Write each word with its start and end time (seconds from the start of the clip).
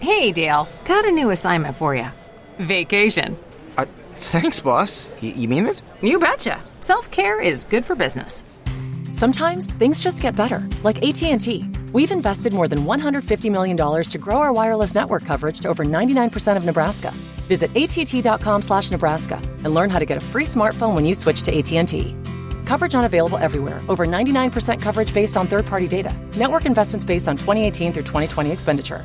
Hey, 0.00 0.32
Dale, 0.32 0.68
got 0.84 1.04
a 1.04 1.10
new 1.10 1.30
assignment 1.30 1.76
for 1.76 1.94
you 1.94 2.06
vacation. 2.58 3.36
Uh, 3.76 3.84
thanks, 4.16 4.60
boss. 4.60 5.10
Y- 5.22 5.32
you 5.36 5.48
mean 5.48 5.66
it? 5.66 5.82
You 6.00 6.18
betcha. 6.18 6.60
Self 6.80 7.10
care 7.10 7.40
is 7.40 7.64
good 7.64 7.84
for 7.84 7.94
business. 7.94 8.44
Sometimes 9.10 9.70
things 9.72 10.00
just 10.02 10.20
get 10.22 10.34
better, 10.36 10.66
like 10.82 11.02
AT&T. 11.02 11.64
We've 11.92 12.10
invested 12.10 12.52
more 12.52 12.68
than 12.68 12.80
$150 12.80 13.50
million 13.50 13.76
to 14.04 14.18
grow 14.18 14.38
our 14.38 14.52
wireless 14.52 14.94
network 14.94 15.24
coverage 15.24 15.60
to 15.60 15.68
over 15.68 15.84
99% 15.84 16.56
of 16.56 16.64
Nebraska. 16.64 17.10
Visit 17.46 17.70
att.com 17.76 18.62
slash 18.62 18.90
Nebraska 18.90 19.36
and 19.64 19.72
learn 19.74 19.88
how 19.90 19.98
to 19.98 20.04
get 20.06 20.16
a 20.18 20.20
free 20.20 20.44
smartphone 20.44 20.94
when 20.94 21.04
you 21.06 21.14
switch 21.14 21.42
to 21.42 21.56
AT&T. 21.56 22.14
Coverage 22.66 22.94
not 22.94 23.04
available 23.04 23.38
everywhere. 23.38 23.80
Over 23.88 24.06
99% 24.06 24.82
coverage 24.82 25.14
based 25.14 25.36
on 25.36 25.46
third-party 25.46 25.88
data. 25.88 26.12
Network 26.36 26.66
investments 26.66 27.04
based 27.04 27.28
on 27.28 27.36
2018 27.36 27.92
through 27.92 28.02
2020 28.02 28.50
expenditure. 28.50 29.04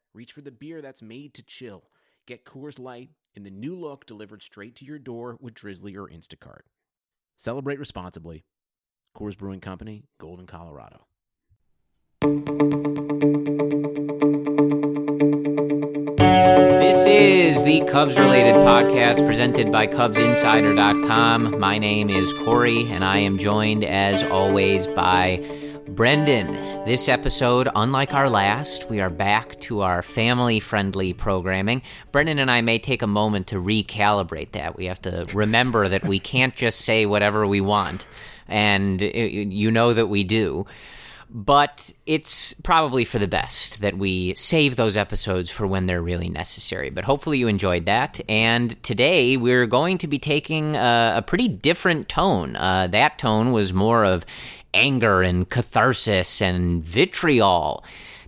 reach 0.13 0.33
for 0.33 0.41
the 0.41 0.51
beer 0.51 0.81
that's 0.81 1.01
made 1.01 1.33
to 1.35 1.43
chill. 1.43 1.89
Get 2.25 2.45
Coors 2.45 2.79
Light 2.79 3.09
in 3.35 3.43
the 3.43 3.49
new 3.49 3.75
look 3.75 4.05
delivered 4.05 4.41
straight 4.41 4.75
to 4.77 4.85
your 4.85 4.99
door 4.99 5.37
with 5.39 5.53
Drizzly 5.53 5.95
or 5.95 6.07
Instacart. 6.07 6.61
Celebrate 7.37 7.79
responsibly. 7.79 8.43
Coors 9.15 9.37
Brewing 9.37 9.59
Company, 9.59 10.05
Golden, 10.19 10.45
Colorado. 10.45 11.05
This 16.79 17.05
is 17.07 17.63
the 17.63 17.81
Cubs 17.89 18.19
related 18.19 18.55
podcast 18.55 19.25
presented 19.25 19.71
by 19.71 19.87
CubsInsider.com. 19.87 21.59
My 21.59 21.77
name 21.77 22.09
is 22.09 22.31
Corey, 22.33 22.87
and 22.89 23.03
I 23.03 23.17
am 23.17 23.37
joined, 23.37 23.83
as 23.83 24.23
always, 24.23 24.87
by 24.87 25.43
Brendan. 25.95 26.53
This 26.85 27.09
episode, 27.09 27.67
unlike 27.75 28.13
our 28.13 28.29
last, 28.29 28.89
we 28.89 29.01
are 29.01 29.09
back 29.09 29.59
to 29.61 29.81
our 29.81 30.01
family 30.01 30.59
friendly 30.61 31.11
programming. 31.11 31.81
Brendan 32.13 32.39
and 32.39 32.49
I 32.49 32.61
may 32.61 32.79
take 32.79 33.01
a 33.01 33.07
moment 33.07 33.47
to 33.47 33.55
recalibrate 33.57 34.53
that. 34.53 34.77
We 34.77 34.85
have 34.85 35.01
to 35.01 35.27
remember 35.33 35.89
that 35.89 36.05
we 36.05 36.19
can't 36.19 36.55
just 36.55 36.81
say 36.81 37.05
whatever 37.05 37.45
we 37.45 37.59
want, 37.59 38.07
and 38.47 39.03
uh, 39.03 39.05
you 39.05 39.69
know 39.69 39.93
that 39.93 40.07
we 40.07 40.23
do 40.23 40.65
but 41.33 41.93
it's 42.05 42.53
probably 42.55 43.05
for 43.05 43.17
the 43.17 43.27
best 43.27 43.79
that 43.79 43.97
we 43.97 44.35
save 44.35 44.75
those 44.75 44.97
episodes 44.97 45.49
for 45.49 45.65
when 45.65 45.85
they're 45.85 46.01
really 46.01 46.27
necessary. 46.27 46.89
But 46.89 47.05
hopefully 47.05 47.37
you 47.37 47.47
enjoyed 47.47 47.85
that. 47.85 48.19
And 48.27 48.81
today 48.83 49.37
we're 49.37 49.65
going 49.65 49.97
to 49.99 50.07
be 50.07 50.19
taking 50.19 50.75
a, 50.75 51.13
a 51.17 51.21
pretty 51.21 51.47
different 51.47 52.09
tone. 52.09 52.57
Uh, 52.57 52.87
that 52.87 53.17
tone 53.17 53.53
was 53.53 53.71
more 53.71 54.03
of 54.03 54.25
anger 54.73 55.21
and 55.21 55.49
catharsis 55.49 56.41
and 56.41 56.83
vitriol. 56.83 57.83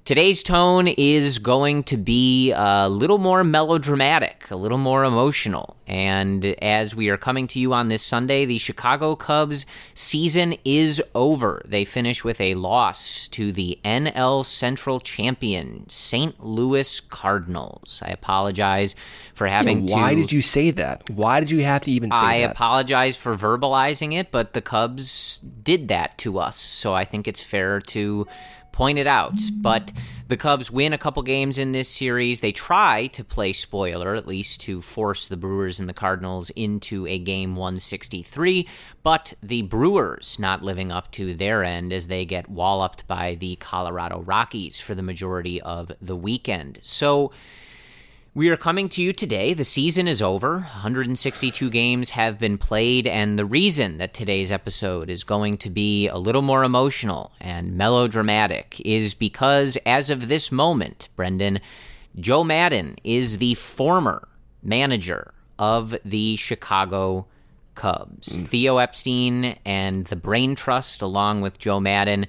Today's 0.05 0.43
tone 0.43 0.89
is 0.89 1.39
going 1.39 1.83
to 1.83 1.95
be 1.95 2.51
a 2.51 2.89
little 2.89 3.19
more 3.19 3.41
melodramatic, 3.45 4.51
a 4.51 4.55
little 4.57 4.77
more 4.77 5.05
emotional. 5.05 5.77
And 5.87 6.43
as 6.61 6.93
we 6.93 7.07
are 7.07 7.15
coming 7.15 7.47
to 7.47 7.59
you 7.59 7.71
on 7.71 7.87
this 7.87 8.03
Sunday, 8.03 8.43
the 8.43 8.57
Chicago 8.57 9.15
Cubs 9.15 9.65
season 9.93 10.55
is 10.65 11.01
over. 11.15 11.61
They 11.63 11.85
finish 11.85 12.21
with 12.21 12.41
a 12.41 12.55
loss 12.55 13.29
to 13.29 13.53
the 13.53 13.79
NL 13.85 14.43
Central 14.43 14.99
champion, 14.99 15.89
St. 15.89 16.37
Louis 16.43 16.99
Cardinals. 16.99 18.03
I 18.05 18.09
apologize 18.09 18.95
for 19.33 19.47
having 19.47 19.87
yeah, 19.87 19.95
why 19.95 20.15
to. 20.15 20.19
did 20.19 20.33
you 20.33 20.41
say 20.41 20.71
that? 20.71 21.09
Why 21.11 21.39
did 21.39 21.49
you 21.49 21.63
have 21.63 21.83
to 21.83 21.91
even 21.91 22.11
say 22.11 22.17
I 22.17 22.39
that? 22.41 22.49
I 22.49 22.51
apologize 22.51 23.15
for 23.15 23.37
verbalizing 23.37 24.13
it, 24.13 24.31
but 24.31 24.51
the 24.51 24.61
Cubs 24.61 25.37
did 25.37 25.87
that 25.87 26.17
to 26.17 26.39
us. 26.39 26.57
So 26.57 26.93
I 26.93 27.05
think 27.05 27.25
it's 27.25 27.41
fair 27.41 27.79
to 27.79 28.27
pointed 28.73 29.07
out. 29.07 29.39
But 29.53 29.93
the 30.27 30.35
Cubs 30.35 30.69
win 30.69 30.91
a 30.91 30.97
couple 30.97 31.23
games 31.23 31.57
in 31.57 31.71
this 31.71 31.87
series. 31.87 32.41
They 32.41 32.51
try 32.51 33.07
to 33.07 33.23
play 33.23 33.53
spoiler, 33.53 34.15
at 34.15 34.27
least 34.27 34.59
to 34.61 34.81
force 34.81 35.29
the 35.29 35.37
Brewers 35.37 35.79
and 35.79 35.87
the 35.87 35.93
Cardinals 35.93 36.49
into 36.49 37.07
a 37.07 37.17
game 37.17 37.55
163. 37.55 38.67
But 39.03 39.35
the 39.41 39.61
Brewers 39.61 40.37
not 40.37 40.61
living 40.61 40.91
up 40.91 41.11
to 41.11 41.33
their 41.33 41.63
end 41.63 41.93
as 41.93 42.07
they 42.07 42.25
get 42.25 42.49
walloped 42.49 43.07
by 43.07 43.35
the 43.35 43.55
Colorado 43.55 44.21
Rockies 44.21 44.81
for 44.81 44.93
the 44.95 45.03
majority 45.03 45.61
of 45.61 45.91
the 46.01 46.17
weekend. 46.17 46.79
So. 46.81 47.31
We 48.35 48.49
are 48.49 48.57
coming 48.57 48.89
to 48.89 49.01
you 49.03 49.13
today. 49.13 49.53
The 49.53 49.63
season 49.63 50.07
is 50.07 50.19
over. 50.19 50.53
162 50.61 51.69
games 51.69 52.09
have 52.09 52.39
been 52.39 52.57
played, 52.57 53.05
and 53.05 53.37
the 53.37 53.45
reason 53.45 53.99
that 53.99 54.15
today's 54.15 54.51
episode 54.51 55.11
is 55.11 55.23
going 55.23 55.59
to 55.59 55.69
be 55.69 56.07
a 56.07 56.17
little 56.17 56.41
more 56.41 56.63
emotional 56.63 57.31
and 57.39 57.77
melodramatic 57.77 58.81
is 58.83 59.13
because, 59.13 59.77
as 59.85 60.09
of 60.09 60.29
this 60.29 60.51
moment, 60.51 61.09
Brendan, 61.15 61.59
Joe 62.19 62.43
Maddon 62.43 62.95
is 63.03 63.37
the 63.37 63.53
former 63.53 64.27
manager 64.63 65.31
of 65.59 65.95
the 66.03 66.35
Chicago 66.37 67.27
Cubs. 67.75 68.41
Mm. 68.41 68.47
Theo 68.47 68.77
Epstein 68.79 69.57
and 69.63 70.05
the 70.07 70.15
Brain 70.15 70.55
Trust, 70.55 71.03
along 71.03 71.41
with 71.41 71.59
Joe 71.59 71.79
Maddon, 71.79 72.25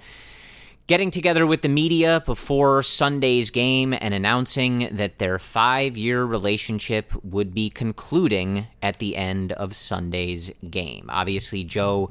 getting 0.86 1.10
together 1.10 1.46
with 1.46 1.62
the 1.62 1.68
media 1.68 2.22
before 2.26 2.82
Sunday's 2.82 3.50
game 3.50 3.94
and 3.98 4.12
announcing 4.12 4.90
that 4.92 5.18
their 5.18 5.38
five 5.38 5.96
year 5.96 6.24
relationship 6.24 7.12
would 7.24 7.54
be 7.54 7.70
concluding 7.70 8.66
at 8.82 8.98
the 8.98 9.16
end 9.16 9.52
of 9.52 9.74
Sunday's 9.74 10.50
game. 10.68 11.06
Obviously, 11.08 11.64
Joe. 11.64 12.10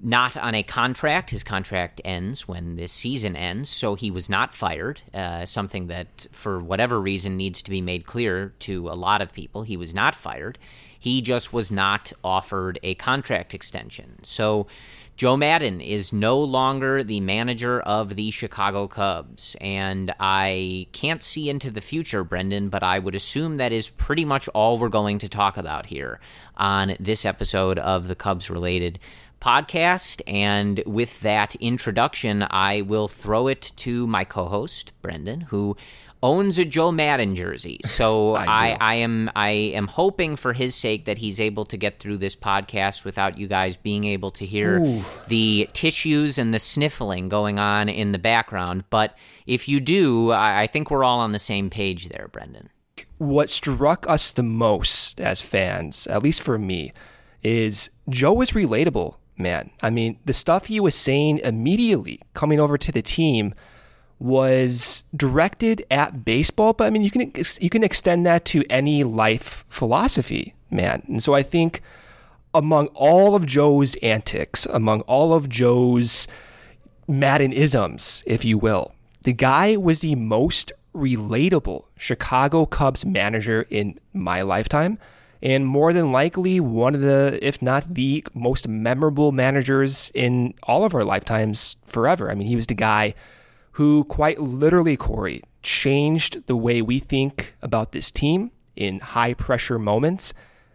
Not 0.00 0.36
on 0.36 0.54
a 0.54 0.62
contract. 0.62 1.30
His 1.30 1.42
contract 1.42 2.00
ends 2.04 2.46
when 2.46 2.76
this 2.76 2.92
season 2.92 3.34
ends, 3.34 3.68
so 3.68 3.96
he 3.96 4.12
was 4.12 4.30
not 4.30 4.54
fired. 4.54 5.02
Uh, 5.12 5.44
something 5.44 5.88
that, 5.88 6.28
for 6.30 6.60
whatever 6.60 7.00
reason, 7.00 7.36
needs 7.36 7.62
to 7.62 7.70
be 7.72 7.80
made 7.80 8.06
clear 8.06 8.54
to 8.60 8.88
a 8.90 8.94
lot 8.94 9.22
of 9.22 9.32
people. 9.32 9.64
He 9.64 9.76
was 9.76 9.92
not 9.92 10.14
fired. 10.14 10.56
He 10.96 11.20
just 11.20 11.52
was 11.52 11.72
not 11.72 12.12
offered 12.22 12.78
a 12.84 12.94
contract 12.94 13.54
extension. 13.54 14.22
So, 14.22 14.68
Joe 15.18 15.36
Maddon 15.36 15.80
is 15.80 16.12
no 16.12 16.38
longer 16.38 17.02
the 17.02 17.18
manager 17.18 17.80
of 17.80 18.14
the 18.14 18.30
Chicago 18.30 18.86
Cubs, 18.86 19.56
and 19.60 20.14
I 20.20 20.86
can't 20.92 21.20
see 21.20 21.50
into 21.50 21.72
the 21.72 21.80
future, 21.80 22.22
Brendan, 22.22 22.68
but 22.68 22.84
I 22.84 23.00
would 23.00 23.16
assume 23.16 23.56
that 23.56 23.72
is 23.72 23.90
pretty 23.90 24.24
much 24.24 24.46
all 24.50 24.78
we're 24.78 24.88
going 24.88 25.18
to 25.18 25.28
talk 25.28 25.56
about 25.56 25.86
here 25.86 26.20
on 26.56 26.94
this 27.00 27.24
episode 27.24 27.80
of 27.80 28.06
the 28.06 28.14
Cubs 28.14 28.48
related 28.48 29.00
podcast. 29.40 30.20
And 30.28 30.80
with 30.86 31.18
that 31.22 31.56
introduction, 31.56 32.46
I 32.48 32.82
will 32.82 33.08
throw 33.08 33.48
it 33.48 33.72
to 33.78 34.06
my 34.06 34.22
co 34.22 34.46
host, 34.46 34.92
Brendan, 35.02 35.40
who 35.40 35.76
owns 36.22 36.58
a 36.58 36.64
Joe 36.64 36.90
Maddon 36.92 37.34
jersey. 37.34 37.80
So 37.84 38.34
I 38.36 38.44
I. 38.44 38.76
I 38.80 38.94
am 38.94 39.30
I 39.36 39.50
am 39.50 39.86
hoping 39.86 40.36
for 40.36 40.52
his 40.52 40.74
sake 40.74 41.04
that 41.04 41.18
he's 41.18 41.40
able 41.40 41.64
to 41.66 41.76
get 41.76 42.00
through 42.00 42.18
this 42.18 42.34
podcast 42.34 43.04
without 43.04 43.38
you 43.38 43.46
guys 43.46 43.76
being 43.76 44.04
able 44.04 44.30
to 44.32 44.46
hear 44.46 44.78
Ooh. 44.80 45.04
the 45.28 45.68
tissues 45.72 46.38
and 46.38 46.52
the 46.52 46.58
sniffling 46.58 47.28
going 47.28 47.58
on 47.58 47.88
in 47.88 48.12
the 48.12 48.18
background. 48.18 48.84
But 48.90 49.16
if 49.46 49.68
you 49.68 49.80
do, 49.80 50.30
I, 50.30 50.62
I 50.62 50.66
think 50.66 50.90
we're 50.90 51.04
all 51.04 51.20
on 51.20 51.32
the 51.32 51.38
same 51.38 51.70
page 51.70 52.08
there, 52.08 52.28
Brendan. 52.32 52.70
what 53.18 53.50
struck 53.50 54.08
us 54.08 54.32
the 54.32 54.42
most 54.42 55.20
as 55.20 55.40
fans, 55.40 56.06
at 56.06 56.22
least 56.22 56.42
for 56.42 56.58
me, 56.58 56.92
is 57.42 57.90
Joe 58.08 58.32
was 58.32 58.52
relatable, 58.52 59.16
man. 59.36 59.70
I 59.82 59.90
mean, 59.90 60.18
the 60.24 60.32
stuff 60.32 60.66
he 60.66 60.80
was 60.80 60.94
saying 60.94 61.38
immediately 61.38 62.20
coming 62.34 62.58
over 62.58 62.76
to 62.78 62.92
the 62.92 63.02
team 63.02 63.54
was 64.18 65.04
directed 65.14 65.84
at 65.90 66.24
baseball, 66.24 66.72
but 66.72 66.86
I 66.86 66.90
mean, 66.90 67.02
you 67.02 67.10
can 67.10 67.32
you 67.60 67.70
can 67.70 67.84
extend 67.84 68.26
that 68.26 68.44
to 68.46 68.64
any 68.68 69.04
life 69.04 69.64
philosophy, 69.68 70.54
man. 70.70 71.02
And 71.06 71.22
so 71.22 71.34
I 71.34 71.42
think 71.42 71.82
among 72.54 72.88
all 72.88 73.34
of 73.34 73.46
Joe's 73.46 73.94
antics, 73.96 74.66
among 74.66 75.02
all 75.02 75.32
of 75.34 75.48
Joe's 75.48 76.26
Maddon 77.06 77.52
isms, 77.52 78.22
if 78.26 78.44
you 78.44 78.58
will, 78.58 78.94
the 79.22 79.32
guy 79.32 79.76
was 79.76 80.00
the 80.00 80.14
most 80.14 80.72
relatable 80.94 81.84
Chicago 81.96 82.66
Cubs 82.66 83.06
manager 83.06 83.66
in 83.70 83.98
my 84.12 84.40
lifetime, 84.40 84.98
and 85.40 85.66
more 85.66 85.92
than 85.92 86.10
likely 86.10 86.58
one 86.58 86.94
of 86.94 87.00
the, 87.00 87.38
if 87.40 87.62
not 87.62 87.94
the 87.94 88.24
most 88.34 88.66
memorable 88.66 89.30
managers 89.30 90.10
in 90.14 90.54
all 90.64 90.84
of 90.84 90.94
our 90.94 91.04
lifetimes 91.04 91.76
forever. 91.86 92.30
I 92.30 92.34
mean, 92.34 92.48
he 92.48 92.56
was 92.56 92.66
the 92.66 92.74
guy 92.74 93.14
who 93.78 94.02
quite 94.02 94.40
literally, 94.40 94.96
Corey, 94.96 95.40
changed 95.62 96.48
the 96.48 96.56
way 96.56 96.82
we 96.82 96.98
think 96.98 97.54
about 97.62 97.92
this 97.92 98.10
team 98.10 98.50
in 98.74 98.98
high 98.98 99.32
pressure 99.34 99.78
moments, 99.78 100.34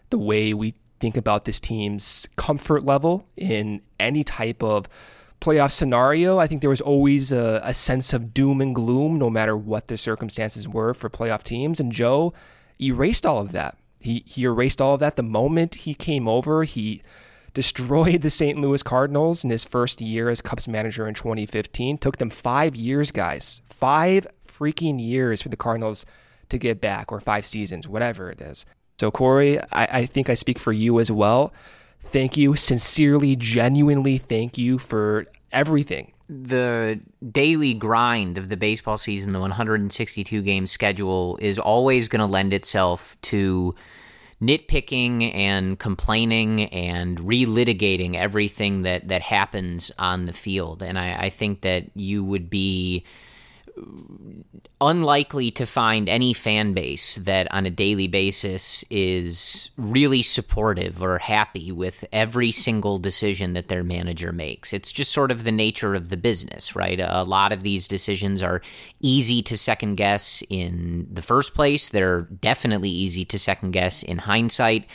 the 0.10 0.18
way 0.18 0.54
we 0.54 0.74
think 1.02 1.18
about 1.18 1.44
this 1.44 1.60
team's 1.60 2.30
comfort 2.38 2.86
level 2.86 3.28
in 3.36 3.82
any 4.00 4.24
type 4.24 4.64
of 4.64 4.88
playoff 5.42 5.72
scenario. 5.72 6.40
I 6.40 6.48
think 6.48 6.62
there 6.62 6.70
was 6.70 6.80
always 6.80 7.34
a, 7.34 7.60
a, 7.66 7.74
sense 7.74 8.14
of 8.14 8.34
doom 8.34 8.62
and 8.62 8.74
gloom, 8.74 9.20
no 9.20 9.30
matter 9.30 9.58
what 9.58 9.90
the 9.90 9.98
circumstances 9.98 10.70
were 10.70 10.94
for 10.94 11.10
playoff 11.10 11.44
teams. 11.44 11.82
And 11.82 11.92
Joe 11.92 12.34
erased 12.80 13.26
all 13.26 13.42
of 13.42 13.52
that. 13.52 13.78
He 14.00 14.24
he 14.26 14.46
erased 14.46 14.80
all 14.80 14.94
of 14.94 15.02
that 15.02 15.18
the 15.18 15.24
moment 15.24 15.76
he 15.76 15.94
came 15.94 16.30
over. 16.30 16.64
He 16.64 17.02
destroyed 17.54 18.22
the 18.22 18.30
St. 18.30 18.60
Louis 18.60 18.84
Cardinals 18.84 19.44
in 19.44 19.50
his 19.50 19.64
first 19.64 20.02
year 20.02 20.30
as 20.30 20.42
Cubs 20.42 20.68
manager 20.68 21.08
in 21.08 21.14
2015. 21.14 21.98
Took 21.98 22.18
them 22.18 22.30
five 22.30 22.76
years, 22.76 23.12
guys. 23.12 23.62
Five 23.70 24.28
freaking 24.48 25.04
years 25.04 25.42
for 25.42 25.50
the 25.50 25.58
Cardinals 25.58 26.06
to 26.50 26.58
get 26.58 26.82
back, 26.82 27.12
or 27.12 27.20
five 27.20 27.46
seasons, 27.46 27.88
whatever 27.88 28.30
it 28.30 28.42
is. 28.42 28.66
So, 29.00 29.12
Corey, 29.12 29.60
I, 29.72 29.88
I 30.00 30.06
think 30.06 30.30
I 30.30 30.36
speak 30.36 30.60
for 30.60 30.72
you 30.72 31.00
as 31.00 31.12
well. 31.12 31.54
Thank 32.06 32.38
you, 32.38 32.56
sincerely, 32.56 33.36
genuinely 33.36 34.18
thank 34.18 34.58
you 34.58 34.78
for 34.78 35.26
everything. 35.52 36.12
The 36.30 37.00
daily 37.32 37.74
grind 37.74 38.38
of 38.38 38.50
the 38.50 38.58
baseball 38.58 38.98
season, 38.98 39.34
the 39.34 39.40
162 39.40 40.42
game 40.42 40.68
schedule, 40.68 41.38
is 41.42 41.60
always 41.60 42.08
going 42.08 42.20
to 42.20 42.26
lend 42.26 42.54
itself 42.54 43.18
to 43.24 43.74
nitpicking 44.44 45.34
and 45.34 45.80
complaining 45.80 46.66
and 46.66 47.20
relitigating 47.20 48.16
everything 48.16 48.82
that, 48.84 49.08
that 49.08 49.22
happens 49.22 49.92
on 49.98 50.26
the 50.26 50.34
field. 50.34 50.84
And 50.84 51.00
I, 51.00 51.26
I 51.26 51.30
think 51.30 51.62
that 51.62 51.86
you 51.96 52.24
would 52.24 52.50
be 52.50 53.06
unlikely 54.82 55.50
to 55.52 55.66
find 55.66 56.10
any 56.10 56.34
fan 56.34 56.74
base 56.74 57.16
that 57.16 57.52
on 57.52 57.66
a 57.66 57.70
daily 57.70 58.08
basis 58.08 58.84
is 58.90 59.72
really 59.78 60.22
supportive 60.22 61.02
or 61.02 61.18
happy 61.18 61.72
with 61.72 62.06
every 62.12 62.52
single 62.52 63.00
decision 63.00 63.54
that 63.54 63.70
their 63.70 63.84
manager 63.84 64.32
makes. 64.32 64.74
It's 64.74 64.92
just 64.92 65.12
sort 65.12 65.32
of 65.32 65.44
the 65.44 65.52
nature 65.52 65.96
of 65.96 66.10
the 66.10 66.18
business, 66.18 66.76
right? 66.76 67.00
A 67.00 67.24
lot 67.24 67.52
of 67.52 67.64
these 67.64 67.88
decisions 67.88 68.42
are 68.42 68.62
easy 69.00 69.42
to 69.44 69.58
second 69.58 69.96
guess 69.96 70.44
in 70.50 71.08
the 71.12 71.22
first 71.22 71.56
place, 71.56 71.90
they're 71.90 72.22
definitely 72.22 72.90
easy 72.90 73.26
to 73.26 73.40
second 73.40 73.72
guess 73.72 74.04
in 74.04 74.18
hindsight. 74.18 74.86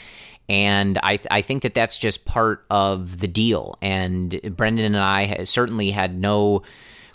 And 0.51 0.99
I, 1.03 1.19
I 1.31 1.43
think 1.43 1.63
that 1.63 1.75
that's 1.75 1.99
just 1.99 2.25
part 2.25 2.65
of 2.71 3.21
the 3.21 3.29
deal. 3.29 3.77
And 3.83 4.41
Brendan 4.57 4.87
and 4.87 4.97
I 4.97 5.45
certainly 5.45 5.91
had 5.91 6.19
no 6.19 6.63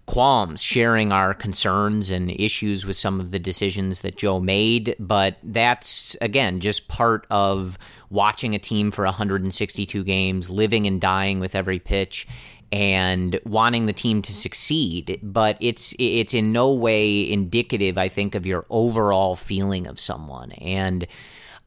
qualms 0.05 0.61
sharing 0.61 1.11
our 1.11 1.33
concerns 1.33 2.09
and 2.09 2.29
issues 2.29 2.85
with 2.85 2.95
some 2.95 3.19
of 3.19 3.31
the 3.31 3.39
decisions 3.39 4.01
that 4.01 4.17
Joe 4.17 4.39
made, 4.39 4.95
but 4.99 5.37
that's 5.43 6.15
again 6.19 6.59
just 6.59 6.87
part 6.87 7.25
of 7.29 7.77
watching 8.09 8.53
a 8.53 8.59
team 8.59 8.91
for 8.91 9.05
162 9.05 10.03
games, 10.03 10.49
living 10.49 10.85
and 10.87 10.99
dying 10.99 11.39
with 11.39 11.55
every 11.55 11.79
pitch 11.79 12.27
and 12.71 13.39
wanting 13.45 13.85
the 13.85 13.93
team 13.93 14.21
to 14.23 14.33
succeed, 14.33 15.19
but 15.21 15.57
it's 15.59 15.93
it's 15.99 16.33
in 16.33 16.51
no 16.51 16.73
way 16.73 17.31
indicative 17.31 17.97
I 17.97 18.09
think 18.09 18.33
of 18.35 18.45
your 18.45 18.65
overall 18.69 19.35
feeling 19.35 19.87
of 19.87 19.99
someone. 19.99 20.51
And 20.53 21.05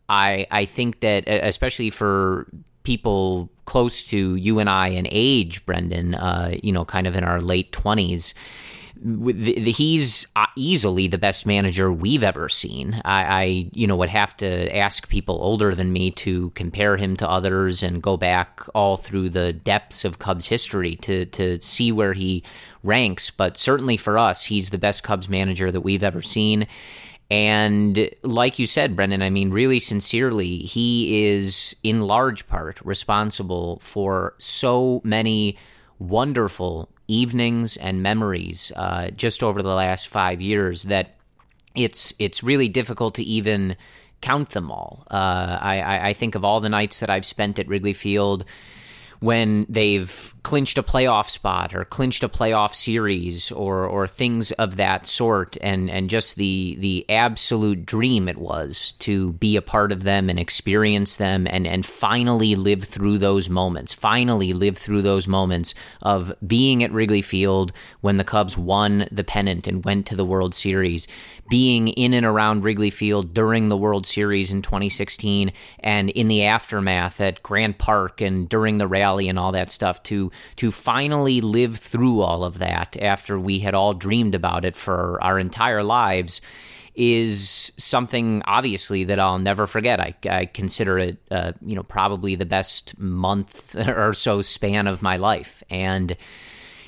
I 0.08 0.46
I 0.50 0.64
think 0.64 1.00
that 1.00 1.28
especially 1.28 1.90
for 1.90 2.48
people 2.86 3.50
close 3.64 4.04
to 4.04 4.36
you 4.36 4.60
and 4.60 4.70
I 4.70 4.88
in 4.88 5.08
age, 5.10 5.66
Brendan, 5.66 6.14
uh, 6.14 6.54
you 6.62 6.70
know, 6.70 6.84
kind 6.84 7.08
of 7.08 7.16
in 7.16 7.24
our 7.24 7.40
late 7.40 7.72
20s, 7.72 8.32
he's 9.04 10.28
uh, 10.36 10.46
easily 10.54 11.08
the 11.08 11.18
best 11.18 11.46
manager 11.46 11.92
we've 11.92 12.22
ever 12.22 12.48
seen. 12.48 13.02
I, 13.04 13.24
I, 13.24 13.70
you 13.72 13.88
know, 13.88 13.96
would 13.96 14.08
have 14.08 14.36
to 14.36 14.74
ask 14.74 15.08
people 15.08 15.34
older 15.42 15.74
than 15.74 15.92
me 15.92 16.12
to 16.12 16.50
compare 16.50 16.96
him 16.96 17.16
to 17.16 17.28
others 17.28 17.82
and 17.82 18.00
go 18.00 18.16
back 18.16 18.62
all 18.72 18.96
through 18.96 19.30
the 19.30 19.52
depths 19.52 20.04
of 20.04 20.20
Cubs 20.20 20.46
history 20.46 20.94
to 20.96 21.26
to 21.26 21.60
see 21.60 21.90
where 21.90 22.12
he 22.12 22.44
ranks. 22.84 23.30
But 23.30 23.58
certainly 23.58 23.96
for 23.96 24.16
us, 24.16 24.44
he's 24.44 24.70
the 24.70 24.78
best 24.78 25.02
Cubs 25.02 25.28
manager 25.28 25.72
that 25.72 25.80
we've 25.80 26.04
ever 26.04 26.22
seen. 26.22 26.68
And 27.30 28.08
like 28.22 28.58
you 28.58 28.66
said, 28.66 28.94
Brendan, 28.94 29.22
I 29.22 29.30
mean, 29.30 29.50
really 29.50 29.80
sincerely, 29.80 30.58
he 30.58 31.24
is 31.26 31.74
in 31.82 32.02
large 32.02 32.46
part 32.46 32.80
responsible 32.84 33.80
for 33.80 34.34
so 34.38 35.00
many 35.02 35.58
wonderful 35.98 36.88
evenings 37.08 37.76
and 37.76 38.02
memories 38.02 38.70
uh, 38.76 39.10
just 39.10 39.42
over 39.42 39.62
the 39.62 39.74
last 39.74 40.08
five 40.08 40.40
years 40.40 40.84
that 40.84 41.16
it's 41.74 42.14
it's 42.18 42.42
really 42.42 42.68
difficult 42.68 43.16
to 43.16 43.22
even 43.22 43.76
count 44.20 44.50
them 44.50 44.70
all. 44.70 45.04
Uh, 45.10 45.58
I, 45.60 46.08
I 46.08 46.12
think 46.14 46.34
of 46.34 46.44
all 46.44 46.60
the 46.60 46.68
nights 46.68 47.00
that 47.00 47.10
I've 47.10 47.26
spent 47.26 47.58
at 47.58 47.68
Wrigley 47.68 47.92
Field 47.92 48.44
when 49.20 49.66
they've 49.68 50.34
clinched 50.46 50.78
a 50.78 50.82
playoff 50.84 51.28
spot 51.28 51.74
or 51.74 51.84
clinched 51.84 52.22
a 52.22 52.28
playoff 52.28 52.72
series 52.72 53.50
or 53.50 53.84
or 53.84 54.06
things 54.06 54.52
of 54.52 54.76
that 54.76 55.04
sort 55.04 55.56
and 55.60 55.90
and 55.90 56.08
just 56.08 56.36
the 56.36 56.76
the 56.78 57.04
absolute 57.10 57.84
dream 57.84 58.28
it 58.28 58.38
was 58.38 58.92
to 59.00 59.32
be 59.32 59.56
a 59.56 59.60
part 59.60 59.90
of 59.90 60.04
them 60.04 60.30
and 60.30 60.38
experience 60.38 61.16
them 61.16 61.48
and 61.50 61.66
and 61.66 61.84
finally 61.84 62.54
live 62.54 62.84
through 62.84 63.18
those 63.18 63.50
moments 63.50 63.92
finally 63.92 64.52
live 64.52 64.78
through 64.78 65.02
those 65.02 65.26
moments 65.26 65.74
of 66.02 66.32
being 66.46 66.84
at 66.84 66.92
Wrigley 66.92 67.22
Field 67.22 67.72
when 68.02 68.16
the 68.16 68.22
Cubs 68.22 68.56
won 68.56 69.08
the 69.10 69.24
pennant 69.24 69.66
and 69.66 69.84
went 69.84 70.06
to 70.06 70.14
the 70.14 70.24
World 70.24 70.54
Series 70.54 71.08
being 71.48 71.88
in 71.88 72.14
and 72.14 72.26
around 72.26 72.62
Wrigley 72.62 72.90
Field 72.90 73.34
during 73.34 73.68
the 73.68 73.76
World 73.76 74.06
Series 74.06 74.52
in 74.52 74.62
2016 74.62 75.52
and 75.80 76.10
in 76.10 76.28
the 76.28 76.44
aftermath 76.44 77.20
at 77.20 77.42
Grant 77.42 77.78
Park 77.78 78.20
and 78.20 78.48
during 78.48 78.78
the 78.78 78.86
rally 78.88 79.28
and 79.28 79.38
all 79.38 79.52
that 79.52 79.70
stuff 79.70 80.02
to 80.04 80.30
to 80.56 80.70
finally 80.70 81.40
live 81.40 81.76
through 81.76 82.20
all 82.20 82.44
of 82.44 82.58
that 82.58 82.96
after 83.00 83.38
we 83.38 83.58
had 83.58 83.74
all 83.74 83.94
dreamed 83.94 84.34
about 84.34 84.64
it 84.64 84.76
for 84.76 85.22
our 85.22 85.38
entire 85.38 85.82
lives 85.82 86.40
is 86.96 87.72
something 87.76 88.42
obviously 88.46 89.04
that 89.04 89.20
I'll 89.20 89.38
never 89.38 89.66
forget. 89.66 90.00
I, 90.00 90.14
I 90.28 90.46
consider 90.46 90.98
it, 90.98 91.18
uh, 91.30 91.52
you 91.60 91.76
know, 91.76 91.82
probably 91.82 92.34
the 92.34 92.46
best 92.46 92.98
month 92.98 93.76
or 93.88 94.14
so 94.14 94.40
span 94.40 94.86
of 94.86 95.02
my 95.02 95.18
life, 95.18 95.62
and 95.68 96.16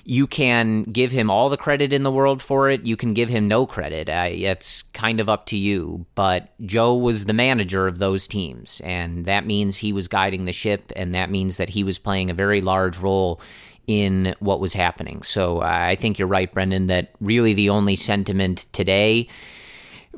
you 0.08 0.26
can 0.26 0.84
give 0.84 1.12
him 1.12 1.28
all 1.28 1.50
the 1.50 1.58
credit 1.58 1.92
in 1.92 2.02
the 2.02 2.10
world 2.10 2.40
for 2.40 2.70
it. 2.70 2.86
You 2.86 2.96
can 2.96 3.12
give 3.12 3.28
him 3.28 3.46
no 3.46 3.66
credit. 3.66 4.08
Uh, 4.08 4.28
it's 4.30 4.82
kind 4.94 5.20
of 5.20 5.28
up 5.28 5.44
to 5.46 5.56
you. 5.58 6.06
But 6.14 6.48
Joe 6.64 6.94
was 6.94 7.26
the 7.26 7.34
manager 7.34 7.86
of 7.86 7.98
those 7.98 8.26
teams, 8.26 8.80
and 8.82 9.26
that 9.26 9.44
means 9.44 9.76
he 9.76 9.92
was 9.92 10.08
guiding 10.08 10.46
the 10.46 10.52
ship, 10.54 10.92
and 10.96 11.14
that 11.14 11.30
means 11.30 11.58
that 11.58 11.68
he 11.68 11.84
was 11.84 11.98
playing 11.98 12.30
a 12.30 12.34
very 12.34 12.62
large 12.62 12.96
role 12.96 13.42
in 13.86 14.34
what 14.40 14.60
was 14.60 14.72
happening. 14.72 15.22
So 15.22 15.60
I 15.60 15.94
think 15.96 16.18
you're 16.18 16.26
right, 16.26 16.50
Brendan, 16.50 16.86
that 16.86 17.10
really 17.20 17.52
the 17.52 17.68
only 17.68 17.94
sentiment 17.94 18.64
today 18.72 19.28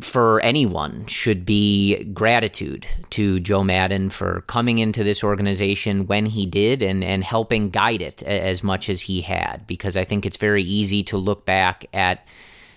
for 0.01 0.41
anyone 0.41 1.05
should 1.07 1.45
be 1.45 2.05
gratitude 2.05 2.87
to 3.11 3.41
Joe 3.41 3.65
Maddon 3.65 4.09
for 4.09 4.43
coming 4.43 4.79
into 4.79 5.03
this 5.03 5.25
organization 5.25 6.07
when 6.07 6.27
he 6.27 6.47
did 6.47 6.83
and, 6.83 7.03
and 7.03 7.25
helping 7.25 7.71
guide 7.71 8.01
it 8.01 8.23
as 8.23 8.63
much 8.63 8.89
as 8.89 9.03
he 9.03 9.21
had. 9.21 9.67
Because 9.67 9.97
I 9.97 10.05
think 10.05 10.25
it's 10.25 10.37
very 10.37 10.63
easy 10.63 11.03
to 11.05 11.17
look 11.17 11.45
back 11.45 11.87
at 11.93 12.25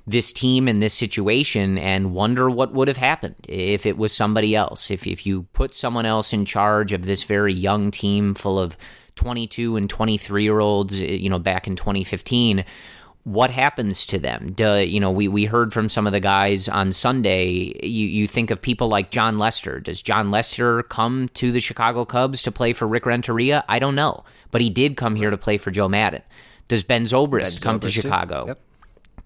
this 0.05 0.33
team 0.33 0.67
in 0.67 0.79
this 0.79 0.93
situation 0.93 1.77
and 1.77 2.13
wonder 2.13 2.49
what 2.49 2.73
would 2.73 2.87
have 2.87 2.97
happened 2.97 3.35
if 3.47 3.85
it 3.85 3.97
was 3.97 4.11
somebody 4.11 4.55
else. 4.55 4.91
If, 4.91 5.07
if 5.07 5.25
you 5.25 5.43
put 5.53 5.73
someone 5.73 6.05
else 6.05 6.33
in 6.33 6.45
charge 6.45 6.91
of 6.91 7.05
this 7.05 7.23
very 7.23 7.53
young 7.53 7.89
team 7.91 8.33
full 8.33 8.59
of 8.59 8.75
22 9.15 9.77
and 9.77 9.89
23 9.89 10.43
year 10.43 10.59
olds, 10.59 10.99
you 10.99 11.29
know, 11.29 11.39
back 11.39 11.67
in 11.67 11.75
2015 11.75 12.65
what 13.23 13.51
happens 13.51 14.05
to 14.07 14.19
them? 14.19 14.51
Do, 14.53 14.79
you 14.79 14.99
know, 14.99 15.11
we, 15.11 15.27
we 15.27 15.45
heard 15.45 15.71
from 15.71 15.87
some 15.87 16.05
of 16.05 16.13
the 16.13 16.19
guys 16.19 16.67
on 16.67 16.91
Sunday. 16.91 17.73
You, 17.81 18.07
you 18.07 18.27
think 18.27 18.51
of 18.51 18.61
people 18.61 18.89
like 18.89 19.11
Jon 19.11 19.39
Lester. 19.39 19.79
Does 19.79 20.01
Jon 20.01 20.29
Lester 20.29 20.83
come 20.83 21.29
to 21.35 21.51
the 21.51 21.61
Chicago 21.61 22.03
Cubs 22.03 22.41
to 22.41 22.51
play 22.51 22.73
for 22.73 22.85
Rick 22.85 23.05
Renteria? 23.05 23.63
I 23.69 23.79
don't 23.79 23.95
know. 23.95 24.25
But 24.51 24.61
he 24.61 24.69
did 24.69 24.97
come 24.97 25.15
here 25.15 25.29
to 25.29 25.37
play 25.37 25.57
for 25.57 25.71
Joe 25.71 25.87
Maddon. 25.87 26.21
Does 26.67 26.83
Ben 26.83 27.03
Zobrist 27.03 27.61
ben 27.61 27.61
come 27.61 27.79
Zobrist 27.79 27.81
to 27.81 27.91
Chicago? 27.91 28.45
Yep. 28.47 28.59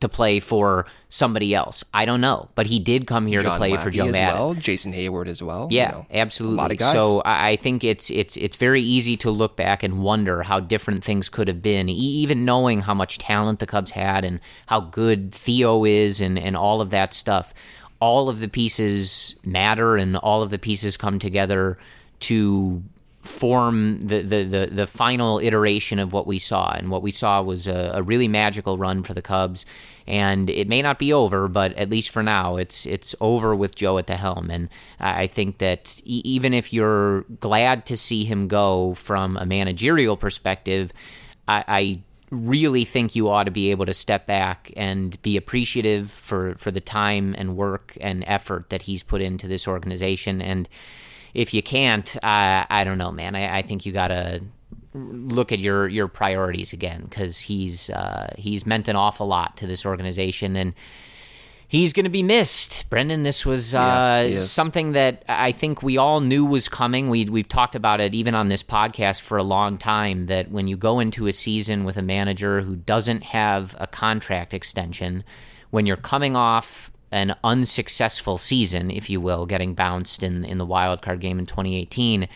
To 0.01 0.09
play 0.09 0.39
for 0.39 0.85
somebody 1.09 1.55
else. 1.55 1.83
I 1.91 2.05
don't 2.05 2.21
know, 2.21 2.49
but 2.53 2.67
he 2.67 2.77
did 2.77 3.07
come 3.07 3.25
here 3.25 3.41
John 3.41 3.53
to 3.53 3.57
play 3.57 3.71
Lackey 3.71 3.83
for 3.83 3.89
Joe 3.89 4.11
Maddon. 4.11 4.39
well, 4.39 4.53
Jason 4.53 4.93
Heyward 4.93 5.27
as 5.27 5.41
well. 5.41 5.69
Yeah, 5.71 5.87
you 5.87 5.91
know, 5.93 6.05
absolutely. 6.11 6.55
A 6.55 6.61
lot 6.61 6.71
of 6.71 6.77
guys. 6.77 6.91
So 6.91 7.23
I 7.25 7.55
think 7.55 7.83
it's 7.83 8.11
it's 8.11 8.37
it's 8.37 8.57
very 8.57 8.83
easy 8.83 9.17
to 9.17 9.31
look 9.31 9.55
back 9.55 9.81
and 9.81 9.97
wonder 10.03 10.43
how 10.43 10.59
different 10.59 11.03
things 11.03 11.29
could 11.29 11.47
have 11.47 11.63
been, 11.63 11.89
even 11.89 12.45
knowing 12.45 12.81
how 12.81 12.93
much 12.93 13.17
talent 13.17 13.57
the 13.57 13.65
Cubs 13.65 13.89
had 13.89 14.23
and 14.23 14.39
how 14.67 14.81
good 14.81 15.33
Theo 15.33 15.83
is 15.83 16.21
and 16.21 16.37
and 16.37 16.55
all 16.55 16.79
of 16.79 16.91
that 16.91 17.13
stuff. 17.13 17.53
All 17.99 18.29
of 18.29 18.37
the 18.37 18.47
pieces 18.47 19.35
matter, 19.43 19.97
and 19.97 20.15
all 20.17 20.43
of 20.43 20.51
the 20.51 20.59
pieces 20.59 20.95
come 20.95 21.17
together 21.17 21.79
to 22.19 22.83
form 23.27 23.99
the, 24.01 24.21
the, 24.21 24.43
the, 24.43 24.69
the 24.71 24.87
final 24.87 25.39
iteration 25.39 25.99
of 25.99 26.13
what 26.13 26.25
we 26.25 26.39
saw. 26.39 26.71
And 26.71 26.89
what 26.89 27.01
we 27.01 27.11
saw 27.11 27.41
was 27.41 27.67
a, 27.67 27.91
a 27.93 28.01
really 28.01 28.27
magical 28.27 28.77
run 28.77 29.03
for 29.03 29.13
the 29.13 29.21
Cubs. 29.21 29.65
And 30.07 30.49
it 30.49 30.67
may 30.67 30.81
not 30.81 30.99
be 30.99 31.11
over, 31.11 31.47
but 31.47 31.73
at 31.73 31.89
least 31.89 32.11
for 32.11 32.23
now, 32.23 32.55
it's 32.55 32.85
it's 32.85 33.13
over 33.19 33.53
with 33.53 33.75
Joe 33.75 33.97
at 33.97 34.07
the 34.07 34.15
helm. 34.15 34.49
And 34.49 34.69
I 34.99 35.27
think 35.27 35.57
that 35.57 36.01
e- 36.05 36.21
even 36.23 36.53
if 36.53 36.71
you're 36.71 37.23
glad 37.41 37.85
to 37.87 37.97
see 37.97 38.23
him 38.23 38.47
go 38.47 38.93
from 38.93 39.35
a 39.35 39.45
managerial 39.45 40.15
perspective, 40.15 40.93
I, 41.47 41.63
I 41.67 42.01
really 42.31 42.85
think 42.85 43.15
you 43.15 43.29
ought 43.29 43.45
to 43.45 43.51
be 43.51 43.71
able 43.71 43.85
to 43.85 43.93
step 43.93 44.27
back 44.27 44.71
and 44.75 45.21
be 45.21 45.37
appreciative 45.37 46.11
for, 46.11 46.55
for 46.55 46.71
the 46.71 46.81
time 46.81 47.35
and 47.37 47.55
work 47.55 47.97
and 48.01 48.23
effort 48.27 48.69
that 48.69 48.83
he's 48.83 49.03
put 49.03 49.21
into 49.21 49.47
this 49.47 49.67
organization. 49.67 50.41
And 50.41 50.67
if 51.33 51.53
you 51.53 51.61
can't, 51.61 52.15
uh, 52.17 52.65
I 52.69 52.83
don't 52.83 52.97
know, 52.97 53.11
man. 53.11 53.35
I, 53.35 53.59
I 53.59 53.61
think 53.61 53.85
you 53.85 53.91
gotta 53.91 54.41
look 54.93 55.51
at 55.51 55.59
your 55.59 55.87
your 55.87 56.07
priorities 56.07 56.73
again 56.73 57.05
because 57.09 57.39
he's 57.39 57.89
uh, 57.89 58.33
he's 58.37 58.65
meant 58.65 58.87
an 58.87 58.95
awful 58.95 59.27
lot 59.27 59.57
to 59.57 59.67
this 59.67 59.85
organization 59.85 60.55
and. 60.55 60.73
He's 61.69 61.91
going 61.91 62.05
to 62.05 62.09
be 62.09 62.23
missed, 62.23 62.89
Brendan. 62.89 63.23
This 63.23 63.45
was 63.45 63.75
uh, 63.75 64.29
Yeah, 64.29 64.39
something 64.39 64.93
that 64.93 65.25
I 65.27 65.51
think 65.51 65.83
we 65.83 65.97
all 65.97 66.21
knew 66.21 66.45
was 66.45 66.69
coming. 66.69 67.09
We 67.09 67.25
we've 67.25 67.49
talked 67.49 67.75
about 67.75 67.99
it 67.99 68.15
even 68.15 68.33
on 68.35 68.47
this 68.47 68.63
podcast 68.63 69.19
for 69.19 69.37
a 69.37 69.43
long 69.43 69.77
time. 69.77 70.27
That 70.27 70.49
when 70.49 70.69
you 70.69 70.77
go 70.77 71.01
into 71.01 71.27
a 71.27 71.33
season 71.33 71.83
with 71.83 71.97
a 71.97 72.01
manager 72.01 72.61
who 72.61 72.77
doesn't 72.77 73.21
have 73.21 73.75
a 73.79 73.85
contract 73.85 74.53
extension, 74.53 75.25
when 75.69 75.85
you're 75.85 75.97
coming 75.97 76.37
off 76.37 76.89
an 77.11 77.35
unsuccessful 77.43 78.37
season, 78.37 78.91
if 78.91 79.09
you 79.09 79.21
will, 79.21 79.45
getting 79.45 79.73
bounced 79.73 80.23
in 80.23 80.43
in 80.43 80.57
the 80.57 80.65
wild 80.65 81.01
card 81.01 81.19
game 81.19 81.39
in 81.39 81.45
2018, 81.45 82.27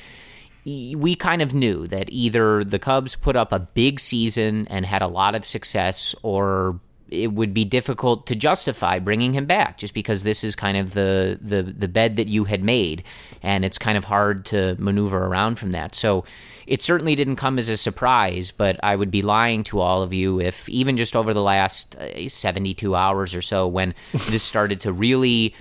we 0.65 1.15
kind 1.15 1.41
of 1.41 1.53
knew 1.53 1.87
that 1.87 2.09
either 2.11 2.63
the 2.63 2.79
Cubs 2.79 3.15
put 3.15 3.35
up 3.35 3.51
a 3.51 3.59
big 3.59 3.99
season 3.99 4.67
and 4.69 4.85
had 4.85 5.01
a 5.01 5.07
lot 5.07 5.35
of 5.35 5.43
success, 5.43 6.15
or 6.21 6.79
it 7.09 7.33
would 7.33 7.53
be 7.53 7.65
difficult 7.65 8.25
to 8.27 8.35
justify 8.35 8.97
bringing 8.97 9.33
him 9.33 9.45
back 9.45 9.77
just 9.77 9.93
because 9.93 10.23
this 10.23 10.43
is 10.43 10.55
kind 10.55 10.77
of 10.77 10.93
the, 10.93 11.37
the 11.41 11.61
the 11.61 11.89
bed 11.89 12.15
that 12.15 12.29
you 12.29 12.45
had 12.45 12.63
made 12.63 13.03
and 13.43 13.65
it's 13.65 13.77
kind 13.77 13.97
of 13.97 14.05
hard 14.05 14.45
to 14.45 14.75
maneuver 14.79 15.25
around 15.25 15.59
from 15.59 15.71
that. 15.71 15.93
So 15.93 16.23
it 16.71 16.81
certainly 16.81 17.15
didn't 17.15 17.35
come 17.35 17.57
as 17.57 17.67
a 17.67 17.75
surprise 17.75 18.51
but 18.51 18.79
i 18.81 18.95
would 18.95 19.11
be 19.11 19.21
lying 19.21 19.63
to 19.63 19.79
all 19.79 20.01
of 20.01 20.13
you 20.13 20.39
if 20.39 20.69
even 20.69 20.95
just 20.95 21.15
over 21.15 21.33
the 21.33 21.41
last 21.41 21.95
uh, 21.95 22.29
72 22.29 22.95
hours 22.95 23.35
or 23.35 23.41
so 23.41 23.67
when 23.67 23.93
this 24.29 24.43
started 24.43 24.81
to 24.81 24.93
really 24.93 25.53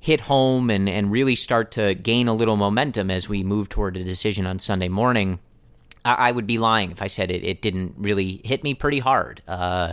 hit 0.00 0.20
home 0.20 0.70
and, 0.70 0.88
and 0.88 1.10
really 1.10 1.34
start 1.34 1.72
to 1.72 1.94
gain 1.94 2.28
a 2.28 2.34
little 2.34 2.56
momentum 2.56 3.10
as 3.10 3.28
we 3.28 3.42
move 3.42 3.68
toward 3.68 3.96
a 3.96 4.04
decision 4.04 4.46
on 4.46 4.58
sunday 4.58 4.88
morning 4.88 5.38
I, 6.04 6.28
I 6.28 6.32
would 6.32 6.46
be 6.46 6.58
lying 6.58 6.90
if 6.90 7.02
I 7.02 7.06
said 7.06 7.30
it, 7.30 7.44
it 7.44 7.62
didn't 7.62 7.94
really 7.98 8.40
hit 8.44 8.64
me 8.64 8.74
pretty 8.74 8.98
hard. 8.98 9.42
Uh, 9.46 9.92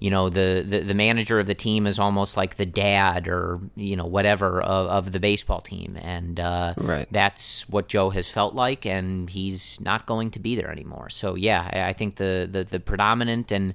you 0.00 0.10
know, 0.10 0.30
the, 0.30 0.64
the, 0.66 0.80
the 0.80 0.94
manager 0.94 1.38
of 1.38 1.46
the 1.46 1.54
team 1.54 1.86
is 1.86 1.98
almost 1.98 2.34
like 2.34 2.56
the 2.56 2.64
dad 2.64 3.28
or, 3.28 3.60
you 3.76 3.96
know, 3.96 4.06
whatever 4.06 4.60
of, 4.62 4.86
of 4.88 5.12
the 5.12 5.20
baseball 5.20 5.60
team. 5.60 5.98
And 6.00 6.40
uh, 6.40 6.72
Right. 6.78 7.06
that's 7.10 7.68
what 7.68 7.86
Joe 7.86 8.08
has 8.08 8.26
felt 8.26 8.54
like, 8.54 8.86
and 8.86 9.28
he's 9.28 9.78
not 9.80 10.06
going 10.06 10.30
to 10.32 10.38
be 10.38 10.56
there 10.56 10.70
anymore. 10.70 11.10
So, 11.10 11.34
yeah, 11.34 11.68
I, 11.70 11.90
I 11.90 11.92
think 11.92 12.16
the, 12.16 12.48
the, 12.50 12.64
the 12.64 12.80
predominant 12.80 13.52
and 13.52 13.74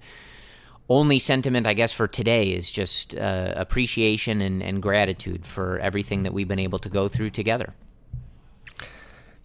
only 0.89 1.20
sentiment, 1.20 1.67
I 1.67 1.74
guess, 1.74 1.94
for 1.94 2.08
today 2.08 2.51
is 2.53 2.72
just 2.72 3.15
uh, 3.15 3.53
appreciation 3.55 4.41
and, 4.41 4.63
and 4.63 4.82
gratitude 4.82 5.46
for 5.46 5.77
everything 5.79 6.24
that 6.24 6.34
we've 6.34 6.48
been 6.48 6.60
able 6.60 6.79
to 6.79 6.89
go 6.89 7.08
through 7.08 7.29
together. 7.32 7.74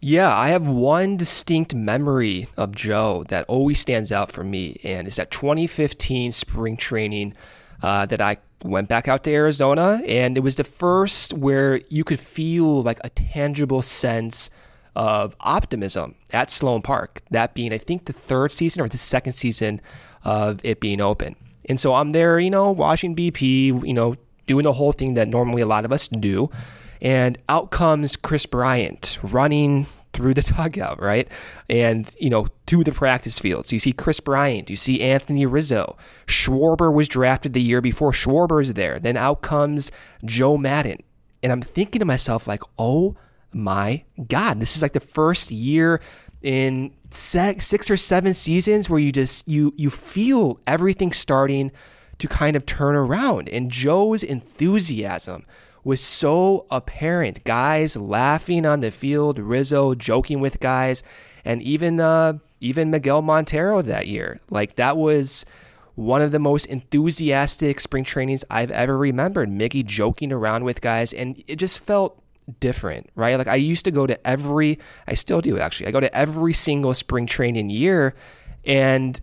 Yeah, 0.02 0.34
I 0.34 0.48
have 0.48 0.66
one 0.66 1.18
distinct 1.18 1.74
memory 1.74 2.48
of 2.56 2.74
Joe 2.74 3.24
that 3.28 3.44
always 3.48 3.78
stands 3.78 4.10
out 4.10 4.32
for 4.32 4.42
me, 4.42 4.80
and 4.82 5.06
it's 5.06 5.16
that 5.16 5.30
2015 5.30 6.32
spring 6.32 6.78
training 6.78 7.34
uh, 7.82 8.06
that 8.06 8.18
I 8.18 8.38
went 8.64 8.88
back 8.88 9.08
out 9.08 9.24
to 9.24 9.30
Arizona, 9.30 10.00
and 10.06 10.38
it 10.38 10.40
was 10.40 10.56
the 10.56 10.64
first 10.64 11.34
where 11.34 11.82
you 11.90 12.02
could 12.02 12.18
feel 12.18 12.82
like 12.82 12.98
a 13.04 13.10
tangible 13.10 13.82
sense 13.82 14.48
of 14.96 15.36
optimism 15.40 16.14
at 16.32 16.50
Sloan 16.50 16.80
Park. 16.80 17.20
That 17.30 17.52
being, 17.52 17.70
I 17.70 17.78
think, 17.78 18.06
the 18.06 18.14
third 18.14 18.52
season 18.52 18.82
or 18.82 18.88
the 18.88 18.96
second 18.96 19.32
season 19.32 19.82
of 20.24 20.60
it 20.64 20.80
being 20.80 21.02
open. 21.02 21.36
And 21.68 21.78
so 21.78 21.94
I'm 21.94 22.12
there, 22.12 22.38
you 22.38 22.50
know, 22.50 22.70
watching 22.70 23.14
BP, 23.14 23.86
you 23.86 23.92
know, 23.92 24.14
doing 24.46 24.62
the 24.62 24.72
whole 24.72 24.92
thing 24.92 25.12
that 25.14 25.28
normally 25.28 25.60
a 25.60 25.66
lot 25.66 25.84
of 25.84 25.92
us 25.92 26.08
do. 26.08 26.50
And 27.00 27.38
out 27.48 27.70
comes 27.70 28.16
Kris 28.16 28.46
Bryant 28.46 29.18
running 29.22 29.86
through 30.12 30.34
the 30.34 30.42
dugout, 30.56 31.00
right? 31.00 31.28
And, 31.68 32.14
you 32.18 32.30
know, 32.30 32.46
to 32.66 32.84
the 32.84 32.92
practice 32.92 33.38
field. 33.38 33.66
So 33.66 33.76
You 33.76 33.80
see 33.80 33.92
Kris 33.92 34.20
Bryant, 34.20 34.70
you 34.70 34.76
see 34.76 35.00
Anthony 35.00 35.46
Rizzo. 35.46 35.96
Schwarber 36.26 36.92
was 36.92 37.08
drafted 37.08 37.52
the 37.52 37.62
year 37.62 37.80
before 37.80 38.12
Schwarber's 38.12 38.74
there. 38.74 38.98
Then 38.98 39.16
out 39.16 39.42
comes 39.42 39.90
Joe 40.24 40.56
Maddon. 40.56 41.02
And 41.42 41.52
I'm 41.52 41.62
thinking 41.62 42.00
to 42.00 42.04
myself, 42.04 42.46
like, 42.46 42.62
oh 42.78 43.16
my 43.52 44.04
God, 44.28 44.60
this 44.60 44.76
is 44.76 44.82
like 44.82 44.92
the 44.92 45.00
first 45.00 45.50
year 45.50 46.00
in 46.42 46.92
six 47.10 47.90
or 47.90 47.96
seven 47.96 48.32
seasons 48.32 48.88
where 48.88 49.00
you 49.00 49.12
just 49.12 49.46
you 49.48 49.74
you 49.76 49.90
feel 49.90 50.60
everything 50.66 51.12
starting 51.12 51.72
to 52.18 52.28
kind 52.28 52.56
of 52.56 52.66
turn 52.66 52.94
around. 52.94 53.48
And 53.48 53.70
Joe's 53.70 54.22
enthusiasm 54.22 55.44
was 55.84 56.00
so 56.00 56.66
apparent. 56.70 57.44
Guys 57.44 57.96
laughing 57.96 58.66
on 58.66 58.80
the 58.80 58.90
field, 58.90 59.38
Rizzo 59.38 59.94
joking 59.94 60.40
with 60.40 60.60
guys, 60.60 61.02
and 61.44 61.62
even 61.62 62.00
uh, 62.00 62.34
even 62.60 62.90
Miguel 62.90 63.22
Montero 63.22 63.82
that 63.82 64.06
year. 64.06 64.38
Like 64.50 64.76
that 64.76 64.96
was 64.96 65.44
one 65.94 66.22
of 66.22 66.32
the 66.32 66.38
most 66.38 66.66
enthusiastic 66.66 67.80
spring 67.80 68.04
trainings 68.04 68.44
I've 68.50 68.70
ever 68.70 68.96
remembered. 68.96 69.48
Miggy 69.48 69.84
joking 69.84 70.32
around 70.32 70.64
with 70.64 70.80
guys, 70.80 71.12
and 71.12 71.42
it 71.46 71.56
just 71.56 71.78
felt 71.78 72.22
different, 72.58 73.08
right? 73.14 73.36
Like 73.36 73.48
I 73.48 73.56
used 73.56 73.84
to 73.84 73.90
go 73.90 74.06
to 74.06 74.26
every, 74.26 74.78
I 75.06 75.14
still 75.14 75.40
do 75.40 75.58
actually. 75.58 75.88
I 75.88 75.90
go 75.90 76.00
to 76.00 76.14
every 76.14 76.52
single 76.52 76.94
spring 76.94 77.26
training 77.26 77.70
year, 77.70 78.14
and 78.64 79.20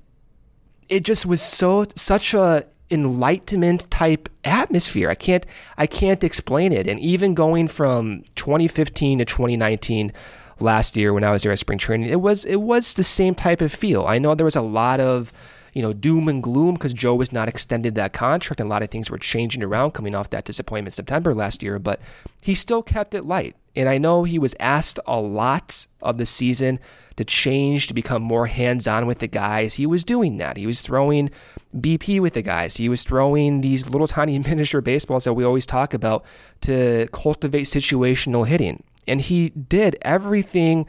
it 0.90 1.04
just 1.04 1.26
was 1.26 1.42
so 1.42 1.86
such 1.96 2.34
a 2.34 2.66
enlightenment 2.90 3.90
type 3.92 4.30
atmosphere. 4.44 5.10
I 5.10 5.16
can't 5.16 5.46
I 5.78 5.88
can't 5.88 6.24
explain 6.24 6.72
it. 6.72 6.88
And 6.88 7.00
even 7.00 7.34
going 7.34 7.68
from 7.68 8.24
2015 8.36 9.20
to 9.20 9.26
2019 9.26 10.12
last 10.60 10.98
year 10.98 11.14
when 11.14 11.24
I 11.24 11.32
was 11.32 11.44
there 11.44 11.52
at 11.52 11.60
spring 11.60 11.78
training, 11.78 12.10
it 12.10 12.22
was 12.22 12.46
it 12.46 12.62
was 12.62 12.94
the 12.94 13.04
same 13.04 13.36
type 13.36 13.62
of 13.62 13.74
feel. 13.74 14.06
I 14.06 14.20
know 14.20 14.36
there 14.36 14.46
was 14.46 14.56
a 14.56 14.62
lot 14.62 15.00
of 15.00 15.34
you 15.74 15.82
know 15.82 15.94
doom 15.94 16.28
and 16.28 16.42
gloom 16.42 16.76
because 16.76 16.94
Joe 16.94 17.16
was 17.16 17.32
not 17.32 17.48
extended 17.48 17.96
that 17.96 18.14
contract 18.14 18.60
and 18.60 18.68
a 18.68 18.70
lot 18.70 18.84
of 18.84 18.90
things 18.90 19.12
were 19.12 19.20
changing 19.20 19.64
around 19.64 19.92
coming 19.92 20.16
off 20.16 20.30
that 20.32 20.46
disappointment 20.46 20.94
September 20.94 21.34
last 21.34 21.62
year, 21.62 21.80
but 21.80 22.00
he 22.42 22.56
still 22.56 22.82
kept 22.82 23.14
it 23.14 23.26
light. 23.26 23.56
And 23.76 23.88
I 23.88 24.00
know 24.00 24.24
he 24.24 24.40
was 24.40 24.56
asked 24.60 25.00
a 25.06 25.20
lot 25.20 25.86
of 26.02 26.18
the 26.18 26.26
season 26.26 26.80
to 27.18 27.26
change 27.26 27.88
to 27.88 27.94
become 27.94 28.22
more 28.22 28.46
hands 28.46 28.88
on 28.88 29.06
with 29.06 29.20
the 29.20 29.28
guys. 29.28 29.74
He 29.74 29.86
was 29.86 30.04
doing 30.04 30.38
that. 30.38 30.56
He 30.56 30.66
was 30.66 30.82
throwing 30.82 31.30
BP 31.76 32.22
with 32.22 32.34
the 32.34 32.44
guys. 32.44 32.78
He 32.78 32.88
was 32.90 33.04
throwing 33.04 33.62
these 33.62 33.90
little 33.90 34.08
tiny 34.08 34.40
miniature 34.48 34.82
baseballs 34.82 35.26
that 35.26 35.34
we 35.34 35.44
always 35.44 35.66
talk 35.66 35.94
about 35.94 36.24
to 36.62 37.08
cultivate 37.12 37.64
situational 37.64 38.48
hitting. 38.48 38.84
And 39.08 39.20
he 39.20 39.50
did 39.50 39.98
everything 40.04 40.86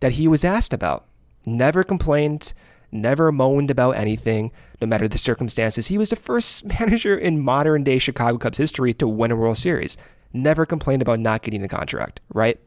that 0.00 0.12
he 0.12 0.28
was 0.28 0.44
asked 0.44 0.74
about. 0.74 1.06
Never 1.46 1.82
complained, 1.82 2.52
never 2.92 3.32
moaned 3.32 3.70
about 3.70 3.92
anything, 3.92 4.52
no 4.82 4.86
matter 4.86 5.08
the 5.08 5.18
circumstances. 5.18 5.86
He 5.86 5.96
was 5.96 6.10
the 6.10 6.16
first 6.16 6.66
manager 6.80 7.16
in 7.16 7.40
modern 7.40 7.84
day 7.84 7.98
Chicago 7.98 8.36
Cubs 8.36 8.58
history 8.58 8.92
to 8.94 9.08
win 9.08 9.30
a 9.30 9.36
World 9.36 9.56
Series. 9.56 9.96
Never 10.32 10.66
complained 10.66 11.00
about 11.00 11.20
not 11.20 11.42
getting 11.42 11.64
a 11.64 11.68
contract, 11.68 12.20
right? 12.34 12.60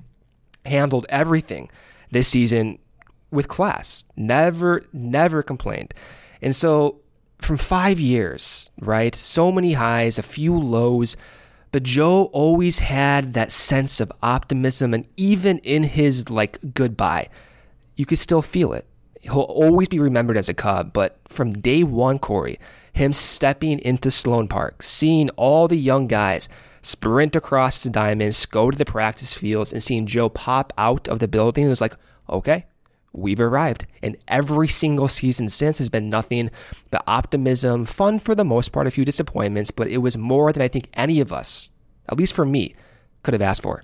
Handled 0.66 1.06
everything 1.10 1.70
this 2.12 2.28
season 2.28 2.80
with 3.34 3.48
class. 3.48 4.06
Never, 4.16 4.86
never 4.94 5.44
complained. 5.44 5.94
And 6.42 6.56
so 6.56 7.02
from 7.40 7.58
five 7.58 8.00
years, 8.00 8.70
right? 8.80 9.14
So 9.16 9.52
many 9.52 9.74
highs, 9.74 10.18
a 10.18 10.24
few 10.24 10.58
lows. 10.58 11.18
But 11.72 11.84
Joe 11.84 12.26
always 12.26 12.80
had 12.80 13.34
that 13.34 13.52
sense 13.52 14.00
of 14.00 14.12
optimism. 14.22 14.94
And 14.94 15.06
even 15.18 15.58
in 15.60 15.84
his 15.84 16.30
like 16.30 16.74
goodbye, 16.74 17.30
you 17.96 18.06
could 18.06 18.20
still 18.20 18.42
feel 18.42 18.74
it. 18.74 18.86
He'll 19.22 19.42
always 19.42 19.88
be 19.88 20.00
remembered 20.00 20.38
as 20.38 20.50
a 20.50 20.54
Cub, 20.54 20.92
but 20.92 21.18
from 21.28 21.54
day 21.54 21.84
one, 21.84 22.20
Corey, 22.20 22.60
him 22.92 23.14
stepping 23.14 23.80
into 23.80 24.12
Sloan 24.12 24.48
Park, 24.48 24.84
seeing 24.84 25.30
all 25.32 25.68
the 25.68 25.78
young 25.78 26.08
guys 26.08 26.50
sprint 26.82 27.36
across 27.36 27.84
the 27.84 27.90
diamonds, 27.90 28.46
go 28.46 28.70
to 28.70 28.78
the 28.78 28.86
practice 28.86 29.34
fields, 29.34 29.72
and 29.72 29.82
seeing 29.82 30.06
Joe 30.06 30.28
pop 30.28 30.74
out 30.78 31.08
of 31.08 31.20
the 31.20 31.28
building, 31.30 31.66
it 31.66 31.70
was 31.70 31.82
like, 31.82 31.96
okay, 32.30 32.66
we've 33.14 33.40
arrived. 33.40 33.86
And 34.02 34.18
every 34.28 34.68
single 34.68 35.08
season 35.08 35.48
since 35.50 35.78
has 35.78 35.90
been 35.90 36.10
nothing 36.10 36.50
but 36.92 37.04
optimism, 37.08 37.86
fun 37.86 38.20
for 38.20 38.36
the 38.36 38.44
most 38.44 38.72
part, 38.72 38.88
a 38.88 38.92
few 38.92 39.06
disappointments, 39.06 39.72
but 39.72 39.88
it 39.88 40.00
was 40.00 40.18
more 40.18 40.52
than 40.52 40.62
I 40.62 40.68
think 40.68 40.90
any 40.94 41.20
of 41.20 41.32
us, 41.32 41.72
at 42.10 42.18
least 42.18 42.34
for 42.34 42.46
me, 42.46 42.76
could 43.22 43.34
have 43.34 43.42
asked 43.42 43.64
for. 43.64 43.84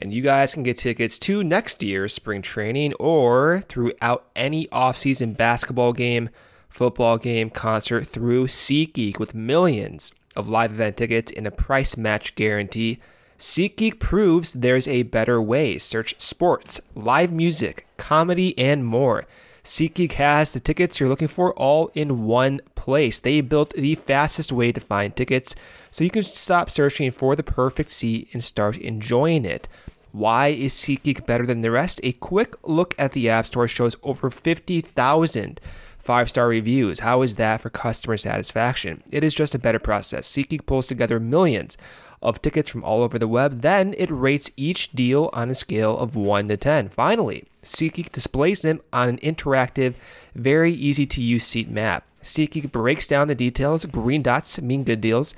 And 0.00 0.12
you 0.12 0.22
guys 0.22 0.54
can 0.54 0.62
get 0.62 0.78
tickets 0.78 1.18
to 1.20 1.42
next 1.42 1.82
year's 1.82 2.14
spring 2.14 2.42
training 2.42 2.94
or 2.94 3.62
throughout 3.68 4.28
any 4.36 4.66
offseason 4.68 5.36
basketball 5.36 5.92
game, 5.92 6.30
football 6.68 7.18
game, 7.18 7.50
concert 7.50 8.06
through 8.06 8.46
SeatGeek 8.46 9.18
with 9.18 9.34
millions 9.34 10.12
of 10.36 10.48
live 10.48 10.72
event 10.72 10.96
tickets 10.96 11.32
and 11.36 11.46
a 11.46 11.50
price 11.50 11.96
match 11.96 12.36
guarantee. 12.36 13.00
SeatGeek 13.38 14.00
proves 14.00 14.52
there's 14.52 14.88
a 14.88 15.04
better 15.04 15.40
way. 15.40 15.78
Search 15.78 16.20
sports, 16.20 16.80
live 16.96 17.30
music, 17.30 17.86
comedy, 17.96 18.58
and 18.58 18.84
more. 18.84 19.26
SeatGeek 19.62 20.12
has 20.12 20.52
the 20.52 20.58
tickets 20.58 20.98
you're 20.98 21.08
looking 21.08 21.28
for 21.28 21.54
all 21.54 21.92
in 21.94 22.24
one 22.24 22.60
place. 22.74 23.20
They 23.20 23.40
built 23.40 23.74
the 23.74 23.94
fastest 23.94 24.50
way 24.50 24.72
to 24.72 24.80
find 24.80 25.14
tickets 25.14 25.54
so 25.92 26.02
you 26.02 26.10
can 26.10 26.24
stop 26.24 26.68
searching 26.68 27.12
for 27.12 27.36
the 27.36 27.44
perfect 27.44 27.90
seat 27.90 28.28
and 28.32 28.42
start 28.42 28.76
enjoying 28.76 29.44
it. 29.44 29.68
Why 30.10 30.48
is 30.48 30.74
SeatGeek 30.74 31.24
better 31.24 31.46
than 31.46 31.60
the 31.60 31.70
rest? 31.70 32.00
A 32.02 32.12
quick 32.14 32.56
look 32.64 32.96
at 32.98 33.12
the 33.12 33.30
App 33.30 33.46
Store 33.46 33.68
shows 33.68 33.94
over 34.02 34.30
50,000 34.30 35.60
five 36.08 36.30
star 36.30 36.48
reviews. 36.48 37.00
How 37.00 37.20
is 37.20 37.34
that 37.34 37.60
for 37.60 37.68
customer 37.68 38.16
satisfaction? 38.16 39.02
It 39.10 39.22
is 39.22 39.34
just 39.34 39.54
a 39.54 39.58
better 39.58 39.78
process. 39.78 40.26
SeatGeek 40.26 40.64
pulls 40.64 40.86
together 40.86 41.20
millions 41.20 41.76
of 42.22 42.42
tickets 42.42 42.68
from 42.70 42.84
all 42.84 43.02
over 43.02 43.18
the 43.18 43.28
web. 43.28 43.60
Then 43.60 43.94
it 43.96 44.10
rates 44.10 44.50
each 44.56 44.92
deal 44.92 45.30
on 45.32 45.50
a 45.50 45.54
scale 45.54 45.96
of 45.96 46.16
1 46.16 46.48
to 46.48 46.56
10. 46.56 46.88
Finally, 46.88 47.44
SeatGeek 47.62 48.12
displays 48.12 48.62
them 48.62 48.80
on 48.92 49.08
an 49.08 49.18
interactive, 49.18 49.94
very 50.34 50.72
easy 50.72 51.06
to 51.06 51.22
use 51.22 51.44
seat 51.44 51.70
map. 51.70 52.04
SeatGeek 52.22 52.72
breaks 52.72 53.06
down 53.06 53.28
the 53.28 53.34
details. 53.34 53.84
Green 53.84 54.22
dots 54.22 54.60
mean 54.60 54.84
good 54.84 55.00
deals. 55.00 55.34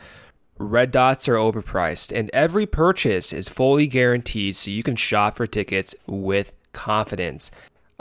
Red 0.59 0.91
dots 0.91 1.29
are 1.29 1.37
overpriced, 1.37 2.17
and 2.17 2.31
every 2.35 2.67
purchase 2.67 3.33
is 3.33 3.49
fully 3.49 3.87
guaranteed 3.87 4.57
so 4.57 4.71
you 4.71 4.83
can 4.83 4.97
shop 4.97 5.37
for 5.37 5.47
tickets 5.47 5.95
with 6.07 6.53
confidence. 6.73 7.51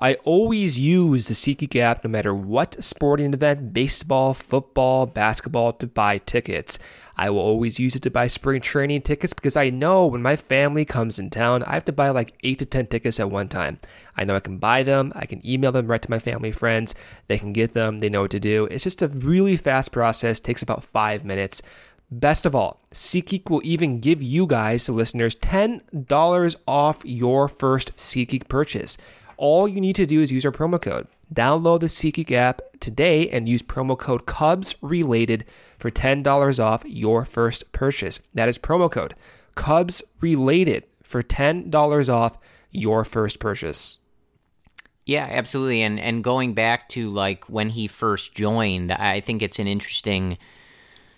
I 0.02 0.14
always 0.24 0.80
use 0.80 1.28
the 1.28 1.34
SeatGeek 1.34 1.76
app 1.76 2.06
no 2.06 2.10
matter 2.10 2.34
what 2.34 2.82
sporting 2.82 3.34
event, 3.34 3.74
baseball, 3.74 4.34
football, 4.34 5.06
basketball, 5.06 5.74
to 5.74 5.88
buy 5.88 6.20
tickets. 6.20 6.80
I 7.18 7.30
will 7.30 7.42
always 7.42 7.82
use 7.82 7.98
it 7.98 8.04
to 8.04 8.10
buy 8.10 8.28
spring 8.28 8.62
training 8.62 9.02
tickets 9.02 9.34
because 9.34 9.58
I 9.58 9.70
know 9.70 10.08
when 10.08 10.22
my 10.22 10.38
family 10.38 10.86
comes 10.86 11.20
in 11.20 11.30
town, 11.30 11.64
I 11.64 11.74
have 11.74 11.84
to 11.84 11.92
buy 11.92 12.12
like 12.12 12.34
8 12.44 12.60
to 12.60 12.66
10 12.66 12.88
tickets 12.88 13.20
at 13.20 13.30
one 13.30 13.50
time. 13.50 13.78
I 14.16 14.24
know 14.24 14.38
I 14.38 14.40
can 14.40 14.58
buy 14.58 14.84
them, 14.84 15.12
I 15.18 15.26
can 15.26 15.46
email 15.46 15.74
them 15.74 15.88
right 15.88 16.02
to 16.02 16.10
my 16.10 16.20
family 16.20 16.54
friends, 16.54 16.96
they 17.28 17.38
can 17.38 17.52
get 17.52 17.74
them, 17.74 18.00
they 18.00 18.08
know 18.08 18.22
what 18.22 18.32
to 18.32 18.40
do. 18.40 18.68
It's 18.72 18.86
just 18.86 19.02
a 19.02 19.10
really 19.10 19.58
fast 19.58 19.92
process, 19.92 20.40
takes 20.40 20.62
about 20.62 20.86
5 20.86 21.26
minutes. 21.26 21.62
Best 22.10 22.46
of 22.46 22.56
all, 22.56 22.80
SeatGeek 22.94 23.50
will 23.50 23.62
even 23.66 24.00
give 24.00 24.24
you 24.24 24.48
guys, 24.48 24.86
the 24.86 24.94
listeners, 24.94 25.36
$10 25.36 26.56
off 26.66 27.02
your 27.04 27.50
first 27.50 27.98
SeatGeek 27.98 28.48
purchase. 28.48 28.98
All 29.40 29.70
you 29.70 29.80
need 29.80 29.96
to 29.96 30.06
do 30.06 30.20
is 30.20 30.34
use 30.34 30.46
our 30.46 30.52
promo 30.52 30.82
code. 30.82 31.08
Download 31.34 31.80
the 31.80 31.86
SeatGeek 31.86 32.30
app 32.34 32.62
today 32.82 33.30
and 33.30 33.48
use 33.48 33.64
promo 33.64 33.98
code 33.98 34.26
Cubs 34.26 34.76
Related 34.82 35.46
for 35.78 35.90
$10 35.90 36.60
off 36.62 36.84
your 36.86 37.24
first 37.24 37.72
purchase. 37.72 38.20
That 38.34 38.50
is 38.50 38.58
promo 38.58 38.92
code 38.92 39.16
Cubs 39.56 40.04
Related 40.20 40.84
for 41.04 41.24
$10 41.24 42.10
off 42.10 42.38
your 42.72 43.06
first 43.06 43.40
purchase. 43.40 44.00
Yeah, 45.06 45.26
absolutely. 45.30 45.84
And 45.84 46.02
and 46.02 46.22
going 46.22 46.54
back 46.54 46.90
to 46.90 47.10
like 47.10 47.46
when 47.46 47.70
he 47.70 47.88
first 47.88 48.36
joined, 48.36 48.92
I 48.92 49.22
think 49.22 49.42
it's 49.42 49.58
an 49.58 49.68
interesting 49.68 50.38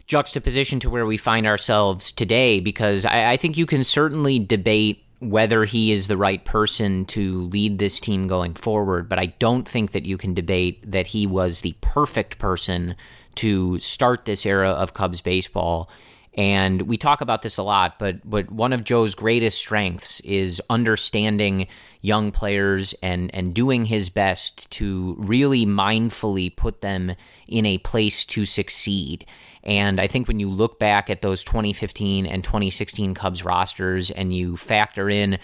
juxtaposition 0.05 0.79
to 0.81 0.91
where 0.91 1.07
we 1.07 1.17
find 1.17 1.47
ourselves 1.47 2.12
today 2.12 2.60
because 2.60 3.03
I, 3.03 3.31
I, 3.31 3.38
think 3.38 3.57
you 3.57 3.65
can 3.65 3.84
certainly 3.84 4.39
debate 4.39 5.05
whether 5.21 5.65
he 5.65 5.91
is 5.91 6.07
the 6.07 6.17
right 6.17 6.43
person 6.43 7.05
to 7.05 7.41
lead 7.43 7.77
this 7.77 7.99
team 7.99 8.27
going 8.27 8.55
forward, 8.55 9.07
but 9.07 9.19
I 9.19 9.27
don't 9.27 9.69
think 9.69 9.91
that 9.91 10.05
you 10.05 10.17
can 10.17 10.34
debate 10.34 10.91
that 10.91 11.07
he 11.07 11.27
was 11.27 11.62
the 11.62 11.75
perfect 11.79 12.39
person 12.39 12.95
to 13.36 13.79
start 13.79 14.25
this 14.25 14.47
era 14.47 14.71
of 14.71 14.95
Cubs 14.95 15.21
baseball. 15.21 15.89
And 16.34 16.84
we 16.84 16.97
talk 16.97 17.21
about 17.21 17.43
this 17.43 17.57
a 17.57 17.63
lot, 17.63 17.99
but 17.99 18.27
but 18.27 18.51
one 18.51 18.73
of 18.73 18.84
Joe's 18.84 19.13
greatest 19.13 19.60
strengths 19.60 20.21
is 20.21 20.62
understanding 20.69 21.67
young 22.01 22.31
players 22.31 22.95
and 23.03 23.29
and 23.36 23.53
doing 23.53 23.86
his 23.86 24.10
best 24.10 24.71
to 24.71 25.15
really 25.19 25.65
mindfully 25.67 26.55
put 26.55 26.81
them 26.81 27.13
in 27.47 27.65
a 27.67 27.77
place 27.79 28.25
to 28.25 28.45
succeed. 28.45 29.25
And 29.63 30.00
I 30.00 30.08
think 30.08 30.28
when 30.28 30.39
you 30.39 30.50
look 30.50 30.80
back 30.80 31.10
at 31.10 31.21
those 31.21 31.43
2015 31.43 32.26
and 32.26 32.43
2016 32.43 33.13
Cubs 33.13 33.45
rosters 33.45 34.12
and 34.12 34.34
you 34.34 34.58
factor 34.58 35.10
in 35.10 35.38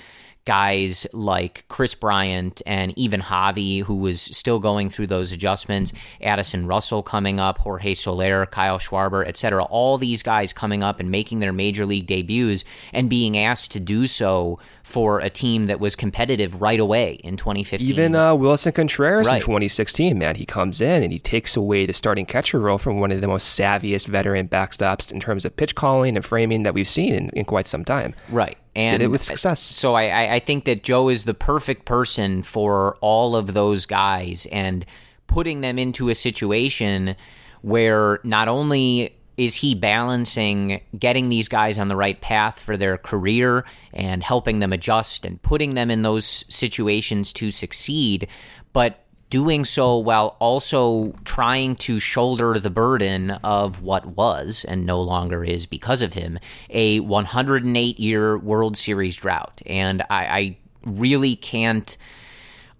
guys 0.47 1.05
like 1.11 1.65
Kris 1.67 1.93
Bryant 1.93 2.61
and 2.65 2.97
even 2.97 3.19
Javi, 3.19 3.83
who 3.83 3.97
was 3.97 4.21
still 4.21 4.59
going 4.59 4.89
through 4.89 5.07
those 5.07 5.33
adjustments, 5.33 5.91
Addison 6.21 6.67
Russell 6.67 7.03
coming 7.03 7.37
up, 7.37 7.57
Jorge 7.57 7.93
Soler, 7.93 8.45
Kyle 8.45 8.79
Schwarber, 8.79 9.27
etc. 9.27 9.65
All 9.65 9.97
these 9.97 10.23
guys 10.23 10.53
coming 10.53 10.83
up 10.83 11.01
and 11.01 11.11
making 11.11 11.41
their 11.41 11.51
major 11.51 11.85
league 11.85 12.07
debuts 12.07 12.63
and 12.93 13.09
being 13.09 13.37
asked 13.37 13.73
to 13.73 13.81
do 13.81 14.07
so 14.07 14.57
for 14.87 15.19
a 15.19 15.29
team 15.29 15.65
that 15.65 15.81
was 15.81 15.97
competitive 15.97 16.61
right 16.61 16.79
away 16.79 17.15
in 17.15 17.35
2015. 17.35 17.89
Even 17.89 18.15
uh, 18.15 18.33
Willson 18.33 18.73
Contreras 18.73 19.27
right. 19.27 19.35
in 19.35 19.41
2016, 19.41 20.17
man, 20.17 20.35
he 20.35 20.45
comes 20.45 20.79
in 20.79 21.03
and 21.03 21.11
he 21.11 21.19
takes 21.19 21.57
away 21.57 21.85
the 21.85 21.91
starting 21.91 22.25
catcher 22.25 22.57
role 22.57 22.77
from 22.77 23.01
one 23.01 23.11
of 23.11 23.19
the 23.19 23.27
most 23.27 23.59
savviest 23.59 24.07
veteran 24.07 24.47
backstops 24.47 25.11
in 25.11 25.19
terms 25.19 25.43
of 25.43 25.53
pitch 25.57 25.75
calling 25.75 26.15
and 26.15 26.23
framing 26.23 26.63
that 26.63 26.73
we've 26.73 26.87
seen 26.87 27.13
in, 27.13 27.29
in 27.31 27.43
quite 27.43 27.67
some 27.67 27.83
time. 27.83 28.15
Right 28.31 28.57
and 28.77 28.99
did 28.99 29.05
it 29.05 29.09
with 29.09 29.23
success. 29.23 29.59
So 29.59 29.95
I, 29.95 30.35
I 30.35 30.39
think 30.39 30.65
that 30.65 30.83
Joe 30.83 31.09
is 31.09 31.25
the 31.25 31.33
perfect 31.33 31.83
person 31.85 32.43
for 32.43 32.95
all 33.01 33.35
of 33.35 33.53
those 33.53 33.85
guys 33.85 34.47
and 34.51 34.85
putting 35.25 35.59
them 35.61 35.77
into 35.77 36.07
a 36.07 36.15
situation 36.15 37.17
where 37.61 38.19
not 38.23 38.47
only 38.47 39.16
is 39.37 39.55
he 39.55 39.75
balancing 39.75 40.81
getting 40.97 41.29
these 41.29 41.47
guys 41.47 41.77
on 41.77 41.87
the 41.87 41.95
right 41.95 42.19
path 42.21 42.59
for 42.59 42.75
their 42.75 42.97
career 42.97 43.63
and 43.93 44.23
helping 44.23 44.59
them 44.59 44.73
adjust 44.73 45.25
and 45.25 45.41
putting 45.41 45.75
them 45.75 45.91
in 45.91 46.01
those 46.01 46.25
situations 46.49 47.31
to 47.33 47.51
succeed, 47.51 48.27
but 48.73 49.03
doing 49.29 49.65
so 49.65 49.97
while 49.97 50.37
also 50.39 51.13
trying 51.25 51.75
to 51.75 51.99
shoulder 51.99 52.57
the 52.59 52.69
burden 52.69 53.31
of 53.43 53.81
what 53.81 54.05
was 54.05 54.65
and 54.65 54.85
no 54.85 55.01
longer 55.01 55.43
is 55.43 55.65
because 55.65 56.01
of 56.01 56.13
him 56.13 56.39
a 56.69 56.99
108 57.01 57.99
year 57.99 58.37
World 58.37 58.77
Series 58.77 59.17
drought. 59.17 59.61
And 59.65 60.01
I, 60.09 60.25
I 60.25 60.57
really 60.85 61.35
can't 61.35 61.97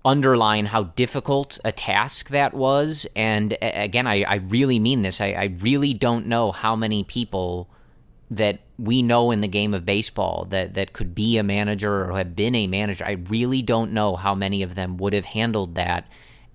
underline 0.06 0.66
how 0.66 0.84
difficult 0.84 1.60
a 1.66 1.72
task 1.72 2.30
that 2.30 2.54
was. 2.54 3.06
And 3.16 3.58
again, 3.62 4.08
I, 4.08 4.24
I 4.24 4.36
really 4.36 4.80
mean 4.80 5.02
this. 5.02 5.20
I, 5.20 5.32
I 5.32 5.56
really 5.60 5.94
don't 5.94 6.28
know 6.28 6.52
how 6.52 6.76
many 6.76 7.04
people 7.04 7.70
that 8.30 8.60
we 8.78 9.02
know 9.02 9.32
in 9.32 9.42
the 9.42 9.48
game 9.48 9.74
of 9.74 9.86
baseball 9.86 10.46
that, 10.50 10.74
that 10.76 10.94
could 10.94 11.16
be 11.16 11.38
a 11.38 11.44
manager 11.44 12.06
or 12.06 12.18
have 12.18 12.36
been 12.36 12.56
a 12.56 12.68
manager. 12.68 13.06
I 13.06 13.14
really 13.14 13.62
don't 13.62 13.94
know 13.94 14.16
how 14.16 14.36
many 14.36 14.64
of 14.64 14.76
them 14.76 14.98
would 14.98 15.14
have 15.14 15.26
handled 15.26 15.76
that 15.76 16.08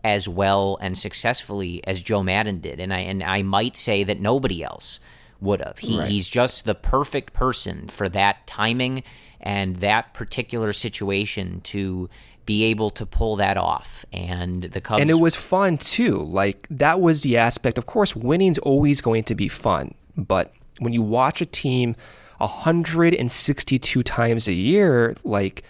as 0.05 0.29
well 0.29 0.79
and 0.81 0.97
successfully 0.99 1.81
as 1.87 2.03
Joe 2.03 2.23
Maddon 2.23 2.61
did, 2.61 2.81
and 2.81 2.93
I 2.93 2.99
and 2.99 3.23
I 3.23 3.43
might 3.43 3.77
say 3.77 4.05
that 4.05 4.21
nobody 4.21 4.63
else 4.63 4.99
would 5.41 5.61
have. 5.61 5.79
He, 5.79 5.99
right. 5.99 6.09
He's 6.09 6.29
just 6.29 6.65
the 6.65 6.75
perfect 6.75 7.33
person 7.33 7.89
for 7.89 8.09
that 8.09 8.47
timing 8.47 9.05
and 9.41 9.77
that 9.77 10.15
particular 10.15 10.73
situation 10.73 11.61
to 11.63 12.09
be 12.47 12.65
able 12.65 12.91
to 12.91 13.07
pull 13.07 13.37
that 13.37 13.57
off. 13.57 14.05
And 14.13 14.63
the 14.63 14.81
Cubs 14.81 15.01
And 15.01 15.11
it 15.11 15.21
was 15.21 15.35
fun 15.35 15.79
too. 15.79 16.19
Like 16.19 16.67
that 16.71 17.01
was 17.01 17.23
the 17.23 17.37
aspect. 17.37 17.79
Of 17.79 17.87
course, 17.87 18.17
winning's 18.17 18.59
always 18.59 19.01
going 19.01 19.25
to 19.25 19.35
be 19.35 19.49
fun, 19.49 19.95
but 20.17 20.53
when 20.79 20.93
you 20.93 21.03
watch 21.03 21.41
a 21.41 21.47
team 21.47 21.95
162 22.39 24.03
times 24.03 24.49
a 24.49 24.53
year, 24.53 25.15
like 25.25 25.63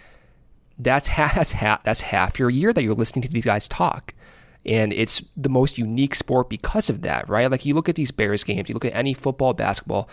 that's 0.79 1.07
half, 1.07 1.35
that's 1.35 1.51
half 1.51 1.83
that's 1.83 2.01
half 2.01 2.39
your 2.39 2.49
year 2.49 2.73
that 2.73 2.83
you're 2.83 2.93
listening 2.93 3.21
to 3.23 3.29
these 3.29 3.45
guys 3.45 3.67
talk. 3.67 4.13
And 4.65 4.93
it's 4.93 5.21
the 5.35 5.49
most 5.49 5.77
unique 5.77 6.15
sport 6.15 6.49
because 6.49 6.89
of 6.89 7.01
that, 7.01 7.27
right? 7.27 7.51
Like 7.51 7.65
you 7.65 7.73
look 7.73 7.89
at 7.89 7.95
these 7.95 8.11
Bears 8.11 8.43
games, 8.43 8.69
you 8.69 8.73
look 8.73 8.85
at 8.85 8.95
any 8.95 9.13
football, 9.13 9.53
basketball, 9.53 10.09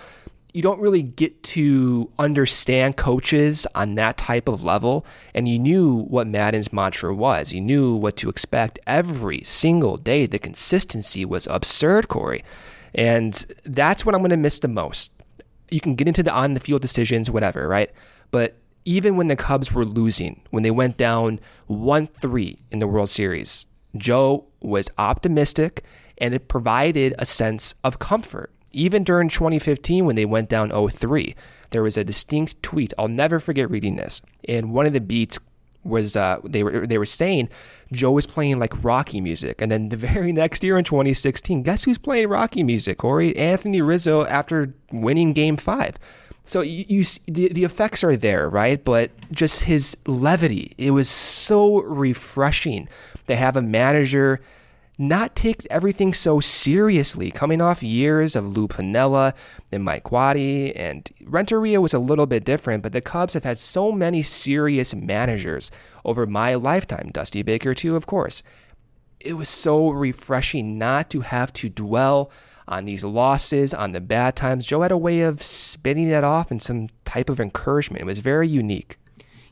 you 0.53 0.63
don't 0.63 0.81
really 0.81 1.03
get 1.03 1.43
to 1.43 2.11
understand 2.19 2.97
coaches 2.97 3.67
on 3.75 3.95
that 3.95 4.17
type 4.17 4.49
of 4.49 4.63
level. 4.63 5.07
And 5.35 5.49
you 5.49 5.59
knew 5.59 6.05
what 6.09 6.27
Maddon's 6.27 6.73
mantra 6.73 7.15
was. 7.15 7.53
You 7.53 7.61
knew 7.61 7.95
what 7.95 8.17
to 8.19 8.29
expect 8.29 8.79
every 8.87 9.43
single 9.43 9.97
day. 9.97 10.27
The 10.27 10.39
consistency 10.39 11.25
was 11.25 11.47
absurd, 11.47 12.09
Corey. 12.09 12.43
And 12.95 13.47
that's 13.65 14.05
what 14.05 14.15
I'm 14.15 14.21
going 14.21 14.31
to 14.31 14.37
miss 14.37 14.59
the 14.59 14.69
most. 14.69 15.13
You 15.71 15.81
can 15.81 15.95
get 15.95 16.09
into 16.09 16.23
the 16.23 16.33
on 16.33 16.55
the 16.55 16.61
field 16.61 16.83
decisions, 16.83 17.31
whatever, 17.31 17.69
right? 17.69 17.91
But 18.31 18.57
even 18.85 19.17
when 19.17 19.29
the 19.29 19.37
Cubs 19.37 19.73
were 19.73 19.85
losing, 19.85 20.41
when 20.51 20.63
they 20.63 20.71
went 20.71 20.97
down 20.97 21.39
1 21.67 22.07
3 22.09 22.59
in 22.73 22.79
the 22.81 22.89
World 22.89 23.09
Series, 23.09 23.67
Joe 23.97 24.47
was 24.61 24.91
optimistic 24.99 25.85
and 26.19 26.35
it 26.35 26.49
provided 26.49 27.15
a 27.19 27.25
sense 27.25 27.75
of 27.85 27.99
comfort 27.99 28.53
even 28.73 29.05
during 29.05 29.29
2015, 29.29 30.07
when 30.07 30.17
they 30.17 30.25
went 30.25 30.49
down 30.49 30.71
0-3, 30.71 31.35
there 31.71 31.83
was 31.83 31.97
a 31.97 32.05
distinct 32.05 32.63
tweet. 32.63 32.93
I'll 32.99 33.09
never 33.09 33.41
forget 33.41 33.71
reading 33.71 33.97
this. 33.97 34.23
And 34.49 34.73
one 34.73 34.87
of 34.87 34.93
the 34.93 35.01
beats 35.01 35.39
was 35.83 36.15
uh, 36.15 36.39
they 36.45 36.63
were 36.63 36.87
they 36.87 36.99
were 36.99 37.07
saying 37.07 37.49
Joe 37.93 38.13
was 38.13 38.27
playing 38.27 38.59
like 38.59 38.85
Rocky 38.85 39.21
music, 39.21 39.61
and 39.61 39.71
then 39.71 39.89
the 39.89 39.97
very 40.13 40.33
next 40.33 40.63
year 40.63 40.79
in 40.79 40.85
2016, 40.85 41.63
guess 41.63 41.85
who's 41.85 41.99
playing 41.99 42.29
Rocky 42.29 42.63
music? 42.63 42.99
Corey 42.99 43.37
Anthony 43.37 43.81
Rizzo 43.81 44.27
after 44.27 44.75
winning 44.93 45.33
Game 45.33 45.57
Five. 45.57 45.97
So 46.45 46.63
you, 46.63 46.85
you 46.89 47.05
the 47.27 47.49
the 47.49 47.65
effects 47.65 48.03
are 48.05 48.17
there, 48.17 48.49
right? 48.49 48.83
But 48.85 49.11
just 49.31 49.65
his 49.65 49.97
levity, 50.07 50.75
it 50.79 50.91
was 50.91 51.09
so 51.09 51.83
refreshing 51.83 52.89
to 53.29 53.37
have 53.37 53.57
a 53.57 53.63
manager 53.63 54.41
not 55.01 55.35
take 55.35 55.67
everything 55.71 56.13
so 56.13 56.41
seriously, 56.41 57.31
coming 57.31 57.61
off 57.61 57.83
years 57.83 58.37
of 58.37 58.57
Lou 58.57 58.69
Piniella 58.69 59.33
and 59.73 59.83
Mike 59.83 60.13
Waddy, 60.13 60.77
and 60.77 61.11
Renteria 61.25 61.81
was 61.81 61.95
a 61.95 61.99
little 61.99 62.27
bit 62.27 62.45
different, 62.45 62.83
but 62.83 62.93
the 62.93 63.01
Cubs 63.01 63.35
have 63.35 63.45
had 63.45 63.59
so 63.59 63.91
many 63.91 64.23
serious 64.23 64.95
managers 64.95 65.71
over 66.05 66.27
my 66.27 66.55
lifetime. 66.55 67.11
Dusty 67.13 67.43
Baker, 67.43 67.75
too, 67.75 67.97
of 67.97 68.07
course. 68.07 68.43
It 69.19 69.35
was 69.35 69.49
so 69.49 69.91
refreshing 69.91 70.79
not 70.79 71.11
to 71.11 71.21
have 71.21 71.53
to 71.55 71.69
dwell 71.69 72.31
on 72.69 72.85
these 72.85 73.03
losses, 73.03 73.75
on 73.75 73.93
the 73.93 74.01
bad 74.01 74.37
times. 74.37 74.65
Joe 74.67 74.83
had 74.83 74.93
a 74.93 74.99
way 74.99 75.23
of 75.23 75.43
spinning 75.43 76.09
that 76.11 76.25
off 76.25 76.53
in 76.53 76.61
some 76.61 76.89
type 77.05 77.29
of 77.29 77.41
encouragement. 77.41 78.03
It 78.03 78.07
was 78.07 78.21
very 78.21 78.47
unique. 78.47 78.99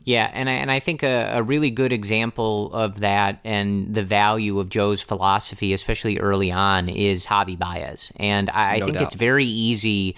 Yeah, 0.09 0.27
and 0.33 0.49
I, 0.49 0.53
and 0.53 0.71
I 0.71 0.79
think 0.79 1.03
a, 1.03 1.33
a, 1.35 1.43
really 1.43 1.69
good 1.69 1.93
example 1.93 2.73
of 2.73 3.01
that 3.01 3.39
and 3.43 3.93
the 3.93 4.01
value 4.01 4.59
of 4.59 4.67
Joe's 4.67 5.03
philosophy, 5.03 5.71
especially 5.71 6.17
early 6.17 6.51
on, 6.51 6.89
is 6.89 7.27
Javi 7.27 7.59
Baez. 7.59 8.11
And 8.15 8.49
I, 8.49 8.71
I 8.71 8.79
think 8.79 8.93
doubt. 8.93 9.03
it's 9.03 9.13
very 9.13 9.45
easy, 9.45 10.15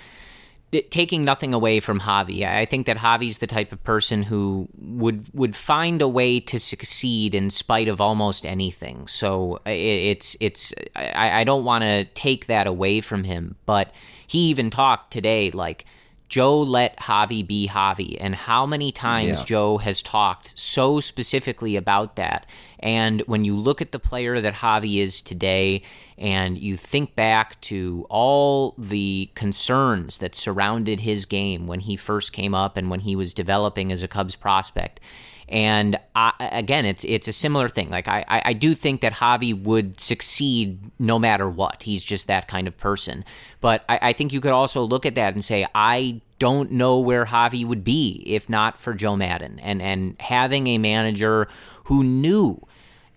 taking 0.92 1.26
nothing 1.26 1.54
away 1.54 1.82
from 1.82 2.00
Javi. 2.00 2.48
I 2.48 2.64
think 2.64 2.86
that 2.86 2.96
Javi's 2.96 3.40
the 3.40 3.48
type 3.48 3.74
of 3.74 3.84
person 3.84 4.24
who 4.24 4.70
would 4.78 5.26
would 5.34 5.58
find 5.58 6.02
a 6.02 6.08
way 6.08 6.40
to 6.40 6.58
succeed 6.58 7.36
in 7.36 7.50
spite 7.50 7.90
of 7.90 8.00
almost 8.00 8.46
anything. 8.46 9.08
So 9.08 9.60
it, 9.66 9.72
it's 9.72 10.38
it's 10.40 10.74
I, 10.96 11.42
I 11.42 11.44
don't 11.44 11.66
want 11.66 11.84
to 11.84 12.06
take 12.06 12.46
that 12.46 12.66
away 12.66 13.02
from 13.02 13.26
him, 13.26 13.58
but 13.66 13.94
he 14.26 14.48
even 14.52 14.70
talked 14.70 15.12
today 15.12 15.52
like– 15.52 15.84
Joe 16.32 16.62
let 16.62 16.96
Javi 16.96 17.46
be 17.46 17.68
Javi, 17.68 18.16
and 18.18 18.34
how 18.34 18.66
many 18.66 18.94
times 18.94 19.40
yeah. 19.40 19.46
Joe 19.46 19.78
has 19.80 20.02
talked 20.02 20.58
so 20.58 21.02
specifically 21.02 21.76
about 21.76 22.16
that. 22.16 22.46
And 22.80 23.20
when 23.24 23.44
you 23.44 23.58
look 23.58 23.82
at 23.82 23.92
the 23.92 24.00
player 24.00 24.40
that 24.40 24.54
Javi 24.54 25.00
is 25.04 25.22
today, 25.22 25.82
and 26.18 26.58
you 26.58 26.78
think 26.78 27.18
back 27.18 27.60
to 27.62 28.08
all 28.10 28.76
the 28.78 29.30
concerns 29.36 30.20
that 30.20 30.34
surrounded 30.34 31.02
his 31.02 31.26
game 31.26 31.68
when 31.68 31.82
he 31.82 31.98
first 31.98 32.32
came 32.32 32.56
up 32.56 32.78
and 32.78 32.90
when 32.90 33.02
he 33.02 33.14
was 33.18 33.34
developing 33.34 33.92
as 33.92 34.02
a 34.02 34.08
Cubs 34.08 34.38
prospect, 34.38 35.02
and 35.52 36.00
I, 36.16 36.32
again, 36.40 36.86
it's 36.86 37.04
it's 37.04 37.28
a 37.28 37.34
similar 37.34 37.68
thing. 37.68 37.90
Like 37.90 38.08
I, 38.08 38.24
I 38.28 38.54
do 38.54 38.74
think 38.74 39.02
that 39.02 39.12
Javi 39.12 39.54
would 39.62 40.00
succeed 40.00 40.80
no 40.98 41.20
matter 41.20 41.50
what. 41.50 41.84
He's 41.84 42.04
just 42.04 42.28
that 42.28 42.48
kind 42.48 42.68
of 42.70 42.78
person. 42.78 43.26
But 43.60 43.84
I, 43.90 44.00
I 44.02 44.14
think 44.14 44.32
you 44.32 44.40
could 44.40 44.52
also 44.52 44.84
look 44.84 45.06
at 45.06 45.16
that 45.16 45.34
and 45.34 45.44
say, 45.44 45.68
I 45.76 46.22
don't 46.40 46.72
know 46.72 47.00
where 47.02 47.26
Javi 47.26 47.66
would 47.66 47.84
be 47.84 48.24
if 48.26 48.50
not 48.50 48.80
for 48.80 48.94
Joe 48.94 49.18
Maddon 49.18 49.60
and 49.60 49.82
and 49.82 50.16
having 50.22 50.68
a 50.68 50.78
manager 50.78 51.50
who 51.84 52.04
knew 52.04 52.66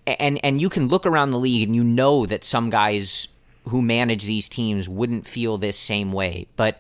and 0.07 0.39
and 0.45 0.61
you 0.61 0.69
can 0.69 0.89
look 0.89 1.07
around 1.07 1.31
the 1.31 1.39
league 1.39 1.67
and 1.67 1.75
you 1.77 1.85
know 1.85 2.27
that 2.27 2.43
some 2.43 2.69
guys 2.69 3.29
who 3.69 3.81
manage 3.81 4.25
these 4.25 4.49
teams 4.49 4.89
wouldn't 4.89 5.27
feel 5.27 5.57
this 5.57 5.79
same 5.79 6.13
way, 6.13 6.47
but 6.57 6.79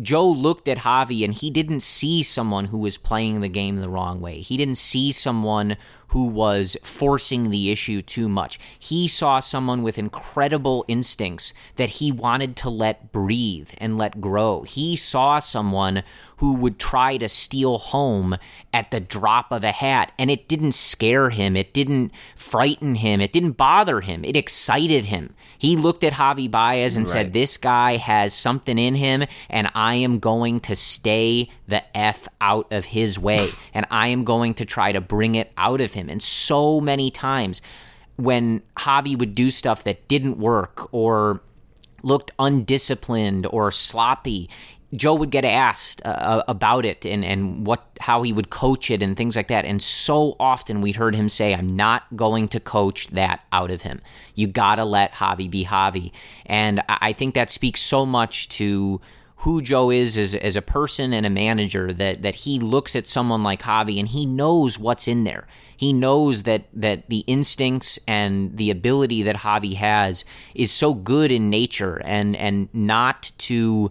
Joe 0.00 0.28
looked 0.28 0.68
at 0.68 0.78
Javi 0.78 1.24
and 1.24 1.32
he 1.32 1.50
didn't 1.50 1.80
see 1.80 2.22
someone 2.22 2.66
who 2.66 2.78
was 2.78 2.98
playing 2.98 3.40
the 3.40 3.48
game 3.48 3.76
the 3.76 3.88
wrong 3.88 4.20
way. 4.20 4.40
He 4.40 4.56
didn't 4.56 4.74
see 4.76 5.10
someone 5.12 5.76
who 6.08 6.28
was 6.28 6.76
forcing 6.82 7.50
the 7.50 7.70
issue 7.70 8.02
too 8.02 8.28
much. 8.28 8.58
He 8.78 9.08
saw 9.08 9.40
someone 9.40 9.82
with 9.82 9.98
incredible 9.98 10.84
instincts 10.88 11.52
that 11.76 11.90
he 11.90 12.12
wanted 12.12 12.56
to 12.56 12.70
let 12.70 13.12
breathe 13.12 13.70
and 13.78 13.98
let 13.98 14.20
grow. 14.20 14.62
He 14.62 14.96
saw 14.96 15.38
someone 15.38 16.02
who 16.38 16.54
would 16.54 16.78
try 16.78 17.16
to 17.16 17.28
steal 17.28 17.78
home 17.78 18.36
at 18.72 18.90
the 18.90 19.00
drop 19.00 19.50
of 19.50 19.64
a 19.64 19.72
hat, 19.72 20.12
and 20.18 20.30
it 20.30 20.48
didn't 20.48 20.72
scare 20.72 21.30
him. 21.30 21.56
It 21.56 21.72
didn't 21.72 22.12
frighten 22.34 22.96
him. 22.96 23.20
It 23.20 23.32
didn't 23.32 23.52
bother 23.52 24.02
him. 24.02 24.24
It 24.24 24.36
excited 24.36 25.06
him. 25.06 25.34
He 25.58 25.76
looked 25.76 26.04
at 26.04 26.12
Javi 26.12 26.50
Baez 26.50 26.94
and 26.94 27.06
right. 27.06 27.12
said, 27.12 27.32
This 27.32 27.56
guy 27.56 27.96
has 27.96 28.34
something 28.34 28.78
in 28.78 28.94
him, 28.94 29.24
and 29.48 29.70
I 29.74 29.94
am 29.96 30.18
going 30.18 30.60
to 30.60 30.76
stay 30.76 31.48
the 31.66 31.82
F 31.96 32.28
out 32.40 32.70
of 32.70 32.84
his 32.84 33.18
way, 33.18 33.48
and 33.72 33.86
I 33.90 34.08
am 34.08 34.24
going 34.24 34.54
to 34.54 34.66
try 34.66 34.92
to 34.92 35.00
bring 35.00 35.36
it 35.36 35.52
out 35.56 35.80
of 35.80 35.92
him. 35.96 36.08
And 36.08 36.22
so 36.22 36.80
many 36.80 37.10
times 37.10 37.60
when 38.16 38.62
Javi 38.76 39.18
would 39.18 39.34
do 39.34 39.50
stuff 39.50 39.84
that 39.84 40.08
didn't 40.08 40.38
work 40.38 40.88
or 40.92 41.42
looked 42.02 42.30
undisciplined 42.38 43.46
or 43.50 43.70
sloppy, 43.70 44.48
Joe 44.94 45.14
would 45.16 45.30
get 45.30 45.44
asked 45.44 46.00
uh, 46.04 46.08
uh, 46.08 46.42
about 46.48 46.84
it 46.84 47.04
and, 47.04 47.24
and 47.24 47.66
what 47.66 47.84
how 48.00 48.22
he 48.22 48.32
would 48.32 48.50
coach 48.50 48.90
it 48.90 49.02
and 49.02 49.16
things 49.16 49.34
like 49.34 49.48
that. 49.48 49.64
And 49.64 49.82
so 49.82 50.36
often 50.38 50.80
we'd 50.80 50.96
heard 50.96 51.14
him 51.14 51.28
say, 51.28 51.54
"I'm 51.54 51.66
not 51.66 52.04
going 52.14 52.48
to 52.48 52.60
coach 52.60 53.08
that 53.08 53.44
out 53.52 53.70
of 53.70 53.82
him. 53.82 54.00
You 54.34 54.46
got 54.46 54.76
to 54.76 54.84
let 54.84 55.12
Javi 55.12 55.50
be 55.50 55.64
Javi." 55.64 56.12
And 56.46 56.82
I 56.88 57.12
think 57.12 57.34
that 57.34 57.50
speaks 57.50 57.80
so 57.80 58.06
much 58.06 58.48
to 58.50 59.00
who 59.40 59.60
Joe 59.60 59.90
is 59.90 60.16
as, 60.16 60.34
as 60.34 60.56
a 60.56 60.62
person 60.62 61.12
and 61.12 61.26
a 61.26 61.30
manager 61.30 61.92
that 61.92 62.22
that 62.22 62.34
he 62.34 62.58
looks 62.58 62.96
at 62.96 63.06
someone 63.06 63.42
like 63.42 63.62
Javi 63.62 63.98
and 63.98 64.08
he 64.08 64.26
knows 64.26 64.78
what's 64.78 65.06
in 65.06 65.24
there. 65.24 65.46
He 65.76 65.92
knows 65.92 66.44
that 66.44 66.64
that 66.72 67.08
the 67.08 67.22
instincts 67.26 67.98
and 68.08 68.56
the 68.56 68.70
ability 68.70 69.22
that 69.22 69.36
Javi 69.36 69.74
has 69.76 70.24
is 70.54 70.72
so 70.72 70.94
good 70.94 71.30
in 71.30 71.50
nature 71.50 72.00
and 72.04 72.34
and 72.36 72.68
not 72.72 73.30
to 73.38 73.90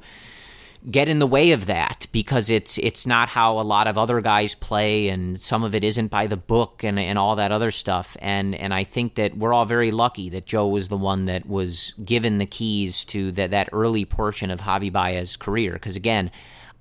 get 0.89 1.10
in 1.10 1.19
the 1.19 1.28
way 1.28 1.52
of 1.52 1.65
that 1.65 2.08
because 2.12 2.50
it's 2.50 2.78
it's 2.78 3.08
not 3.08 3.30
how 3.30 3.60
a 3.60 3.62
lot 3.62 3.88
of 3.88 3.98
other 3.98 4.21
guys 4.21 4.54
play 4.54 5.08
and 5.10 5.41
some 5.41 5.63
of 5.63 5.74
it 5.74 5.84
isn't 5.84 6.08
by 6.08 6.28
the 6.28 6.38
book 6.38 6.84
and 6.84 7.00
and 7.00 7.17
all 7.17 7.36
that 7.36 7.52
other 7.52 7.71
stuff. 7.71 8.15
And 8.19 8.54
and 8.56 8.74
I 8.74 8.84
think 8.84 9.15
that 9.15 9.38
we're 9.38 9.54
all 9.54 9.65
very 9.65 9.91
lucky 9.91 10.30
that 10.30 10.45
Joe 10.45 10.67
was 10.67 10.88
the 10.88 10.98
one 10.98 11.26
that 11.26 11.48
was 11.48 11.93
given 12.04 12.38
the 12.38 12.45
keys 12.45 13.04
to 13.06 13.32
that 13.34 13.52
that 13.52 13.69
early 13.71 14.06
portion 14.06 14.52
of 14.52 14.62
Javi 14.62 14.91
Baez's 14.91 15.38
career. 15.38 15.74
Because 15.74 15.95
again 15.95 16.32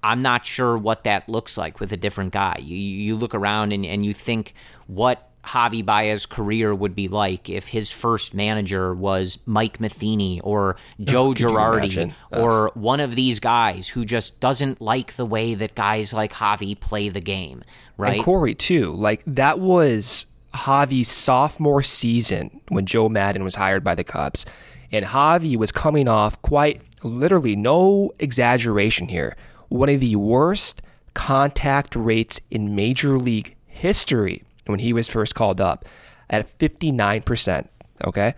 I'm 0.03 0.21
not 0.21 0.45
sure 0.45 0.77
what 0.77 1.05
that 1.05 1.29
looks 1.29 1.57
like 1.57 1.81
with 1.81 1.93
a 1.93 1.97
different 1.97 2.33
guy. 2.33 2.59
You 2.61 2.77
you 2.77 3.17
look 3.17 3.35
around 3.35 3.73
and 3.73 3.87
and 3.87 4.05
you 4.05 4.13
think 4.13 4.55
what 4.87 5.31
Javi 5.45 5.85
Baez's 5.85 6.27
career 6.27 6.75
would 6.75 6.95
be 6.95 7.09
like 7.09 7.51
if 7.51 7.69
his 7.69 7.93
first 7.93 8.35
manager 8.35 8.95
was 8.95 9.39
Mike 9.45 9.79
Matheny 9.79 10.41
or 10.41 10.77
oh, 10.79 11.05
Joe 11.05 11.27
oh, 11.27 11.35
Girardi 11.35 12.15
or 12.33 12.71
one 12.75 13.01
of 13.01 13.15
these 13.15 13.41
guys 13.41 13.89
who 13.89 14.05
just 14.05 14.41
doesn't 14.41 14.81
like 14.81 15.15
the 15.15 15.27
way 15.27 15.55
that 15.55 15.75
guys 15.75 16.13
like 16.13 16.33
Javi 16.33 16.79
play 16.79 17.11
the 17.11 17.21
game, 17.21 17.63
right? 17.99 18.15
And 18.15 18.25
Corey 18.25 18.55
too. 18.55 18.93
Like 18.93 19.23
that 19.27 19.59
was 19.59 20.27
Javi's 20.55 21.09
sophomore 21.09 21.83
season 21.83 22.61
when 22.69 22.87
Joe 22.87 23.09
Maddon 23.09 23.45
was 23.45 23.57
hired 23.57 23.85
by 23.85 23.95
the 23.95 24.05
Cubs. 24.05 24.47
And 24.91 25.05
Javi 25.05 25.57
was 25.57 25.73
coming 25.73 26.09
off 26.09 26.41
quite 26.41 26.81
literally, 27.03 27.55
no 27.55 28.13
exaggeration 28.19 29.09
here, 29.09 29.37
one 29.69 29.89
of 29.89 30.01
the 30.01 30.17
worst 30.17 30.81
contact 31.13 31.95
rates 31.95 32.41
in 32.51 32.75
Major 32.75 33.19
League 33.19 33.57
history 33.67 34.43
when 34.67 34.81
he 34.81 34.93
was 34.93 35.09
first 35.09 35.35
called 35.35 35.61
up 35.61 35.85
at 36.31 36.47
59%. 36.59 37.69
Okay. 38.05 38.35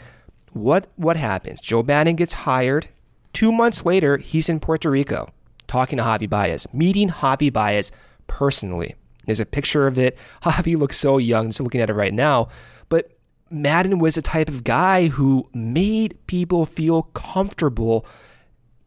What 0.52 0.88
what 0.96 1.16
happens? 1.16 1.60
Joe 1.60 1.82
Maddon 1.82 2.16
gets 2.16 2.32
hired. 2.32 2.88
Two 3.32 3.52
months 3.52 3.84
later, 3.84 4.16
he's 4.16 4.48
in 4.48 4.60
Puerto 4.60 4.90
Rico 4.90 5.28
talking 5.66 5.98
to 5.98 6.02
Javi 6.02 6.28
Baez, 6.28 6.66
meeting 6.72 7.10
Javi 7.10 7.52
Baez 7.52 7.92
personally. 8.26 8.94
There's 9.26 9.40
a 9.40 9.46
picture 9.46 9.86
of 9.86 9.98
it. 9.98 10.16
Javi 10.42 10.76
looks 10.76 10.96
so 10.96 11.18
young, 11.18 11.48
just 11.48 11.60
looking 11.60 11.80
at 11.80 11.90
it 11.90 11.94
right 11.94 12.14
now. 12.14 12.48
But 12.88 13.10
Maddon 13.50 13.98
was 13.98 14.16
a 14.16 14.22
type 14.22 14.48
of 14.48 14.64
guy 14.64 15.08
who 15.08 15.48
made 15.52 16.18
people 16.26 16.66
feel 16.66 17.02
comfortable 17.02 18.06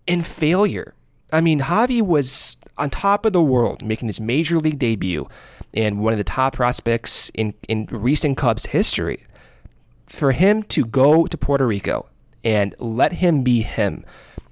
in 0.07 0.21
failure. 0.21 0.95
I 1.31 1.41
mean, 1.41 1.59
Javi 1.59 2.01
was 2.01 2.57
on 2.79 2.89
top 2.89 3.25
of 3.25 3.33
the 3.33 3.41
world, 3.41 3.83
making 3.83 4.07
his 4.07 4.19
major 4.19 4.59
league 4.59 4.79
debut 4.79 5.27
and 5.73 5.99
one 5.99 6.13
of 6.13 6.17
the 6.17 6.23
top 6.23 6.53
prospects 6.53 7.29
in, 7.35 7.53
in 7.67 7.85
recent 7.91 8.37
Cubs 8.37 8.67
history. 8.67 9.25
For 10.07 10.31
him 10.31 10.63
to 10.63 10.85
go 10.85 11.27
to 11.27 11.37
Puerto 11.37 11.67
Rico 11.67 12.07
and 12.43 12.73
let 12.79 13.13
him 13.13 13.43
be 13.43 13.61
him, 13.61 14.03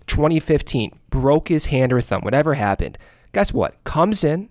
2015, 0.08 0.98
broke 1.10 1.48
his 1.48 1.68
hand 1.68 1.92
or 1.92 2.02
thumb, 2.02 2.22
whatever 2.22 2.54
happened. 2.54 2.98
Guess 3.34 3.54
what? 3.54 3.84
Comes 3.84 4.24
in 4.24 4.50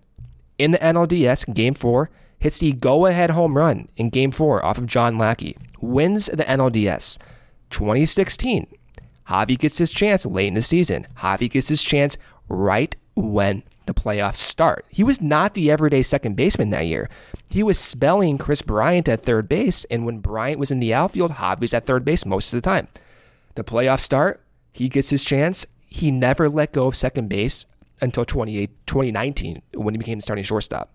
in 0.58 0.72
the 0.72 0.78
NLDS 0.78 1.52
game 1.54 1.74
four, 1.74 2.10
hits 2.38 2.58
the 2.58 2.72
go 2.72 3.06
ahead 3.06 3.30
home 3.30 3.56
run 3.56 3.88
in 3.96 4.10
game 4.10 4.30
four 4.30 4.64
off 4.64 4.78
of 4.78 4.86
John 4.86 5.18
Lackey, 5.18 5.56
wins 5.80 6.26
the 6.26 6.44
NLDS. 6.44 7.18
2016, 7.70 8.66
Javi 9.28 9.58
gets 9.58 9.78
his 9.78 9.90
chance 9.90 10.24
late 10.24 10.48
in 10.48 10.54
the 10.54 10.62
season. 10.62 11.06
Javi 11.18 11.50
gets 11.50 11.68
his 11.68 11.82
chance 11.82 12.16
right 12.48 12.94
when 13.14 13.62
the 13.86 13.94
playoffs 13.94 14.36
start. 14.36 14.84
He 14.90 15.04
was 15.04 15.20
not 15.20 15.54
the 15.54 15.70
everyday 15.70 16.02
second 16.02 16.36
baseman 16.36 16.70
that 16.70 16.86
year. 16.86 17.08
He 17.48 17.62
was 17.62 17.78
spelling 17.78 18.36
Kris 18.38 18.62
Bryant 18.62 19.08
at 19.08 19.22
third 19.22 19.48
base, 19.48 19.84
and 19.84 20.04
when 20.04 20.18
Bryant 20.18 20.58
was 20.58 20.70
in 20.70 20.80
the 20.80 20.92
outfield, 20.92 21.32
Javi 21.32 21.72
at 21.72 21.86
third 21.86 22.04
base 22.04 22.26
most 22.26 22.52
of 22.52 22.56
the 22.60 22.68
time. 22.68 22.88
The 23.54 23.64
playoffs 23.64 24.00
start, 24.00 24.42
he 24.72 24.88
gets 24.88 25.08
his 25.08 25.24
chance. 25.24 25.64
He 25.88 26.10
never 26.10 26.48
let 26.48 26.72
go 26.72 26.88
of 26.88 26.96
second 26.96 27.28
base 27.28 27.64
until 28.02 28.26
2019 28.26 29.62
when 29.74 29.94
he 29.94 29.98
became 29.98 30.18
the 30.18 30.22
starting 30.22 30.44
shortstop. 30.44 30.90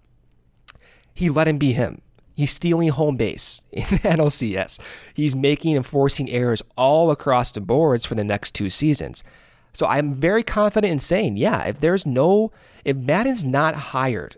He 1.14 1.30
let 1.30 1.48
him 1.48 1.58
be 1.58 1.74
him. 1.74 2.02
He's 2.36 2.52
stealing 2.52 2.90
home 2.90 3.18
base 3.18 3.64
in 3.72 3.84
the 3.84 3.98
NLCS. 3.98 4.80
He's 5.14 5.36
making 5.36 5.76
and 5.76 5.86
forcing 5.86 6.30
errors 6.30 6.62
all 6.78 7.10
across 7.10 7.52
the 7.52 7.62
boards 7.62 8.06
for 8.06 8.16
the 8.16 8.24
next 8.24 8.54
two 8.54 8.70
seasons. 8.70 9.24
So 9.74 9.88
I'm 9.88 10.14
very 10.14 10.44
confident 10.44 10.92
in 10.92 11.00
saying, 11.00 11.38
yeah, 11.38 11.64
if 11.64 11.80
there's 11.80 12.06
no, 12.06 12.52
if 12.84 12.98
Maddon's 12.98 13.44
not 13.44 13.76
hired, 13.76 14.38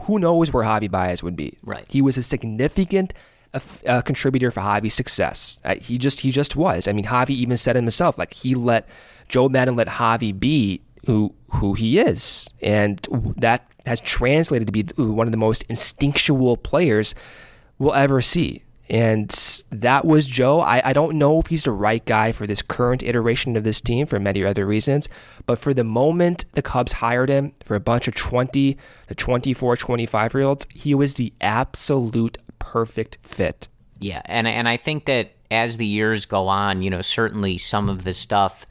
who 0.00 0.18
knows 0.18 0.52
where 0.52 0.64
Javi 0.64 0.90
Baez 0.90 1.22
would 1.22 1.36
be? 1.36 1.58
Right. 1.62 1.86
He 1.88 2.02
was 2.02 2.16
a 2.16 2.22
significant 2.22 3.14
uh, 3.54 4.02
contributor 4.02 4.50
for 4.50 4.60
Javi's 4.60 4.94
success. 4.94 5.58
Uh, 5.64 5.76
he 5.76 5.98
just, 5.98 6.20
he 6.20 6.30
just 6.30 6.56
was. 6.56 6.86
I 6.86 6.92
mean, 6.92 7.06
Javi 7.06 7.30
even 7.30 7.56
said 7.56 7.76
it 7.76 7.82
himself, 7.82 8.18
like 8.18 8.34
he 8.34 8.54
let 8.54 8.86
Joe 9.28 9.48
Maddon 9.48 9.76
let 9.76 9.88
Javi 9.88 10.38
be 10.38 10.82
who 11.06 11.32
who 11.50 11.74
he 11.74 11.98
is, 11.98 12.50
and 12.60 12.98
that 13.36 13.70
has 13.86 14.00
translated 14.00 14.66
to 14.66 14.72
be 14.72 14.82
one 15.00 15.28
of 15.28 15.30
the 15.30 15.38
most 15.38 15.62
instinctual 15.68 16.56
players 16.56 17.14
we'll 17.78 17.94
ever 17.94 18.20
see. 18.20 18.64
And 18.88 19.30
that 19.70 20.04
was 20.04 20.26
Joe. 20.26 20.60
I, 20.60 20.80
I 20.84 20.92
don't 20.92 21.18
know 21.18 21.40
if 21.40 21.48
he's 21.48 21.64
the 21.64 21.72
right 21.72 22.04
guy 22.04 22.32
for 22.32 22.46
this 22.46 22.62
current 22.62 23.02
iteration 23.02 23.56
of 23.56 23.64
this 23.64 23.80
team 23.80 24.06
for 24.06 24.20
many 24.20 24.44
other 24.44 24.64
reasons. 24.64 25.08
But 25.44 25.58
for 25.58 25.74
the 25.74 25.84
moment 25.84 26.44
the 26.52 26.62
Cubs 26.62 26.92
hired 26.92 27.28
him 27.28 27.52
for 27.64 27.74
a 27.74 27.80
bunch 27.80 28.06
of 28.06 28.14
20 28.14 28.76
to 29.08 29.14
24, 29.14 29.76
25 29.76 30.34
year 30.34 30.42
olds, 30.44 30.66
he 30.72 30.94
was 30.94 31.14
the 31.14 31.32
absolute 31.40 32.38
perfect 32.58 33.18
fit. 33.22 33.68
Yeah. 33.98 34.22
And, 34.26 34.46
and 34.46 34.68
I 34.68 34.76
think 34.76 35.06
that 35.06 35.32
as 35.50 35.76
the 35.76 35.86
years 35.86 36.26
go 36.26 36.48
on, 36.48 36.82
you 36.82 36.90
know, 36.90 37.00
certainly 37.00 37.58
some 37.58 37.88
of 37.88 38.04
the 38.04 38.12
stuff 38.12 38.66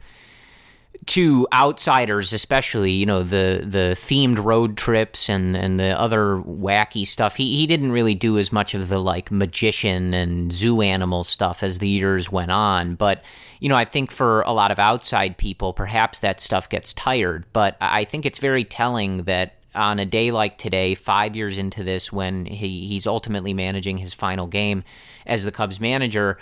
to 1.06 1.46
outsiders, 1.52 2.32
especially, 2.32 2.90
you 2.90 3.06
know, 3.06 3.22
the 3.22 3.62
the 3.64 3.94
themed 3.96 4.42
road 4.42 4.76
trips 4.76 5.28
and, 5.28 5.56
and 5.56 5.78
the 5.78 5.98
other 5.98 6.42
wacky 6.44 7.06
stuff, 7.06 7.36
he, 7.36 7.58
he 7.58 7.66
didn't 7.66 7.92
really 7.92 8.14
do 8.14 8.38
as 8.38 8.52
much 8.52 8.74
of 8.74 8.88
the 8.88 8.98
like 8.98 9.30
magician 9.30 10.12
and 10.12 10.52
zoo 10.52 10.80
animal 10.80 11.22
stuff 11.22 11.62
as 11.62 11.78
the 11.78 11.88
years 11.88 12.30
went 12.32 12.50
on. 12.50 12.96
But, 12.96 13.22
you 13.60 13.68
know, 13.68 13.76
I 13.76 13.84
think 13.84 14.10
for 14.10 14.40
a 14.42 14.52
lot 14.52 14.72
of 14.72 14.80
outside 14.80 15.38
people, 15.38 15.72
perhaps 15.72 16.18
that 16.20 16.40
stuff 16.40 16.68
gets 16.68 16.92
tired. 16.92 17.44
But 17.52 17.76
I 17.80 18.04
think 18.04 18.26
it's 18.26 18.40
very 18.40 18.64
telling 18.64 19.22
that 19.24 19.58
on 19.76 20.00
a 20.00 20.06
day 20.06 20.32
like 20.32 20.58
today, 20.58 20.94
five 20.96 21.36
years 21.36 21.56
into 21.56 21.84
this, 21.84 22.10
when 22.10 22.46
he, 22.46 22.86
he's 22.88 23.06
ultimately 23.06 23.54
managing 23.54 23.98
his 23.98 24.12
final 24.12 24.46
game 24.48 24.82
as 25.24 25.44
the 25.44 25.52
Cubs 25.52 25.80
manager, 25.80 26.38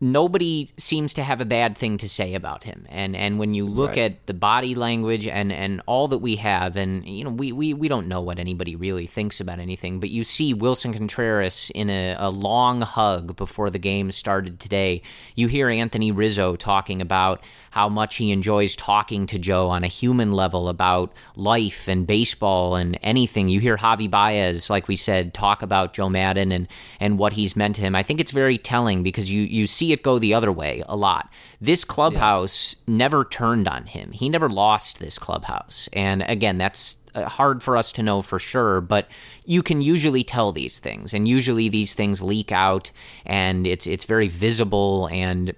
nobody 0.00 0.68
seems 0.76 1.14
to 1.14 1.22
have 1.22 1.40
a 1.40 1.44
bad 1.44 1.76
thing 1.76 1.96
to 1.98 2.08
say 2.08 2.34
about 2.34 2.64
him. 2.64 2.86
And 2.88 3.16
and 3.16 3.38
when 3.38 3.54
you 3.54 3.66
look 3.66 3.90
right. 3.90 4.12
at 4.12 4.26
the 4.26 4.34
body 4.34 4.74
language 4.74 5.26
and 5.26 5.52
and 5.52 5.80
all 5.86 6.08
that 6.08 6.18
we 6.18 6.36
have, 6.36 6.76
and 6.76 7.06
you 7.06 7.24
know 7.24 7.30
we, 7.30 7.52
we 7.52 7.72
we 7.74 7.88
don't 7.88 8.08
know 8.08 8.20
what 8.20 8.38
anybody 8.38 8.76
really 8.76 9.06
thinks 9.06 9.40
about 9.40 9.58
anything, 9.58 10.00
but 10.00 10.10
you 10.10 10.24
see 10.24 10.54
Willson 10.54 10.92
Contreras 10.92 11.70
in 11.74 11.88
a, 11.90 12.16
a 12.18 12.30
long 12.30 12.82
hug 12.82 13.36
before 13.36 13.70
the 13.70 13.78
game 13.78 14.10
started 14.10 14.60
today. 14.60 15.02
You 15.34 15.48
hear 15.48 15.68
Anthony 15.68 16.12
Rizzo 16.12 16.56
talking 16.56 17.00
about 17.00 17.44
how 17.70 17.90
much 17.90 18.16
he 18.16 18.32
enjoys 18.32 18.74
talking 18.74 19.26
to 19.26 19.38
Joe 19.38 19.68
on 19.68 19.84
a 19.84 19.86
human 19.86 20.32
level 20.32 20.70
about 20.70 21.12
life 21.36 21.88
and 21.88 22.06
baseball 22.06 22.74
and 22.74 22.98
anything. 23.02 23.50
You 23.50 23.60
hear 23.60 23.76
Javi 23.76 24.10
Baez, 24.10 24.70
like 24.70 24.88
we 24.88 24.96
said, 24.96 25.34
talk 25.34 25.60
about 25.60 25.92
Joe 25.92 26.08
Maddon 26.08 26.52
and 26.52 26.68
and 27.00 27.18
what 27.18 27.34
he's 27.34 27.54
meant 27.54 27.76
to 27.76 27.82
him. 27.82 27.94
I 27.94 28.02
think 28.02 28.20
it's 28.20 28.32
very 28.32 28.58
telling 28.58 29.02
because 29.02 29.30
you 29.30 29.42
you 29.42 29.66
see 29.66 29.85
see 29.86 29.92
it 29.92 30.02
go 30.02 30.18
the 30.18 30.34
other 30.34 30.52
way 30.52 30.82
a 30.88 30.96
lot. 30.96 31.30
This 31.60 31.84
clubhouse 31.84 32.76
yeah. 32.86 32.94
never 32.96 33.24
turned 33.24 33.68
on 33.68 33.86
him. 33.86 34.12
He 34.12 34.28
never 34.28 34.48
lost 34.48 34.98
this 34.98 35.18
clubhouse. 35.18 35.88
And 35.92 36.22
again, 36.22 36.58
that's 36.58 36.96
uh, 37.14 37.28
hard 37.28 37.62
for 37.62 37.76
us 37.76 37.92
to 37.92 38.02
know 38.02 38.22
for 38.22 38.38
sure, 38.38 38.80
but 38.80 39.10
you 39.44 39.62
can 39.62 39.80
usually 39.80 40.24
tell 40.24 40.52
these 40.52 40.78
things, 40.78 41.14
and 41.14 41.28
usually 41.28 41.68
these 41.68 41.94
things 41.94 42.22
leak 42.22 42.52
out, 42.52 42.90
and 43.24 43.66
it's 43.66 43.86
it's 43.86 44.04
very 44.04 44.28
visible 44.28 45.08
and 45.12 45.54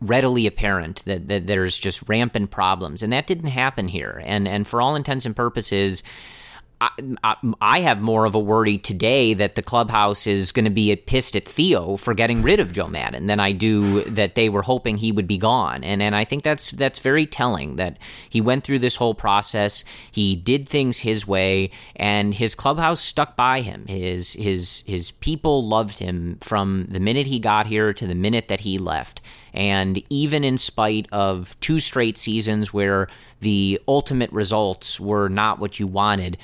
readily 0.00 0.46
apparent 0.46 1.04
that, 1.04 1.26
that 1.26 1.48
there's 1.48 1.76
just 1.76 2.08
rampant 2.08 2.50
problems, 2.50 3.02
and 3.02 3.12
that 3.12 3.26
didn't 3.26 3.50
happen 3.50 3.88
here. 3.88 4.22
And 4.24 4.46
and 4.48 4.66
for 4.66 4.80
all 4.80 4.96
intents 4.96 5.26
and 5.26 5.34
purposes, 5.36 6.02
I, 6.80 7.36
I, 7.60 7.80
have 7.80 8.00
more 8.00 8.24
of 8.24 8.36
a 8.36 8.38
worry 8.38 8.78
today 8.78 9.34
that 9.34 9.56
the 9.56 9.62
clubhouse 9.62 10.28
is 10.28 10.52
going 10.52 10.64
to 10.64 10.70
be 10.70 10.94
pissed 10.94 11.34
at 11.34 11.44
Theo 11.44 11.96
for 11.96 12.14
getting 12.14 12.40
rid 12.42 12.60
of 12.60 12.72
Joe 12.72 12.86
Maddon 12.86 13.26
than 13.26 13.40
I 13.40 13.50
do 13.50 14.02
that 14.04 14.36
they 14.36 14.48
were 14.48 14.62
hoping 14.62 14.96
he 14.96 15.10
would 15.10 15.26
be 15.26 15.38
gone. 15.38 15.82
And 15.82 16.00
and 16.00 16.14
I 16.14 16.24
think 16.24 16.44
that's 16.44 16.70
that's 16.70 17.00
very 17.00 17.26
telling 17.26 17.76
that 17.76 17.98
he 18.28 18.40
went 18.40 18.62
through 18.62 18.78
this 18.78 18.94
whole 18.94 19.14
process. 19.14 19.82
He 20.12 20.36
did 20.36 20.68
things 20.68 20.98
his 20.98 21.26
way, 21.26 21.70
and 21.96 22.32
his 22.32 22.54
clubhouse 22.54 23.00
stuck 23.00 23.34
by 23.34 23.60
him. 23.60 23.86
His 23.88 24.34
his 24.34 24.84
his 24.86 25.10
people 25.10 25.66
loved 25.66 25.98
him 25.98 26.38
from 26.40 26.86
the 26.90 27.00
minute 27.00 27.26
he 27.26 27.40
got 27.40 27.66
here 27.66 27.92
to 27.92 28.06
the 28.06 28.14
minute 28.14 28.46
that 28.48 28.60
he 28.60 28.78
left. 28.78 29.20
And 29.52 30.00
even 30.10 30.44
in 30.44 30.58
spite 30.58 31.08
of 31.10 31.58
two 31.58 31.80
straight 31.80 32.16
seasons 32.16 32.72
where 32.72 33.08
the 33.40 33.80
ultimate 33.88 34.30
results 34.30 35.00
were 35.00 35.28
not 35.28 35.58
what 35.58 35.80
you 35.80 35.88
wanted 35.88 36.38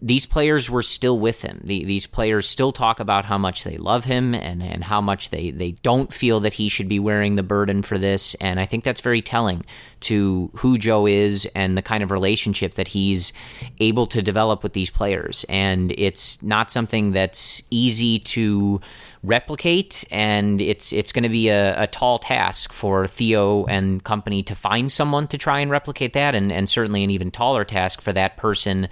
these 0.00 0.26
players 0.26 0.70
were 0.70 0.82
still 0.82 1.18
with 1.18 1.42
him. 1.42 1.60
The, 1.64 1.84
these 1.84 2.06
players 2.06 2.48
still 2.48 2.70
talk 2.70 3.00
about 3.00 3.24
how 3.24 3.36
much 3.36 3.64
they 3.64 3.76
love 3.78 4.04
him 4.04 4.32
and, 4.32 4.62
and 4.62 4.84
how 4.84 5.00
much 5.00 5.30
they, 5.30 5.50
they 5.50 5.72
don't 5.72 6.12
feel 6.12 6.38
that 6.40 6.54
he 6.54 6.68
should 6.68 6.88
be 6.88 7.00
wearing 7.00 7.34
the 7.34 7.42
burden 7.42 7.82
for 7.82 7.98
this. 7.98 8.36
And 8.36 8.60
I 8.60 8.66
think 8.66 8.84
that's 8.84 9.00
very 9.00 9.20
telling 9.20 9.64
to 10.00 10.50
who 10.54 10.78
Joe 10.78 11.06
is 11.06 11.48
and 11.56 11.76
the 11.76 11.82
kind 11.82 12.04
of 12.04 12.12
relationship 12.12 12.74
that 12.74 12.88
he's 12.88 13.32
able 13.80 14.06
to 14.06 14.22
develop 14.22 14.62
with 14.62 14.72
these 14.72 14.90
players. 14.90 15.44
And 15.48 15.92
it's 15.98 16.40
not 16.42 16.70
something 16.70 17.10
that's 17.10 17.60
easy 17.70 18.20
to 18.20 18.80
replicate, 19.24 20.04
and 20.12 20.60
it's 20.60 20.92
it's 20.92 21.10
going 21.10 21.24
to 21.24 21.28
be 21.28 21.48
a, 21.48 21.82
a, 21.82 21.86
tall 21.88 22.20
task 22.20 22.72
for 22.72 23.06
Theo 23.06 23.64
and 23.64 24.04
company 24.04 24.44
to 24.44 24.54
find 24.54 24.92
someone 24.92 25.26
to 25.28 25.36
try 25.36 25.58
and 25.58 25.72
replicate 25.72 26.12
that, 26.12 26.36
and, 26.36 26.52
and 26.52 26.68
certainly 26.68 27.02
an 27.02 27.10
even 27.10 27.32
taller 27.32 27.64
task 27.64 28.00
for 28.00 28.12
that 28.12 28.36
person 28.36 28.88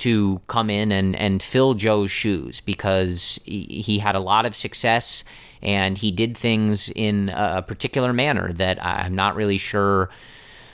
to 0.00 0.40
come 0.46 0.70
in 0.70 0.92
and, 0.92 1.16
and 1.16 1.42
fill 1.42 1.74
Joe's 1.74 2.10
shoes 2.10 2.60
because 2.60 3.38
he, 3.44 3.64
he 3.64 3.98
had 3.98 4.14
a 4.14 4.20
lot 4.20 4.46
of 4.46 4.54
success 4.54 5.24
and 5.62 5.98
he 5.98 6.10
did 6.10 6.36
things 6.36 6.90
in 6.96 7.30
a 7.34 7.62
particular 7.62 8.12
manner 8.12 8.52
that 8.54 8.82
I'm 8.84 9.14
not 9.14 9.36
really 9.36 9.58
sure 9.58 10.08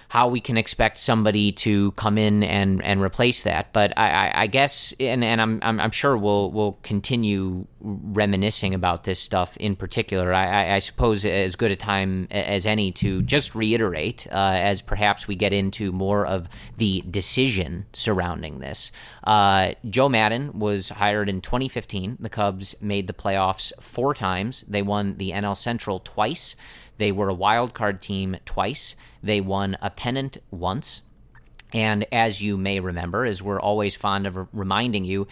how 0.09 0.29
we 0.29 0.41
can 0.41 0.57
expect 0.57 0.99
somebody 0.99 1.53
to 1.53 1.93
come 1.93 2.19
in 2.19 2.43
and, 2.43 2.83
and 2.83 3.03
replace 3.03 3.43
that. 3.43 3.73
But 3.73 3.93
I, 3.97 4.11
I, 4.11 4.43
I 4.43 4.47
guess, 4.47 4.95
and, 5.01 5.25
and 5.25 5.41
I'm, 5.41 5.59
I'm, 5.63 5.81
I'm, 5.81 5.91
sure 5.91 6.17
we'll, 6.17 6.51
we'll 6.51 6.79
continue 6.83 7.67
reminiscing 7.81 8.75
about 8.75 9.05
this 9.05 9.19
stuff 9.19 9.57
in 9.57 9.77
particular. 9.77 10.33
I, 10.33 10.75
I, 10.75 10.79
suppose 10.81 11.25
as 11.25 11.57
good 11.57 11.71
a 11.71 11.77
time 11.77 12.27
as 12.31 12.67
any 12.67 12.93
to 12.93 13.23
just 13.23 13.55
reiterate, 13.55 14.27
uh, 14.31 14.57
as 14.59 14.83
perhaps 14.83 15.29
we 15.29 15.37
get 15.37 15.53
into 15.53 15.93
more 15.93 16.27
of 16.27 16.49
the 16.77 17.03
decision 17.11 17.87
surrounding 17.93 18.59
this. 18.59 18.93
Uh, 19.25 19.73
Joe 19.89 20.09
Maddon 20.09 20.59
was 20.59 20.89
hired 20.89 21.29
in 21.29 21.41
2015. 21.41 22.19
The 22.21 22.29
Cubs 22.29 22.75
made 22.81 23.07
the 23.07 23.13
playoffs 23.13 23.73
four 23.81 24.15
times. 24.15 24.65
They 24.69 24.83
won 24.83 25.17
the 25.17 25.31
NL 25.31 25.57
Central 25.57 26.01
twice. 26.01 26.57
They 26.99 27.13
were 27.13 27.29
a 27.29 27.35
wild 27.35 27.75
card 27.75 28.01
team 28.01 28.37
twice. 28.45 28.97
They 29.23 29.41
won 29.41 29.77
a 29.81 29.91
pennant 29.91 30.39
once. 30.51 31.03
And 31.73 32.07
as 32.13 32.41
you 32.41 32.57
may 32.57 32.81
remember, 32.81 33.25
as 33.25 33.43
we're 33.43 33.61
always 33.61 33.95
fond 33.95 34.27
of 34.27 34.49
reminding 34.53 35.05
you, 35.05 35.27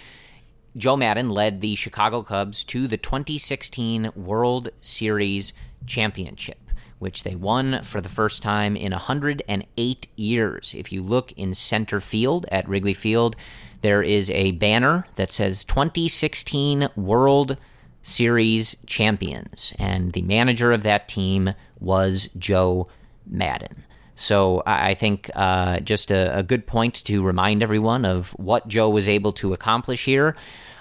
Joe 0.76 0.96
Maddon 0.96 1.30
led 1.30 1.60
the 1.60 1.76
Chicago 1.76 2.22
Cubs 2.22 2.64
to 2.64 2.88
the 2.88 2.96
2016 2.96 4.10
World 4.16 4.70
Series 4.80 5.52
championship 5.86 6.58
which 7.04 7.22
they 7.22 7.34
won 7.34 7.82
for 7.82 8.00
the 8.00 8.08
first 8.08 8.42
time 8.42 8.76
in 8.76 8.90
108 8.90 10.06
years. 10.16 10.74
If 10.74 10.90
you 10.90 11.02
look 11.02 11.32
in 11.32 11.52
center 11.52 12.00
field 12.00 12.46
at 12.50 12.66
Wrigley 12.66 12.94
Field, 12.94 13.36
there 13.82 14.02
is 14.02 14.30
a 14.30 14.52
banner 14.52 15.06
that 15.16 15.30
says 15.30 15.64
2016 15.64 16.88
World 16.96 17.58
Series 18.04 18.76
champions, 18.86 19.72
and 19.78 20.12
the 20.12 20.22
manager 20.22 20.70
of 20.72 20.84
that 20.84 21.08
team 21.08 21.54
was 21.80 22.28
Joe 22.38 22.86
Maddon. 23.26 23.84
So 24.14 24.62
I 24.64 24.94
think 24.94 25.30
uh, 25.34 25.80
just 25.80 26.10
a, 26.10 26.38
a, 26.38 26.42
good 26.42 26.66
point 26.66 27.04
to 27.06 27.22
remind 27.22 27.64
everyone 27.64 28.04
of 28.04 28.30
what 28.32 28.68
Joe 28.68 28.88
was 28.88 29.08
able 29.08 29.32
to 29.32 29.52
accomplish 29.52 30.04
here. 30.04 30.36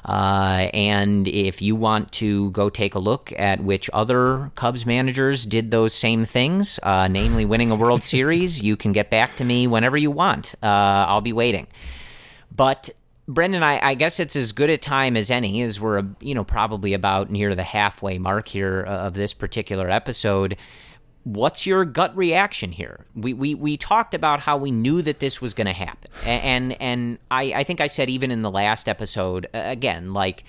Uh, 0.06 0.70
and 0.74 1.28
if 1.28 1.62
you 1.62 1.76
want 1.76 2.12
to 2.12 2.52
go 2.52 2.70
take 2.70 2.94
a 2.94 3.00
look 3.00 3.34
at 3.38 3.64
which 3.64 3.90
other 3.94 4.52
Cubs 4.56 4.86
managers 4.86 5.46
did 5.46 5.72
those 5.72 5.94
same 5.94 6.26
things, 6.26 6.80
uh, 6.84 7.08
namely 7.08 7.46
winning 7.46 7.72
a 7.72 7.76
World 7.76 8.04
Series, 8.14 8.62
you 8.62 8.76
can 8.76 8.92
get 8.92 9.10
back 9.10 9.36
to 9.38 9.44
me 9.44 9.66
whenever 9.66 9.98
you 9.98 10.12
want. 10.12 10.54
Uh, 10.62 11.06
I'll 11.08 11.22
be 11.22 11.34
waiting. 11.34 11.68
But 12.56 12.92
Brendan, 13.28 13.64
I, 13.64 13.80
I, 13.82 13.94
guess 13.96 14.20
it's 14.20 14.36
as 14.36 14.52
good 14.52 14.70
a 14.70 14.78
time 14.78 15.16
as 15.16 15.32
any, 15.32 15.62
as 15.62 15.80
we're 15.80 16.04
you 16.20 16.36
know 16.36 16.44
probably 16.44 16.94
about 16.94 17.32
near 17.32 17.56
the 17.56 17.64
halfway 17.64 18.18
mark 18.20 18.50
here 18.50 18.86
uh, 18.88 19.08
of 19.08 19.14
this 19.14 19.34
particular 19.34 19.90
episode. 19.90 20.58
What's 21.24 21.66
your 21.66 21.86
gut 21.86 22.16
reaction 22.18 22.74
here? 22.74 23.06
We 23.16 23.34
we, 23.34 23.56
we 23.56 23.78
talked 23.78 24.14
about 24.14 24.42
how 24.42 24.58
we 24.58 24.72
knew 24.72 25.02
that 25.04 25.20
this 25.20 25.42
was 25.42 25.54
going 25.54 25.68
to 25.68 25.74
happen, 25.74 26.12
and 26.26 26.74
and 26.82 27.18
I, 27.32 27.54
I 27.54 27.64
think 27.64 27.80
I 27.80 27.88
said 27.88 28.10
even 28.10 28.30
in 28.30 28.42
the 28.42 28.52
last 28.52 28.90
episode 28.90 29.48
again, 29.54 30.14
like 30.14 30.44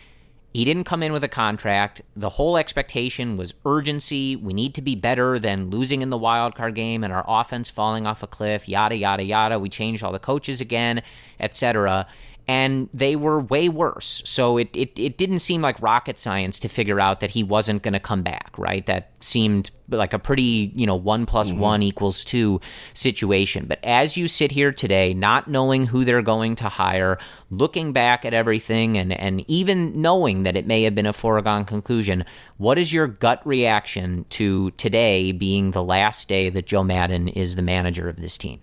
he 0.53 0.65
didn't 0.65 0.85
come 0.85 1.05
in 1.05 1.13
with 1.13 1.23
a 1.23 1.29
contract. 1.29 2.03
The 2.17 2.29
whole 2.29 2.57
expectation 2.57 3.37
was 3.37 3.55
urgency. 3.65 4.35
We 4.35 4.53
need 4.53 4.75
to 4.75 4.83
be 4.83 4.97
better 4.97 5.39
than 5.39 5.71
losing 5.71 6.03
in 6.03 6.11
the 6.11 6.19
wild 6.19 6.57
card 6.57 6.75
game 6.75 7.05
and 7.05 7.13
our 7.13 7.25
offense 7.27 7.71
falling 7.71 8.05
off 8.05 8.25
a 8.25 8.27
cliff. 8.27 8.69
Yada 8.69 8.97
yada 8.97 9.23
yada. 9.23 9.61
We 9.61 9.69
changed 9.69 10.03
all 10.03 10.13
the 10.13 10.19
coaches 10.19 10.61
again, 10.61 11.03
etc 11.39 12.09
and 12.47 12.91
they 12.93 13.17
were 13.17 13.41
way 13.41 13.69
worse. 13.69 14.23
So 14.27 14.59
it, 14.59 14.69
it, 14.77 14.99
it 14.99 15.17
didn't 15.17 15.39
seem 15.39 15.63
like 15.63 15.81
rocket 15.81 16.19
science 16.19 16.59
to 16.61 16.69
figure 16.69 17.01
out 17.01 17.21
that 17.21 17.31
he 17.31 17.43
wasn't 17.43 17.83
going 17.83 17.95
to 17.95 18.01
come 18.01 18.23
back, 18.23 18.55
right? 18.59 18.85
That 18.85 19.11
seemed 19.21 19.71
like 19.89 20.13
a 20.13 20.19
pretty, 20.19 20.71
you 20.75 20.87
know, 20.87 20.95
one 20.95 21.25
plus 21.25 21.51
mm-hmm. 21.51 21.61
one 21.61 21.83
equals 21.83 22.23
two 22.23 22.61
situation. 22.93 23.65
But 23.67 23.79
as 23.83 24.19
you 24.19 24.29
sit 24.29 24.53
here 24.53 24.73
today, 24.73 25.15
not 25.15 25.49
knowing 25.49 25.87
who 25.87 26.05
they're 26.05 26.23
going 26.23 26.57
to 26.57 26.69
hire, 26.69 27.19
looking 27.51 27.93
back 27.93 28.27
at 28.27 28.35
everything, 28.35 28.99
and, 28.99 29.13
and 29.13 29.49
even 29.49 30.03
knowing 30.03 30.43
that 30.43 30.57
it 30.57 30.67
may 30.67 30.83
have 30.83 30.95
been 30.95 31.07
a 31.07 31.15
foregone 31.15 31.65
conclusion, 31.65 32.25
what 32.59 32.79
is 32.79 32.93
your 32.93 33.07
gut 33.07 33.41
reaction 33.47 34.27
to 34.31 34.71
today 34.73 35.33
being 35.33 35.71
the 35.71 35.83
last 35.83 36.29
day 36.29 36.51
that 36.51 36.67
Joe 36.67 36.85
Maddon 36.85 37.29
is 37.29 37.57
the 37.57 37.63
manager 37.63 38.09
of 38.09 38.17
this 38.17 38.37
team? 38.37 38.61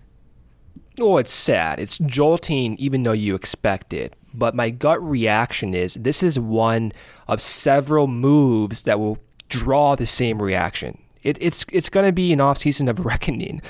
Oh, 1.00 1.16
it's 1.16 1.32
sad. 1.32 1.78
It's 1.80 1.98
jolting, 1.98 2.76
even 2.76 3.02
though 3.02 3.12
you 3.12 3.34
expect 3.34 3.92
it. 3.92 4.14
But 4.34 4.54
my 4.54 4.70
gut 4.70 5.02
reaction 5.02 5.74
is 5.74 5.94
this 5.94 6.22
is 6.22 6.38
one 6.38 6.92
of 7.28 7.40
several 7.40 8.06
moves 8.06 8.82
that 8.84 8.98
will 8.98 9.18
draw 9.48 9.94
the 9.94 10.06
same 10.06 10.42
reaction. 10.42 10.98
It, 11.22 11.38
it's 11.40 11.64
it's 11.72 11.88
going 11.88 12.06
to 12.06 12.12
be 12.12 12.32
an 12.32 12.38
offseason 12.38 12.88
of 12.88 13.00
reckoning. 13.06 13.62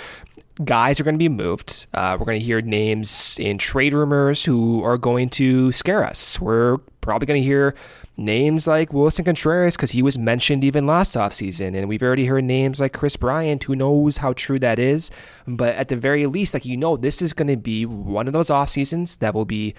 Guys 0.64 1.00
are 1.00 1.04
going 1.04 1.14
to 1.14 1.18
be 1.18 1.28
moved. 1.28 1.86
Uh, 1.94 2.16
we're 2.18 2.26
going 2.26 2.38
to 2.38 2.44
hear 2.44 2.60
names 2.60 3.36
in 3.38 3.58
trade 3.58 3.94
rumors 3.94 4.44
who 4.44 4.82
are 4.84 4.98
going 4.98 5.30
to 5.30 5.72
scare 5.72 6.04
us. 6.04 6.38
We're 6.40 6.76
probably 7.00 7.26
going 7.26 7.40
to 7.40 7.46
hear 7.46 7.74
names 8.16 8.66
like 8.66 8.90
Willson 8.90 9.24
Contreras 9.24 9.76
because 9.76 9.92
he 9.92 10.02
was 10.02 10.18
mentioned 10.18 10.64
even 10.64 10.86
last 10.86 11.14
offseason. 11.14 11.76
And 11.76 11.88
we've 11.88 12.02
already 12.02 12.26
heard 12.26 12.44
names 12.44 12.80
like 12.80 12.92
Kris 12.92 13.16
Bryant. 13.16 13.64
Who 13.64 13.76
knows 13.76 14.18
how 14.18 14.32
true 14.32 14.58
that 14.58 14.78
is? 14.78 15.10
But 15.46 15.74
at 15.76 15.88
the 15.88 15.96
very 15.96 16.26
least, 16.26 16.54
like 16.54 16.64
you 16.64 16.76
know, 16.76 16.96
this 16.96 17.22
is 17.22 17.32
going 17.32 17.48
to 17.48 17.56
be 17.56 17.86
one 17.86 18.26
of 18.26 18.32
those 18.32 18.50
off 18.50 18.68
seasons 18.68 19.16
that 19.16 19.34
will 19.34 19.44
be 19.44 19.74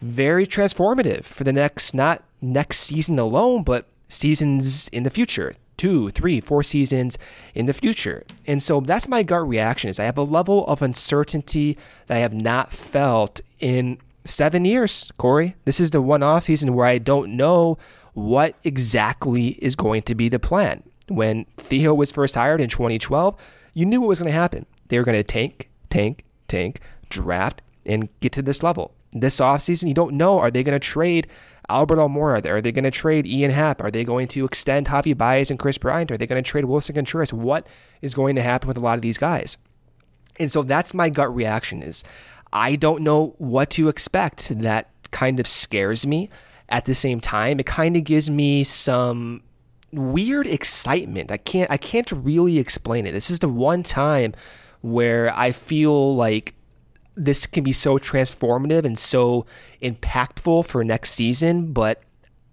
very 0.00 0.46
transformative 0.46 1.24
for 1.24 1.44
the 1.44 1.52
next, 1.52 1.94
not 1.94 2.22
next 2.42 2.80
season 2.80 3.18
alone, 3.18 3.62
but 3.62 3.86
seasons 4.08 4.88
in 4.88 5.02
the 5.02 5.10
future 5.10 5.52
two, 5.76 6.10
three, 6.10 6.40
four 6.40 6.62
seasons 6.62 7.18
in 7.54 7.66
the 7.66 7.72
future. 7.72 8.24
And 8.46 8.62
so 8.62 8.80
that's 8.80 9.08
my 9.08 9.22
gut 9.22 9.46
reaction 9.46 9.90
is 9.90 10.00
I 10.00 10.04
have 10.04 10.18
a 10.18 10.22
level 10.22 10.66
of 10.66 10.82
uncertainty 10.82 11.76
that 12.06 12.16
I 12.16 12.20
have 12.20 12.34
not 12.34 12.72
felt 12.72 13.40
in 13.60 13.98
seven 14.26 14.64
years, 14.64 15.10
Corey. 15.16 15.56
This 15.64 15.80
is 15.80 15.90
the 15.90 16.02
one 16.02 16.22
off 16.22 16.44
season 16.44 16.74
where 16.74 16.86
I 16.86 16.98
don't 16.98 17.36
know 17.36 17.78
what 18.14 18.56
exactly 18.64 19.48
is 19.62 19.76
going 19.76 20.02
to 20.02 20.14
be 20.14 20.28
the 20.28 20.38
plan. 20.38 20.82
When 21.08 21.44
Theo 21.56 21.94
was 21.94 22.10
first 22.10 22.34
hired 22.34 22.60
in 22.60 22.68
2012, 22.68 23.36
you 23.74 23.86
knew 23.86 24.00
what 24.00 24.08
was 24.08 24.18
going 24.18 24.32
to 24.32 24.38
happen. 24.38 24.66
They 24.88 24.98
were 24.98 25.04
going 25.04 25.18
to 25.18 25.24
tank, 25.24 25.70
tank, 25.90 26.24
tank, 26.48 26.80
draft, 27.08 27.62
and 27.84 28.08
get 28.20 28.32
to 28.32 28.42
this 28.42 28.62
level. 28.62 28.92
This 29.12 29.38
offseason, 29.38 29.88
you 29.88 29.94
don't 29.94 30.14
know 30.14 30.38
are 30.38 30.50
they 30.50 30.62
going 30.62 30.78
to 30.78 30.84
trade 30.84 31.28
Albert 31.68 31.96
Almora? 31.96 32.44
Are 32.46 32.60
they 32.60 32.72
going 32.72 32.84
to 32.84 32.90
trade 32.90 33.26
Ian 33.26 33.50
Happ? 33.50 33.82
Are 33.82 33.90
they 33.90 34.04
going 34.04 34.28
to 34.28 34.44
extend 34.44 34.88
Javy 34.88 35.16
Baez 35.16 35.50
and 35.50 35.58
Kris 35.58 35.78
Bryant? 35.78 36.10
Are 36.10 36.16
they 36.16 36.26
going 36.26 36.42
to 36.42 36.48
trade 36.48 36.64
Willson 36.64 36.94
Contreras? 36.94 37.32
What 37.32 37.66
is 38.02 38.14
going 38.14 38.36
to 38.36 38.42
happen 38.42 38.68
with 38.68 38.76
a 38.76 38.80
lot 38.80 38.96
of 38.98 39.02
these 39.02 39.18
guys? 39.18 39.58
And 40.38 40.50
so 40.50 40.62
that's 40.62 40.92
my 40.92 41.08
gut 41.08 41.34
reaction 41.34 41.82
is 41.82 42.04
I 42.56 42.76
don't 42.76 43.02
know 43.02 43.34
what 43.36 43.68
to 43.72 43.90
expect. 43.90 44.48
That 44.60 44.88
kind 45.10 45.38
of 45.38 45.46
scares 45.46 46.06
me. 46.06 46.30
At 46.70 46.86
the 46.86 46.94
same 46.94 47.20
time, 47.20 47.60
it 47.60 47.66
kind 47.66 47.96
of 47.96 48.04
gives 48.04 48.30
me 48.30 48.64
some 48.64 49.42
weird 49.92 50.46
excitement. 50.46 51.30
I 51.30 51.36
can't 51.36 51.70
I 51.70 51.76
can't 51.76 52.10
really 52.10 52.58
explain 52.58 53.06
it. 53.06 53.12
This 53.12 53.30
is 53.30 53.40
the 53.40 53.48
one 53.48 53.82
time 53.82 54.32
where 54.80 55.32
I 55.36 55.52
feel 55.52 56.16
like 56.16 56.54
this 57.14 57.46
can 57.46 57.62
be 57.62 57.72
so 57.72 57.98
transformative 57.98 58.84
and 58.84 58.98
so 58.98 59.44
impactful 59.82 60.66
for 60.66 60.82
next 60.82 61.10
season, 61.10 61.72
but 61.72 62.02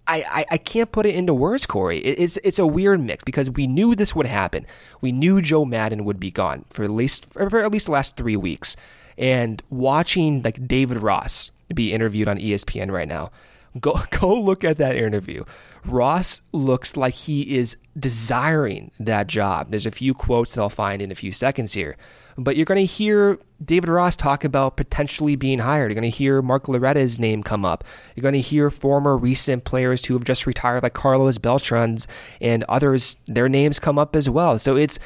I, 0.05 0.25
I, 0.29 0.45
I, 0.51 0.57
can't 0.57 0.91
put 0.91 1.05
it 1.05 1.15
into 1.15 1.33
words, 1.33 1.65
Corey. 1.65 1.99
It, 1.99 2.19
it's 2.19 2.37
it's 2.43 2.59
a 2.59 2.67
weird 2.67 2.99
mix 2.99 3.23
because 3.23 3.49
we 3.49 3.67
knew 3.67 3.95
this 3.95 4.13
would 4.13 4.27
happen. 4.27 4.65
We 4.99 5.13
knew 5.13 5.41
Joe 5.41 5.63
Maddon 5.63 6.03
would 6.03 6.19
be 6.19 6.29
gone 6.29 6.65
for 6.69 6.83
at 6.83 6.91
least 6.91 7.31
for 7.31 7.61
at 7.61 7.71
least 7.71 7.85
the 7.85 7.93
last 7.93 8.17
three 8.17 8.35
weeks 8.35 8.75
and 9.17 9.61
watching 9.69 10.41
like 10.41 10.67
David 10.67 10.97
Ross 10.97 11.51
be 11.73 11.93
interviewed 11.93 12.27
on 12.27 12.37
ESPN 12.37 12.91
right 12.91 13.07
now. 13.07 13.31
Go 13.79 13.99
go 14.11 14.33
look 14.33 14.63
at 14.63 14.77
that 14.77 14.95
interview. 14.95 15.43
Ross 15.85 16.41
looks 16.51 16.95
like 16.95 17.13
he 17.13 17.57
is 17.57 17.77
desiring 17.97 18.91
that 18.99 19.27
job. 19.27 19.69
There's 19.69 19.85
a 19.85 19.91
few 19.91 20.13
quotes 20.13 20.55
that 20.55 20.61
I'll 20.61 20.69
find 20.69 21.01
in 21.01 21.11
a 21.11 21.15
few 21.15 21.31
seconds 21.31 21.73
here. 21.73 21.97
But 22.37 22.55
you're 22.55 22.65
going 22.65 22.79
to 22.79 22.85
hear 22.85 23.37
David 23.63 23.89
Ross 23.89 24.15
talk 24.15 24.43
about 24.43 24.75
potentially 24.75 25.35
being 25.35 25.59
hired. 25.59 25.91
You're 25.91 25.99
going 25.99 26.11
to 26.11 26.17
hear 26.17 26.41
Mark 26.41 26.67
Loretta's 26.67 27.19
name 27.19 27.43
come 27.43 27.63
up. 27.63 27.83
You're 28.15 28.23
going 28.23 28.33
to 28.33 28.41
hear 28.41 28.71
former 28.71 29.15
recent 29.15 29.65
players 29.65 30.05
who 30.05 30.15
have 30.15 30.23
just 30.23 30.47
retired, 30.47 30.83
like 30.83 30.93
Carlos 30.93 31.37
Beltran's 31.37 32.07
and 32.41 32.63
others, 32.67 33.17
their 33.27 33.49
names 33.49 33.79
come 33.79 33.99
up 33.99 34.15
as 34.15 34.29
well. 34.29 34.57
So 34.57 34.75
it's 34.75 34.97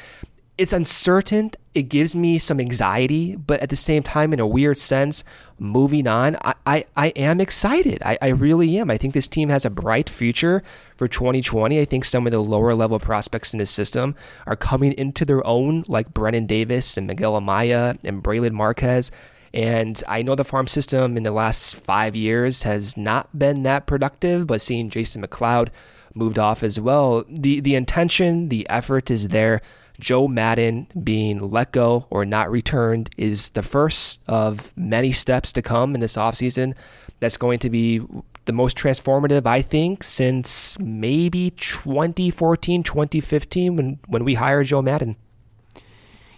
it's 0.58 0.72
uncertain. 0.72 1.52
It 1.72 1.84
gives 1.84 2.16
me 2.16 2.38
some 2.38 2.58
anxiety, 2.58 3.36
but 3.36 3.60
at 3.60 3.68
the 3.68 3.76
same 3.76 4.02
time, 4.02 4.32
in 4.32 4.40
a 4.40 4.46
weird 4.46 4.76
sense, 4.76 5.22
moving 5.58 6.08
on, 6.08 6.36
I, 6.44 6.54
I, 6.66 6.84
I 6.96 7.06
am 7.10 7.40
excited. 7.40 8.02
I, 8.04 8.18
I 8.20 8.28
really 8.28 8.76
am. 8.76 8.90
I 8.90 8.96
think 8.96 9.14
this 9.14 9.28
team 9.28 9.48
has 9.50 9.64
a 9.64 9.70
bright 9.70 10.10
future 10.10 10.64
for 10.96 11.06
2020. 11.06 11.80
I 11.80 11.84
think 11.84 12.04
some 12.04 12.26
of 12.26 12.32
the 12.32 12.40
lower 12.40 12.74
level 12.74 12.98
prospects 12.98 13.52
in 13.52 13.60
this 13.60 13.70
system 13.70 14.16
are 14.46 14.56
coming 14.56 14.92
into 14.92 15.24
their 15.24 15.46
own, 15.46 15.84
like 15.86 16.12
Brennen 16.12 16.48
Davis 16.48 16.96
and 16.96 17.06
Miguel 17.06 17.40
Amaya 17.40 17.96
and 18.02 18.22
Brailyn 18.22 18.52
Marquez. 18.52 19.12
And 19.54 20.02
I 20.08 20.22
know 20.22 20.34
the 20.34 20.44
farm 20.44 20.66
system 20.66 21.16
in 21.16 21.22
the 21.22 21.30
last 21.30 21.76
five 21.76 22.16
years 22.16 22.64
has 22.64 22.96
not 22.96 23.38
been 23.38 23.62
that 23.62 23.86
productive, 23.86 24.48
but 24.48 24.60
seeing 24.60 24.90
Jason 24.90 25.22
McLeod 25.22 25.68
moved 26.14 26.38
off 26.38 26.62
as 26.62 26.80
well, 26.80 27.24
the, 27.28 27.60
the 27.60 27.74
intention, 27.76 28.48
the 28.48 28.68
effort 28.68 29.10
is 29.10 29.28
there. 29.28 29.62
Joe 29.98 30.28
Maddon 30.28 30.86
being 31.02 31.38
let 31.40 31.72
go 31.72 32.06
or 32.10 32.24
not 32.24 32.50
returned 32.50 33.10
is 33.18 33.50
the 33.50 33.62
first 33.62 34.20
of 34.28 34.76
many 34.76 35.12
steps 35.12 35.52
to 35.52 35.62
come 35.62 35.94
in 35.94 36.00
this 36.00 36.16
offseason. 36.16 36.74
That's 37.20 37.36
going 37.36 37.58
to 37.60 37.70
be 37.70 38.00
the 38.44 38.52
most 38.52 38.76
transformative, 38.78 39.44
I 39.46 39.60
think, 39.60 40.04
since 40.04 40.78
maybe 40.78 41.50
2014, 41.50 42.82
2015 42.82 43.76
when, 43.76 43.98
when 44.06 44.24
we 44.24 44.34
hired 44.34 44.68
Joe 44.68 44.82
Maddon. 44.82 45.16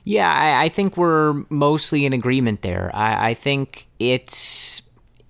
Yeah, 0.04 0.32
I, 0.32 0.64
I 0.64 0.68
think 0.68 0.96
we're 0.96 1.44
mostly 1.50 2.06
in 2.06 2.12
agreement 2.12 2.62
there. 2.62 2.90
I, 2.94 3.30
I 3.30 3.34
think 3.34 3.88
it's 3.98 4.82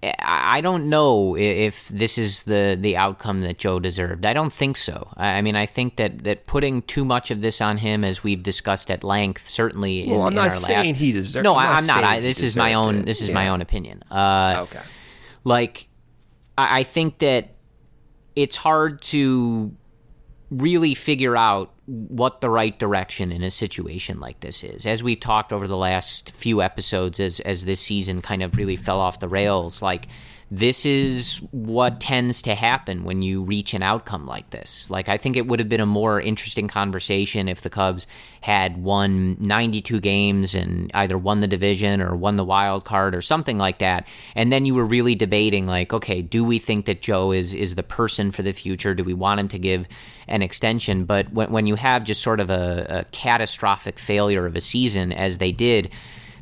I 0.02 0.62
don't 0.62 0.88
know 0.88 1.36
if 1.36 1.88
this 1.88 2.16
is 2.16 2.44
the, 2.44 2.76
the 2.80 2.96
outcome 2.96 3.42
that 3.42 3.58
Joe 3.58 3.78
deserved. 3.78 4.24
I 4.24 4.32
don't 4.32 4.52
think 4.52 4.78
so. 4.78 5.12
I 5.16 5.42
mean, 5.42 5.56
I 5.56 5.66
think 5.66 5.96
that, 5.96 6.24
that 6.24 6.46
putting 6.46 6.80
too 6.82 7.04
much 7.04 7.30
of 7.30 7.42
this 7.42 7.60
on 7.60 7.76
him, 7.76 8.02
as 8.02 8.24
we've 8.24 8.42
discussed 8.42 8.90
at 8.90 9.04
length, 9.04 9.50
certainly. 9.50 10.06
Well, 10.08 10.22
in, 10.22 10.28
I'm 10.28 10.34
not 10.34 10.46
in 10.46 10.52
saying 10.52 10.88
last, 10.92 11.00
he 11.00 11.12
deserved. 11.12 11.44
No, 11.44 11.54
I'm 11.54 11.86
not. 11.86 11.98
I'm 11.98 12.02
not. 12.02 12.04
I, 12.04 12.20
this 12.20 12.42
is 12.42 12.56
my 12.56 12.74
own. 12.74 13.00
It. 13.00 13.06
This 13.06 13.20
is 13.20 13.28
yeah. 13.28 13.34
my 13.34 13.48
own 13.48 13.60
opinion. 13.60 14.02
Uh, 14.10 14.60
okay. 14.62 14.80
Like, 15.44 15.88
I, 16.56 16.80
I 16.80 16.82
think 16.82 17.18
that 17.18 17.56
it's 18.34 18.56
hard 18.56 19.02
to 19.02 19.74
really 20.50 20.94
figure 20.94 21.36
out 21.36 21.74
what 21.90 22.40
the 22.40 22.48
right 22.48 22.78
direction 22.78 23.32
in 23.32 23.42
a 23.42 23.50
situation 23.50 24.20
like 24.20 24.38
this 24.40 24.62
is. 24.62 24.86
As 24.86 25.02
we've 25.02 25.18
talked 25.18 25.52
over 25.52 25.66
the 25.66 25.76
last 25.76 26.30
few 26.30 26.62
episodes, 26.62 27.18
as 27.18 27.40
as 27.40 27.64
this 27.64 27.80
season 27.80 28.22
kind 28.22 28.42
of 28.42 28.56
really 28.56 28.76
fell 28.76 29.00
off 29.00 29.18
the 29.18 29.28
rails, 29.28 29.82
like 29.82 30.06
this 30.52 30.84
is 30.84 31.36
what 31.52 32.00
tends 32.00 32.42
to 32.42 32.56
happen 32.56 33.04
when 33.04 33.22
you 33.22 33.40
reach 33.40 33.72
an 33.72 33.84
outcome 33.84 34.24
like 34.24 34.50
this. 34.50 34.90
Like, 34.90 35.08
I 35.08 35.16
think 35.16 35.36
it 35.36 35.46
would 35.46 35.60
have 35.60 35.68
been 35.68 35.80
a 35.80 35.86
more 35.86 36.20
interesting 36.20 36.66
conversation 36.66 37.48
if 37.48 37.60
the 37.60 37.70
Cubs 37.70 38.04
had 38.40 38.76
won 38.76 39.36
92 39.38 40.00
games 40.00 40.56
and 40.56 40.90
either 40.92 41.16
won 41.16 41.38
the 41.38 41.46
division 41.46 42.02
or 42.02 42.16
won 42.16 42.34
the 42.34 42.44
wild 42.44 42.84
card 42.84 43.14
or 43.14 43.20
something 43.20 43.58
like 43.58 43.78
that. 43.78 44.08
And 44.34 44.52
then 44.52 44.66
you 44.66 44.74
were 44.74 44.84
really 44.84 45.14
debating, 45.14 45.68
like, 45.68 45.92
okay, 45.92 46.20
do 46.20 46.44
we 46.44 46.58
think 46.58 46.86
that 46.86 47.00
Joe 47.00 47.30
is, 47.30 47.54
is 47.54 47.76
the 47.76 47.84
person 47.84 48.32
for 48.32 48.42
the 48.42 48.52
future? 48.52 48.92
Do 48.92 49.04
we 49.04 49.14
want 49.14 49.38
him 49.38 49.48
to 49.48 49.58
give 49.58 49.86
an 50.26 50.42
extension? 50.42 51.04
But 51.04 51.32
when, 51.32 51.52
when 51.52 51.66
you 51.68 51.76
have 51.76 52.02
just 52.02 52.22
sort 52.22 52.40
of 52.40 52.50
a, 52.50 52.86
a 52.88 53.04
catastrophic 53.12 54.00
failure 54.00 54.46
of 54.46 54.56
a 54.56 54.60
season, 54.60 55.12
as 55.12 55.38
they 55.38 55.52
did, 55.52 55.92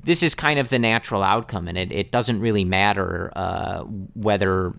this 0.09 0.23
is 0.23 0.35
kind 0.35 0.59
of 0.59 0.71
the 0.71 0.79
natural 0.79 1.23
outcome, 1.23 1.69
and 1.69 1.77
it, 1.77 1.93
it 1.93 2.11
doesn't 2.11 2.41
really 2.41 2.65
matter 2.65 3.31
uh, 3.37 3.83
whether 4.15 4.73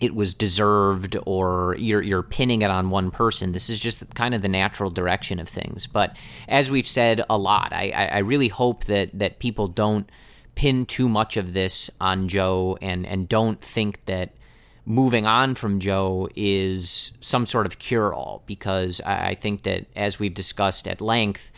it 0.00 0.14
was 0.14 0.34
deserved 0.34 1.16
or 1.26 1.74
you're 1.80 2.00
you're 2.00 2.22
pinning 2.22 2.62
it 2.62 2.70
on 2.70 2.88
one 2.88 3.10
person. 3.10 3.50
This 3.50 3.68
is 3.68 3.80
just 3.80 4.14
kind 4.14 4.34
of 4.34 4.40
the 4.40 4.48
natural 4.48 4.88
direction 4.88 5.40
of 5.40 5.48
things. 5.48 5.88
But 5.88 6.16
as 6.46 6.70
we've 6.70 6.86
said 6.86 7.24
a 7.28 7.36
lot, 7.36 7.72
I, 7.72 7.90
I 8.12 8.18
really 8.18 8.46
hope 8.46 8.84
that 8.84 9.10
that 9.18 9.40
people 9.40 9.66
don't 9.66 10.08
pin 10.54 10.86
too 10.86 11.08
much 11.08 11.36
of 11.36 11.54
this 11.54 11.90
on 12.00 12.28
Joe 12.28 12.78
and 12.80 13.04
and 13.04 13.28
don't 13.28 13.60
think 13.60 14.04
that 14.04 14.30
moving 14.86 15.26
on 15.26 15.56
from 15.56 15.80
Joe 15.80 16.28
is 16.36 17.10
some 17.18 17.46
sort 17.46 17.66
of 17.66 17.80
cure 17.80 18.14
all 18.14 18.44
because 18.46 19.00
I 19.04 19.34
think 19.34 19.64
that 19.64 19.86
as 19.96 20.20
we've 20.20 20.34
discussed 20.34 20.86
at 20.86 21.00
length 21.00 21.50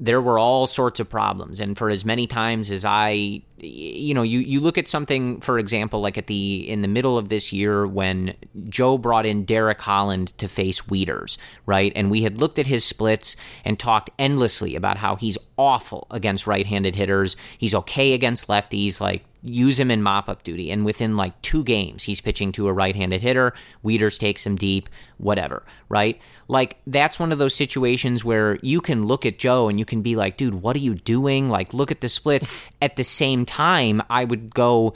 there 0.00 0.20
were 0.20 0.38
all 0.38 0.66
sorts 0.66 0.98
of 0.98 1.08
problems. 1.08 1.60
And 1.60 1.76
for 1.76 1.90
as 1.90 2.04
many 2.04 2.26
times 2.26 2.70
as 2.70 2.84
i 2.84 3.42
you 3.62 4.14
know 4.14 4.22
you, 4.22 4.40
you 4.40 4.60
look 4.60 4.78
at 4.78 4.88
something 4.88 5.40
for 5.40 5.58
example 5.58 6.00
like 6.00 6.16
at 6.18 6.26
the 6.26 6.68
in 6.68 6.80
the 6.80 6.88
middle 6.88 7.18
of 7.18 7.28
this 7.28 7.52
year 7.52 7.86
when 7.86 8.34
joe 8.68 8.98
brought 8.98 9.26
in 9.26 9.44
derek 9.44 9.80
holland 9.80 10.36
to 10.38 10.48
face 10.48 10.82
Wieters 10.82 11.36
right 11.66 11.92
and 11.94 12.10
we 12.10 12.22
had 12.22 12.38
looked 12.38 12.58
at 12.58 12.66
his 12.66 12.84
splits 12.84 13.36
and 13.64 13.78
talked 13.78 14.10
endlessly 14.18 14.76
about 14.76 14.96
how 14.96 15.16
he's 15.16 15.38
awful 15.56 16.06
against 16.10 16.46
right-handed 16.46 16.94
hitters 16.94 17.36
he's 17.58 17.74
okay 17.74 18.14
against 18.14 18.48
lefties 18.48 19.00
like 19.00 19.24
use 19.42 19.78
him 19.78 19.90
in 19.90 20.02
mop 20.02 20.28
up 20.28 20.42
duty. 20.42 20.70
And 20.70 20.84
within 20.84 21.16
like 21.16 21.40
two 21.42 21.64
games, 21.64 22.02
he's 22.02 22.20
pitching 22.20 22.52
to 22.52 22.68
a 22.68 22.72
right 22.72 22.94
handed 22.94 23.22
hitter. 23.22 23.52
Wieters 23.84 24.18
takes 24.18 24.44
him 24.44 24.56
deep, 24.56 24.88
whatever, 25.18 25.62
right? 25.88 26.20
Like, 26.48 26.78
that's 26.86 27.18
one 27.18 27.32
of 27.32 27.38
those 27.38 27.54
situations 27.54 28.24
where 28.24 28.58
you 28.62 28.80
can 28.80 29.06
look 29.06 29.24
at 29.24 29.38
Joe 29.38 29.68
and 29.68 29.78
you 29.78 29.84
can 29.84 30.02
be 30.02 30.16
like, 30.16 30.36
dude, 30.36 30.54
what 30.54 30.74
are 30.76 30.80
you 30.80 30.94
doing? 30.94 31.48
Like, 31.48 31.72
look 31.72 31.90
at 31.90 32.00
the 32.00 32.08
splits. 32.08 32.48
At 32.82 32.96
the 32.96 33.04
same 33.04 33.44
time, 33.50 34.02
I 34.08 34.24
would 34.24 34.54
go, 34.54 34.94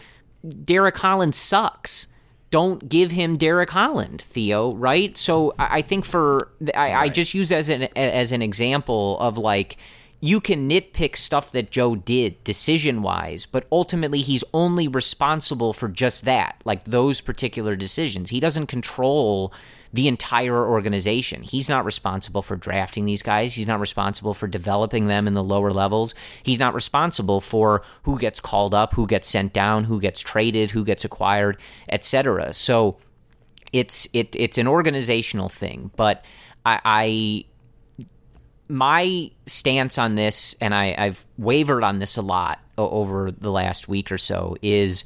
Derek 0.64 0.96
Holland 0.96 1.34
sucks. 1.34 2.06
Don't 2.50 2.88
give 2.88 3.10
him 3.10 3.36
Derek 3.36 3.70
Holland, 3.70 4.22
Theo. 4.22 4.72
Right? 4.74 5.16
So 5.18 5.54
I 5.58 5.82
think 5.82 6.04
for 6.04 6.52
I, 6.74 6.78
right. 6.78 6.94
I 6.94 7.08
just 7.08 7.34
use 7.34 7.50
as 7.50 7.68
an 7.68 7.84
as 7.96 8.30
an 8.30 8.42
example 8.42 9.18
of 9.18 9.36
like 9.36 9.76
you 10.20 10.40
can 10.40 10.70
nitpick 10.70 11.16
stuff 11.16 11.52
that 11.52 11.70
Joe 11.70 11.96
did 11.96 12.42
decision 12.44 13.02
wise, 13.02 13.44
but 13.44 13.66
ultimately 13.70 14.22
he's 14.22 14.42
only 14.54 14.88
responsible 14.88 15.74
for 15.74 15.86
just 15.86 16.24
that, 16.24 16.62
like 16.64 16.84
those 16.84 17.20
particular 17.20 17.76
decisions. 17.76 18.30
He 18.30 18.40
doesn't 18.40 18.68
control 18.68 19.52
the 19.94 20.08
entire 20.08 20.68
organization. 20.68 21.44
He's 21.44 21.68
not 21.68 21.84
responsible 21.84 22.42
for 22.42 22.56
drafting 22.56 23.04
these 23.04 23.22
guys. 23.22 23.54
He's 23.54 23.68
not 23.68 23.78
responsible 23.78 24.34
for 24.34 24.48
developing 24.48 25.06
them 25.06 25.28
in 25.28 25.34
the 25.34 25.44
lower 25.44 25.72
levels. 25.72 26.16
He's 26.42 26.58
not 26.58 26.74
responsible 26.74 27.40
for 27.40 27.84
who 28.02 28.18
gets 28.18 28.40
called 28.40 28.74
up, 28.74 28.92
who 28.92 29.06
gets 29.06 29.28
sent 29.28 29.52
down, 29.52 29.84
who 29.84 30.00
gets 30.00 30.20
traded, 30.20 30.72
who 30.72 30.84
gets 30.84 31.04
acquired, 31.04 31.60
etc. 31.88 32.52
So 32.54 32.98
it's 33.72 34.08
it 34.12 34.34
it's 34.34 34.58
an 34.58 34.66
organizational 34.66 35.48
thing, 35.48 35.92
but 35.94 36.24
I, 36.66 36.80
I 36.84 37.44
my 38.66 39.30
stance 39.46 39.96
on 39.96 40.16
this, 40.16 40.56
and 40.60 40.74
I, 40.74 40.96
I've 40.98 41.24
wavered 41.38 41.84
on 41.84 42.00
this 42.00 42.16
a 42.16 42.22
lot 42.22 42.58
over 42.76 43.30
the 43.30 43.52
last 43.52 43.86
week 43.86 44.10
or 44.10 44.18
so, 44.18 44.56
is 44.60 45.04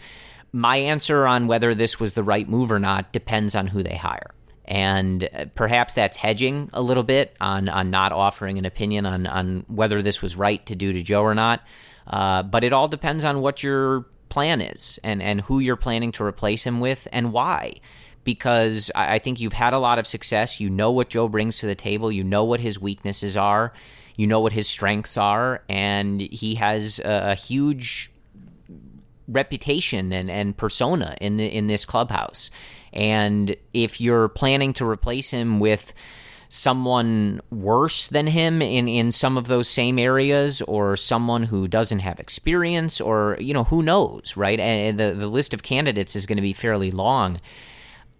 my 0.50 0.78
answer 0.78 1.26
on 1.26 1.46
whether 1.46 1.74
this 1.74 2.00
was 2.00 2.14
the 2.14 2.22
right 2.22 2.48
move 2.48 2.72
or 2.72 2.78
not 2.78 3.12
depends 3.12 3.54
on 3.54 3.66
who 3.66 3.82
they 3.82 3.96
hire. 3.96 4.30
And 4.68 5.28
uh, 5.32 5.46
perhaps 5.54 5.94
that's 5.94 6.16
hedging 6.16 6.70
a 6.72 6.82
little 6.82 7.02
bit 7.02 7.34
on, 7.40 7.68
on 7.68 7.90
not 7.90 8.12
offering 8.12 8.58
an 8.58 8.66
opinion 8.66 9.06
on, 9.06 9.26
on 9.26 9.64
whether 9.66 10.02
this 10.02 10.22
was 10.22 10.36
right 10.36 10.64
to 10.66 10.76
do 10.76 10.92
to 10.92 11.02
Joe 11.02 11.22
or 11.22 11.34
not. 11.34 11.62
Uh, 12.06 12.42
but 12.42 12.64
it 12.64 12.72
all 12.72 12.86
depends 12.86 13.24
on 13.24 13.40
what 13.40 13.62
your 13.62 14.06
plan 14.28 14.60
is 14.60 15.00
and, 15.02 15.22
and 15.22 15.40
who 15.40 15.58
you're 15.58 15.76
planning 15.76 16.12
to 16.12 16.24
replace 16.24 16.64
him 16.64 16.80
with 16.80 17.08
and 17.12 17.32
why 17.32 17.80
because 18.24 18.90
I 18.94 19.20
think 19.20 19.40
you've 19.40 19.54
had 19.54 19.72
a 19.72 19.78
lot 19.78 19.98
of 19.98 20.06
success. 20.06 20.60
You 20.60 20.68
know 20.68 20.92
what 20.92 21.08
Joe 21.08 21.28
brings 21.28 21.60
to 21.60 21.66
the 21.66 21.74
table, 21.74 22.12
you 22.12 22.22
know 22.22 22.44
what 22.44 22.60
his 22.60 22.78
weaknesses 22.78 23.38
are, 23.38 23.72
you 24.16 24.26
know 24.26 24.40
what 24.40 24.52
his 24.52 24.68
strengths 24.68 25.16
are, 25.16 25.62
and 25.66 26.20
he 26.20 26.56
has 26.56 26.98
a, 26.98 27.30
a 27.30 27.34
huge 27.34 28.10
reputation 29.28 30.12
and, 30.12 30.30
and 30.30 30.56
persona 30.56 31.16
in 31.20 31.36
the, 31.36 31.46
in 31.46 31.66
this 31.66 31.84
clubhouse. 31.84 32.50
And 32.92 33.54
if 33.74 34.00
you're 34.00 34.28
planning 34.28 34.72
to 34.74 34.86
replace 34.88 35.30
him 35.30 35.60
with 35.60 35.92
someone 36.48 37.40
worse 37.50 38.08
than 38.08 38.26
him 38.26 38.62
in, 38.62 38.88
in 38.88 39.12
some 39.12 39.36
of 39.36 39.48
those 39.48 39.68
same 39.68 39.98
areas 39.98 40.62
or 40.62 40.96
someone 40.96 41.42
who 41.42 41.68
doesn't 41.68 41.98
have 41.98 42.18
experience 42.18 43.02
or 43.02 43.36
you 43.38 43.52
know 43.52 43.64
who 43.64 43.82
knows 43.82 44.34
right 44.34 44.58
and 44.58 44.98
the, 44.98 45.12
the 45.12 45.26
list 45.26 45.52
of 45.52 45.62
candidates 45.62 46.16
is 46.16 46.24
going 46.24 46.36
to 46.36 46.42
be 46.42 46.54
fairly 46.54 46.90
long 46.90 47.38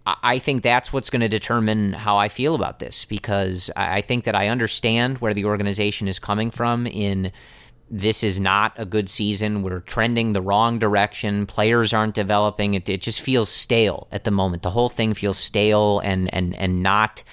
I 0.05 0.39
think 0.39 0.63
that's 0.63 0.91
what's 0.91 1.09
going 1.09 1.21
to 1.21 1.29
determine 1.29 1.93
how 1.93 2.17
I 2.17 2.29
feel 2.29 2.55
about 2.55 2.79
this 2.79 3.05
because 3.05 3.69
I 3.75 4.01
think 4.01 4.23
that 4.23 4.35
I 4.35 4.47
understand 4.47 5.19
where 5.19 5.33
the 5.33 5.45
organization 5.45 6.07
is 6.07 6.19
coming 6.19 6.51
from 6.51 6.87
in 6.87 7.31
this 7.91 8.23
is 8.23 8.39
not 8.39 8.73
a 8.77 8.85
good 8.85 9.09
season. 9.09 9.63
We're 9.63 9.79
trending 9.79 10.33
the 10.33 10.41
wrong 10.41 10.79
direction. 10.79 11.45
Players 11.45 11.93
aren't 11.93 12.15
developing. 12.15 12.75
It, 12.75 12.87
it 12.87 13.01
just 13.01 13.21
feels 13.21 13.49
stale 13.49 14.07
at 14.11 14.23
the 14.23 14.31
moment. 14.31 14.63
The 14.63 14.69
whole 14.69 14.89
thing 14.89 15.13
feels 15.13 15.37
stale 15.37 15.99
and, 15.99 16.33
and, 16.33 16.55
and 16.55 16.83
not 16.83 17.23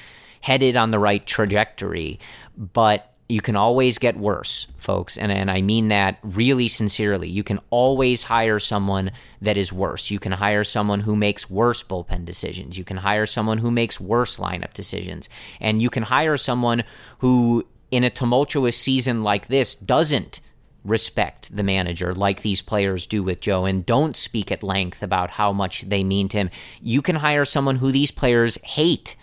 headed 0.41 0.77
on 0.77 0.91
the 0.91 0.99
right 0.99 1.25
trajectory. 1.27 2.21
But 2.57 3.13
you 3.29 3.41
can 3.41 3.57
always 3.57 3.99
get 3.99 4.17
worse, 4.17 4.69
folks. 4.77 5.19
And, 5.19 5.33
and 5.33 5.51
I 5.51 5.61
mean 5.61 5.89
that 5.89 6.19
really 6.23 6.69
sincerely. 6.69 7.29
You 7.29 7.43
can 7.43 7.59
always 7.71 8.23
hire 8.23 8.59
someone 8.59 9.11
that 9.43 9.59
is 9.59 9.73
worse. 9.73 10.11
You 10.11 10.19
can 10.19 10.33
hire 10.33 10.65
someone 10.65 11.01
who 11.01 11.17
makes 11.17 11.51
worse 11.51 11.83
bullpen 11.83 12.25
decisions. 12.25 12.79
You 12.79 12.85
can 12.85 12.99
hire 12.99 13.27
someone 13.27 13.59
who 13.59 13.71
makes 13.71 14.01
worse 14.01 14.39
lineup 14.39 14.75
decisions. 14.75 15.29
And 15.61 15.83
you 15.83 15.91
can 15.91 16.05
hire 16.05 16.37
someone 16.37 16.85
who, 17.19 17.67
in 17.91 18.05
a 18.05 18.11
tumultuous 18.11 18.77
season 18.77 19.25
like 19.25 19.49
this, 19.49 19.75
doesn't 19.75 20.41
respect 20.87 21.55
the 21.55 21.63
manager 21.63 22.15
like 22.15 22.43
these 22.43 22.63
players 22.63 23.07
do 23.07 23.23
with 23.23 23.41
Joe 23.41 23.65
and 23.65 23.85
don't 23.85 24.17
speak 24.17 24.53
at 24.53 24.63
length 24.63 25.03
about 25.03 25.31
how 25.31 25.53
much 25.53 25.83
they 25.83 26.05
mean 26.05 26.29
to 26.29 26.39
him. 26.39 26.51
You 26.81 27.03
can 27.03 27.17
hire 27.17 27.45
someone 27.45 27.77
who 27.77 27.91
these 27.91 28.11
players 28.11 28.59
hate 28.63 29.17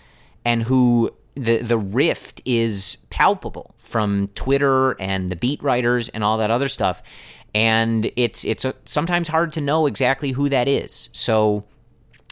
and 0.46 0.64
who 0.64 1.12
the 1.36 1.58
the 1.58 1.78
rift 1.78 2.42
is 2.46 2.98
palpable 3.10 3.74
from 3.80 4.28
Twitter 4.36 4.92
and 5.02 5.32
the 5.32 5.36
beat 5.36 5.62
writers 5.64 6.10
and 6.10 6.24
all 6.24 6.38
that 6.38 6.52
other 6.52 6.70
stuff, 6.70 7.02
and 7.56 8.12
it's 8.16 8.46
it's 8.46 8.66
a, 8.66 8.76
sometimes 8.86 9.28
hard 9.28 9.54
to 9.54 9.62
know 9.62 9.88
exactly 9.88 10.32
who 10.32 10.50
that 10.50 10.68
is. 10.68 11.10
So 11.14 11.66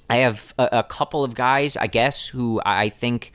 I 0.09 0.17
have 0.17 0.53
a, 0.59 0.69
a 0.73 0.83
couple 0.83 1.23
of 1.23 1.33
guys, 1.35 1.77
I 1.77 1.87
guess, 1.87 2.27
who 2.27 2.61
I 2.65 2.89
think. 2.89 3.33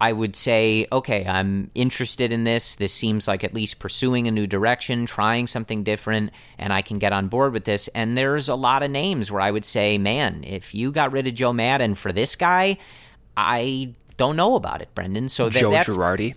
I 0.00 0.12
would 0.12 0.36
say, 0.36 0.86
okay, 0.92 1.26
I'm 1.26 1.70
interested 1.74 2.32
in 2.32 2.44
this. 2.44 2.76
This 2.76 2.94
seems 2.94 3.26
like 3.26 3.42
at 3.42 3.52
least 3.52 3.80
pursuing 3.80 4.28
a 4.28 4.30
new 4.30 4.46
direction, 4.46 5.06
trying 5.06 5.48
something 5.48 5.82
different, 5.82 6.30
and 6.56 6.72
I 6.72 6.82
can 6.82 6.98
get 6.98 7.12
on 7.12 7.28
board 7.28 7.52
with 7.52 7.64
this. 7.64 7.88
And 7.94 8.16
there's 8.16 8.48
a 8.48 8.54
lot 8.54 8.82
of 8.84 8.90
names 8.90 9.32
where 9.32 9.40
I 9.40 9.50
would 9.50 9.64
say, 9.64 9.98
man, 9.98 10.44
if 10.44 10.74
you 10.74 10.92
got 10.92 11.10
rid 11.10 11.26
of 11.26 11.34
Joe 11.34 11.52
Maddon 11.52 11.96
for 11.96 12.12
this 12.12 12.36
guy, 12.36 12.78
I 13.36 13.94
don't 14.16 14.36
know 14.36 14.54
about 14.54 14.82
it, 14.82 14.94
Brendan. 14.94 15.28
So 15.28 15.48
that, 15.48 15.58
Joe 15.58 15.70
that's, 15.72 15.88
Girardi. 15.88 16.34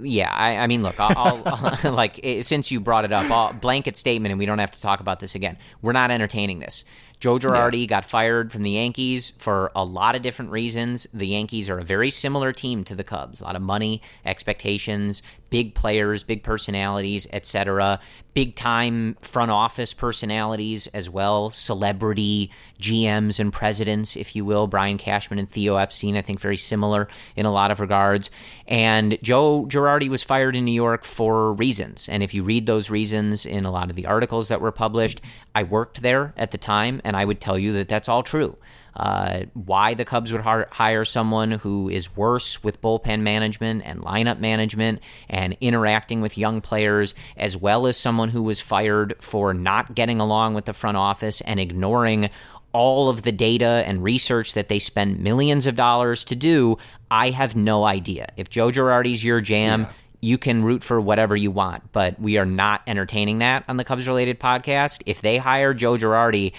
Yeah, 0.00 0.30
I, 0.32 0.58
I 0.58 0.66
mean, 0.66 0.82
look, 0.82 0.98
I'll, 0.98 1.42
I'll 1.44 1.92
like 1.92 2.20
eh, 2.22 2.42
since 2.42 2.70
you 2.70 2.80
brought 2.80 3.04
it 3.04 3.12
up, 3.12 3.30
I'll, 3.30 3.52
blanket 3.52 3.96
statement, 3.96 4.30
and 4.30 4.38
we 4.38 4.46
don't 4.46 4.60
have 4.60 4.70
to 4.70 4.80
talk 4.80 5.00
about 5.00 5.20
this 5.20 5.34
again. 5.34 5.58
We're 5.82 5.92
not 5.92 6.10
entertaining 6.10 6.60
this. 6.60 6.84
Joe 7.20 7.38
Girardi 7.38 7.80
yeah. 7.80 7.86
got 7.86 8.04
fired 8.04 8.52
from 8.52 8.62
the 8.62 8.70
Yankees 8.70 9.32
for 9.38 9.72
a 9.74 9.84
lot 9.84 10.14
of 10.14 10.22
different 10.22 10.50
reasons. 10.52 11.06
The 11.12 11.26
Yankees 11.26 11.68
are 11.68 11.78
a 11.78 11.84
very 11.84 12.10
similar 12.10 12.52
team 12.52 12.84
to 12.84 12.94
the 12.94 13.04
Cubs. 13.04 13.40
A 13.40 13.44
lot 13.44 13.56
of 13.56 13.62
money, 13.62 14.00
expectations, 14.24 15.22
big 15.50 15.74
players, 15.74 16.24
big 16.24 16.42
personalities, 16.42 17.26
etc. 17.32 18.00
big 18.34 18.54
time 18.54 19.16
front 19.20 19.50
office 19.50 19.94
personalities 19.94 20.86
as 20.88 21.10
well, 21.10 21.50
celebrity 21.50 22.50
GMs 22.80 23.40
and 23.40 23.52
presidents, 23.52 24.16
if 24.16 24.36
you 24.36 24.44
will. 24.44 24.66
Brian 24.66 24.98
Cashman 24.98 25.38
and 25.38 25.50
Theo 25.50 25.76
Epstein, 25.76 26.16
I 26.16 26.22
think, 26.22 26.40
very 26.40 26.56
similar 26.56 27.08
in 27.36 27.46
a 27.46 27.52
lot 27.52 27.70
of 27.70 27.80
regards. 27.80 28.30
And 28.66 29.18
Joe 29.22 29.66
Girardi 29.66 30.08
was 30.08 30.22
fired 30.22 30.54
in 30.54 30.64
New 30.64 30.72
York 30.72 31.04
for 31.04 31.52
reasons. 31.54 32.08
And 32.08 32.22
if 32.22 32.34
you 32.34 32.42
read 32.42 32.66
those 32.66 32.90
reasons 32.90 33.46
in 33.46 33.64
a 33.64 33.70
lot 33.70 33.90
of 33.90 33.96
the 33.96 34.06
articles 34.06 34.48
that 34.48 34.60
were 34.60 34.72
published, 34.72 35.20
I 35.54 35.62
worked 35.62 36.02
there 36.02 36.34
at 36.36 36.50
the 36.50 36.58
time, 36.58 37.00
and 37.04 37.16
I 37.16 37.24
would 37.24 37.40
tell 37.40 37.58
you 37.58 37.72
that 37.72 37.88
that's 37.88 38.08
all 38.08 38.22
true. 38.22 38.56
Uh, 38.98 39.44
why 39.54 39.94
the 39.94 40.04
Cubs 40.04 40.32
would 40.32 40.40
hire 40.40 41.04
someone 41.04 41.52
who 41.52 41.88
is 41.88 42.16
worse 42.16 42.64
with 42.64 42.82
bullpen 42.82 43.20
management 43.20 43.82
and 43.84 44.00
lineup 44.00 44.40
management 44.40 45.00
and 45.28 45.56
interacting 45.60 46.20
with 46.20 46.36
young 46.36 46.60
players, 46.60 47.14
as 47.36 47.56
well 47.56 47.86
as 47.86 47.96
someone 47.96 48.28
who 48.28 48.42
was 48.42 48.60
fired 48.60 49.14
for 49.20 49.54
not 49.54 49.94
getting 49.94 50.20
along 50.20 50.54
with 50.54 50.64
the 50.64 50.72
front 50.72 50.96
office 50.96 51.40
and 51.42 51.60
ignoring 51.60 52.28
all 52.72 53.08
of 53.08 53.22
the 53.22 53.32
data 53.32 53.84
and 53.86 54.02
research 54.02 54.54
that 54.54 54.68
they 54.68 54.80
spend 54.80 55.20
millions 55.20 55.66
of 55.66 55.76
dollars 55.76 56.24
to 56.24 56.36
do, 56.36 56.76
I 57.10 57.30
have 57.30 57.54
no 57.54 57.84
idea. 57.84 58.26
If 58.36 58.50
Joe 58.50 58.70
Girardi's 58.70 59.22
your 59.24 59.40
jam, 59.40 59.82
yeah. 59.82 59.92
you 60.20 60.38
can 60.38 60.62
root 60.62 60.82
for 60.82 61.00
whatever 61.00 61.36
you 61.36 61.50
want, 61.50 61.92
but 61.92 62.20
we 62.20 62.36
are 62.36 62.44
not 62.44 62.82
entertaining 62.86 63.38
that 63.38 63.64
on 63.68 63.76
the 63.76 63.84
Cubs 63.84 64.08
related 64.08 64.40
podcast. 64.40 65.02
If 65.06 65.20
they 65.20 65.38
hire 65.38 65.72
Joe 65.72 65.96
Girardi, 65.96 66.52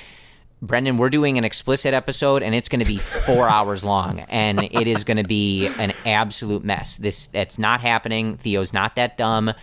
Brendan, 0.62 0.98
we're 0.98 1.10
doing 1.10 1.38
an 1.38 1.46
explicit 1.46 1.94
episode, 1.94 2.44
and 2.44 2.54
it's 2.54 2.68
going 2.68 2.82
to 2.82 2.86
be 2.86 2.98
four 2.98 3.48
hours 3.50 3.84
long, 3.84 4.20
and 4.30 4.62
it 4.62 4.88
is 4.88 5.04
going 5.04 5.18
to 5.18 5.24
be 5.24 5.68
an 5.80 5.94
absolute 6.06 6.64
mess. 6.64 6.98
This 6.98 7.28
that's 7.28 7.58
not 7.58 7.82
happening. 7.82 8.36
Theo's 8.36 8.74
not 8.74 8.96
that 8.96 9.18
dumb. 9.18 9.54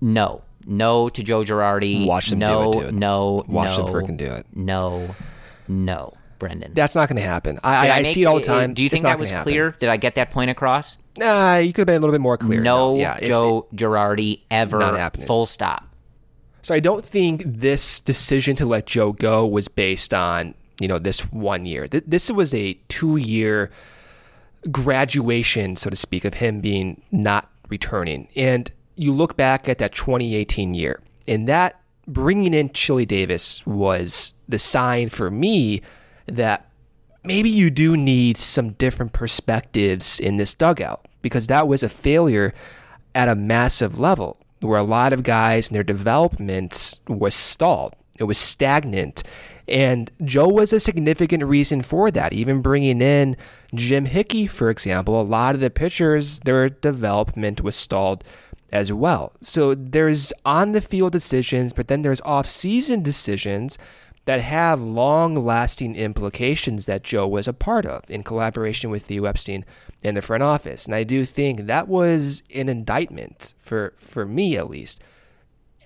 No, 0.00 0.42
no 0.66 1.08
to 1.08 1.22
Joe 1.22 1.42
Girardi. 1.44 2.06
Watch 2.06 2.28
them 2.28 2.40
no, 2.40 2.72
do 2.72 2.80
it, 2.80 2.84
dude. 2.86 2.94
No, 2.94 3.44
watch 3.48 3.78
no, 3.78 3.86
them 3.86 3.94
freaking 3.94 4.16
do 4.18 4.26
it. 4.26 4.46
No, 4.54 5.14
no, 5.66 6.12
Brendan. 6.38 6.74
That's 6.74 6.94
not 6.94 7.08
going 7.08 7.16
to 7.16 7.26
happen. 7.26 7.58
I, 7.64 7.88
I, 7.88 7.90
I 7.90 8.02
make, 8.02 8.12
see 8.12 8.22
it 8.22 8.26
all 8.26 8.38
the 8.38 8.44
time. 8.44 8.74
Do 8.74 8.82
you 8.82 8.90
think 8.90 9.04
that 9.04 9.18
was 9.18 9.30
clear? 9.30 9.70
Did 9.78 9.88
I 9.88 9.96
get 9.96 10.16
that 10.16 10.30
point 10.30 10.50
across? 10.50 10.98
Nah, 11.18 11.56
you 11.56 11.72
could 11.72 11.80
have 11.80 11.86
been 11.86 11.96
a 11.96 12.00
little 12.00 12.12
bit 12.12 12.20
more 12.20 12.36
clear. 12.36 12.60
No, 12.60 12.96
yeah, 12.96 13.18
Joe 13.20 13.66
Girardi 13.74 14.40
ever. 14.50 14.78
Not 14.78 14.98
happening. 14.98 15.26
Full 15.26 15.46
stop. 15.46 15.85
So 16.66 16.74
I 16.74 16.80
don't 16.80 17.04
think 17.04 17.44
this 17.46 18.00
decision 18.00 18.56
to 18.56 18.66
let 18.66 18.86
Joe 18.86 19.12
go 19.12 19.46
was 19.46 19.68
based 19.68 20.12
on, 20.12 20.52
you 20.80 20.88
know, 20.88 20.98
this 20.98 21.20
one 21.30 21.64
year. 21.64 21.86
This 21.86 22.28
was 22.28 22.52
a 22.52 22.76
two 22.88 23.18
year 23.18 23.70
graduation, 24.72 25.76
so 25.76 25.90
to 25.90 25.94
speak, 25.94 26.24
of 26.24 26.34
him 26.34 26.60
being 26.60 27.02
not 27.12 27.48
returning. 27.68 28.26
And 28.34 28.68
you 28.96 29.12
look 29.12 29.36
back 29.36 29.68
at 29.68 29.78
that 29.78 29.94
2018 29.94 30.74
year, 30.74 31.00
and 31.28 31.48
that 31.48 31.80
bringing 32.08 32.52
in 32.52 32.72
Chili 32.72 33.06
Davis 33.06 33.64
was 33.64 34.32
the 34.48 34.58
sign 34.58 35.08
for 35.08 35.30
me 35.30 35.82
that 36.26 36.68
maybe 37.22 37.48
you 37.48 37.70
do 37.70 37.96
need 37.96 38.36
some 38.36 38.70
different 38.70 39.12
perspectives 39.12 40.18
in 40.18 40.36
this 40.36 40.52
dugout 40.52 41.06
because 41.22 41.46
that 41.46 41.68
was 41.68 41.84
a 41.84 41.88
failure 41.88 42.52
at 43.14 43.28
a 43.28 43.36
massive 43.36 44.00
level 44.00 44.40
where 44.60 44.78
a 44.78 44.84
lot 44.84 45.12
of 45.12 45.22
guys 45.22 45.68
and 45.68 45.76
their 45.76 45.82
development 45.84 46.98
was 47.08 47.34
stalled. 47.34 47.94
It 48.18 48.24
was 48.24 48.38
stagnant. 48.38 49.22
And 49.68 50.10
Joe 50.24 50.48
was 50.48 50.72
a 50.72 50.80
significant 50.80 51.44
reason 51.44 51.82
for 51.82 52.10
that. 52.10 52.32
Even 52.32 52.62
bringing 52.62 53.00
in 53.02 53.36
Jim 53.74 54.06
Hickey, 54.06 54.46
for 54.46 54.70
example, 54.70 55.20
a 55.20 55.22
lot 55.22 55.54
of 55.54 55.60
the 55.60 55.70
pitchers, 55.70 56.40
their 56.40 56.68
development 56.68 57.60
was 57.60 57.74
stalled 57.74 58.24
as 58.72 58.92
well. 58.92 59.32
So 59.40 59.74
there's 59.74 60.32
on 60.44 60.72
the 60.72 60.80
field 60.80 61.12
decisions, 61.12 61.72
but 61.72 61.88
then 61.88 62.02
there's 62.02 62.20
off 62.22 62.46
season 62.46 63.02
decisions 63.02 63.78
that 64.26 64.40
have 64.40 64.80
long 64.80 65.36
lasting 65.36 65.96
implications 65.96 66.86
that 66.86 67.02
Joe 67.02 67.26
was 67.26 67.48
a 67.48 67.52
part 67.52 67.86
of 67.86 68.08
in 68.10 68.22
collaboration 68.22 68.90
with 68.90 69.06
Theo 69.06 69.24
Epstein 69.24 69.64
in 70.02 70.14
the 70.14 70.22
front 70.22 70.42
office. 70.42 70.84
And 70.84 70.94
I 70.94 71.04
do 71.04 71.24
think 71.24 71.66
that 71.66 71.88
was 71.88 72.42
an 72.54 72.68
indictment 72.68 73.54
for, 73.58 73.94
for 73.96 74.26
me 74.26 74.56
at 74.56 74.68
least 74.68 75.00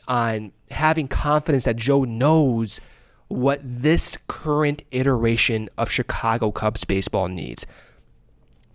on 0.08 0.52
having 0.70 1.06
confidence 1.06 1.64
that 1.64 1.76
Joe 1.76 2.04
knows 2.04 2.80
what 3.28 3.60
this 3.62 4.18
current 4.26 4.82
iteration 4.90 5.68
of 5.78 5.90
Chicago 5.90 6.50
Cubs 6.50 6.84
baseball 6.84 7.26
needs. 7.26 7.66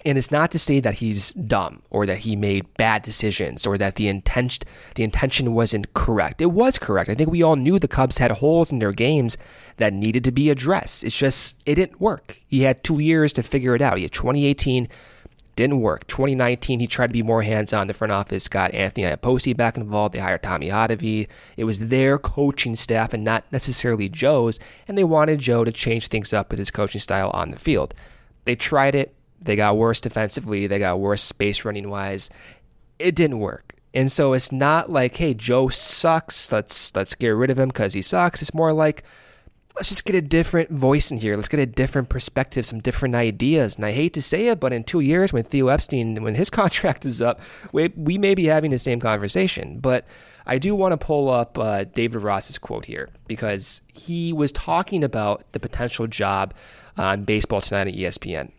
And 0.05 0.19
it's 0.19 0.29
not 0.29 0.51
to 0.51 0.59
say 0.59 0.79
that 0.81 0.95
he's 0.95 1.31
dumb 1.31 1.81
or 1.89 2.05
that 2.05 2.19
he 2.19 2.35
made 2.35 2.71
bad 2.77 3.01
decisions 3.01 3.65
or 3.65 3.75
that 3.79 3.95
the 3.95 4.07
intention 4.07 4.63
the 4.93 5.03
intention 5.03 5.55
wasn't 5.55 5.93
correct. 5.95 6.41
It 6.41 6.51
was 6.51 6.77
correct. 6.77 7.09
I 7.09 7.15
think 7.15 7.31
we 7.31 7.41
all 7.41 7.55
knew 7.55 7.79
the 7.79 7.87
Cubs 7.87 8.19
had 8.19 8.29
holes 8.29 8.71
in 8.71 8.77
their 8.77 8.91
games 8.91 9.35
that 9.77 9.93
needed 9.93 10.23
to 10.25 10.31
be 10.31 10.51
addressed. 10.51 11.03
It's 11.03 11.17
just 11.17 11.61
it 11.65 11.75
didn't 11.75 11.99
work. 11.99 12.39
He 12.45 12.61
had 12.61 12.83
2 12.83 13.01
years 13.01 13.33
to 13.33 13.41
figure 13.41 13.73
it 13.73 13.81
out. 13.81 13.97
He 13.97 14.03
had 14.03 14.11
2018 14.11 14.87
didn't 15.55 15.79
work. 15.79 16.05
2019, 16.07 16.81
he 16.81 16.87
tried 16.87 17.07
to 17.07 17.13
be 17.13 17.23
more 17.23 17.41
hands 17.41 17.71
on. 17.71 17.87
The 17.87 17.93
front 17.93 18.11
office 18.11 18.49
got 18.49 18.73
Anthony 18.73 19.07
Iapoce 19.07 19.55
back 19.55 19.77
involved. 19.77 20.13
They 20.13 20.19
hired 20.19 20.43
Tommy 20.43 20.67
Hottovy. 20.67 21.27
It 21.55 21.63
was 21.63 21.79
their 21.79 22.17
coaching 22.17 22.75
staff 22.75 23.13
and 23.13 23.23
not 23.23 23.45
necessarily 23.51 24.09
Joe's, 24.09 24.59
and 24.87 24.97
they 24.97 25.05
wanted 25.05 25.39
Joe 25.39 25.63
to 25.63 25.71
change 25.71 26.09
things 26.09 26.33
up 26.33 26.51
with 26.51 26.59
his 26.59 26.71
coaching 26.71 26.99
style 26.99 27.31
on 27.33 27.51
the 27.51 27.57
field. 27.57 27.93
They 28.43 28.55
tried 28.55 28.95
it. 28.95 29.15
They 29.45 29.55
got 29.55 29.77
worse 29.77 30.01
defensively. 30.01 30.67
They 30.67 30.79
got 30.79 30.99
worse 30.99 31.21
space 31.21 31.63
running 31.63 31.89
wise. 31.89 32.29
It 32.99 33.15
didn't 33.15 33.39
work. 33.39 33.73
And 33.93 34.11
so 34.11 34.33
it's 34.33 34.51
not 34.51 34.91
like, 34.91 35.15
hey, 35.15 35.33
Joe 35.33 35.69
sucks. 35.69 36.51
Let's 36.51 36.93
let's 36.95 37.15
get 37.15 37.29
rid 37.29 37.49
of 37.49 37.57
him 37.57 37.69
because 37.69 37.93
he 37.93 38.01
sucks. 38.01 38.41
It's 38.41 38.53
more 38.53 38.73
like, 38.73 39.03
let's 39.75 39.87
just 39.87 40.03
get 40.03 40.15
a 40.15 40.21
different 40.21 40.69
voice 40.69 41.11
in 41.11 41.17
here. 41.17 41.35
Let's 41.37 41.47
get 41.47 41.61
a 41.61 41.65
different 41.65 42.09
perspective, 42.09 42.65
some 42.65 42.81
different 42.81 43.15
ideas. 43.15 43.77
And 43.77 43.85
I 43.85 43.91
hate 43.91 44.13
to 44.15 44.21
say 44.21 44.47
it, 44.47 44.59
but 44.59 44.73
in 44.73 44.83
two 44.83 44.99
years, 44.99 45.31
when 45.31 45.43
Theo 45.43 45.67
Epstein, 45.67 46.21
when 46.23 46.35
his 46.35 46.49
contract 46.61 47.05
is 47.05 47.21
up, 47.21 47.39
we, 47.71 47.87
we 47.95 48.17
may 48.17 48.35
be 48.35 48.45
having 48.45 48.71
the 48.71 48.79
same 48.79 48.99
conversation. 48.99 49.79
But 49.79 50.05
I 50.45 50.57
do 50.57 50.75
want 50.75 50.91
to 50.91 50.97
pull 50.97 51.29
up 51.29 51.57
uh, 51.57 51.85
David 51.85 52.21
Ross's 52.21 52.57
quote 52.57 52.85
here 52.85 53.09
because 53.27 53.81
he 53.93 54.33
was 54.33 54.51
talking 54.51 55.03
about 55.03 55.49
the 55.53 55.59
potential 55.59 56.07
job 56.07 56.53
on 56.97 57.23
Baseball 57.23 57.61
Tonight 57.61 57.87
at 57.87 57.93
ESPN 57.93 58.51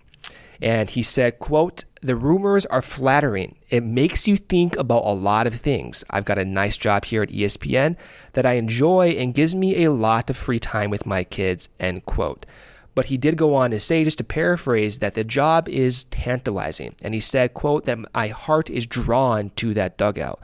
and 0.61 0.91
he 0.91 1.03
said 1.03 1.39
quote 1.39 1.85
the 2.03 2.15
rumors 2.15 2.65
are 2.67 2.83
flattering. 2.83 3.57
It 3.69 3.83
makes 3.83 4.29
you 4.29 4.37
think 4.37 4.77
about 4.77 5.05
a 5.05 5.13
lot 5.13 5.49
of 5.49 5.55
things. 5.57 6.05
I've 6.09 6.25
got 6.25 6.39
a 6.39 6.45
nice 6.45 6.77
job 6.77 7.05
here 7.05 7.23
at 7.23 7.31
espn 7.31 7.97
that 8.35 8.47
i 8.47 8.53
enjoy 8.53 9.11
and 9.19 9.35
gives 9.35 9.55
me 9.57 9.85
a 9.85 9.91
lot 9.91 10.31
of 10.31 10.37
free 10.37 10.61
time 10.61 10.91
with 10.91 11.05
my 11.07 11.25
kids 11.25 11.69
end 11.81 12.07
quote. 12.07 12.47
But 12.95 13.07
he 13.07 13.17
did 13.17 13.37
go 13.37 13.55
on 13.55 13.73
to 13.73 13.81
say 13.81 14.05
just 14.05 14.19
to 14.19 14.25
paraphrase 14.25 15.01
that 15.01 15.15
the 15.15 15.25
job 15.25 15.69
is 15.69 16.05
tantalizing. 16.05 16.95
And 17.03 17.13
he 17.13 17.21
said 17.21 17.55
quote 17.55 17.85
that 17.87 18.15
my 18.15 18.29
heart 18.29 18.71
is 18.71 18.87
drawn 18.87 19.51
to 19.57 19.75
that 19.75 19.99
dugout. 19.99 20.41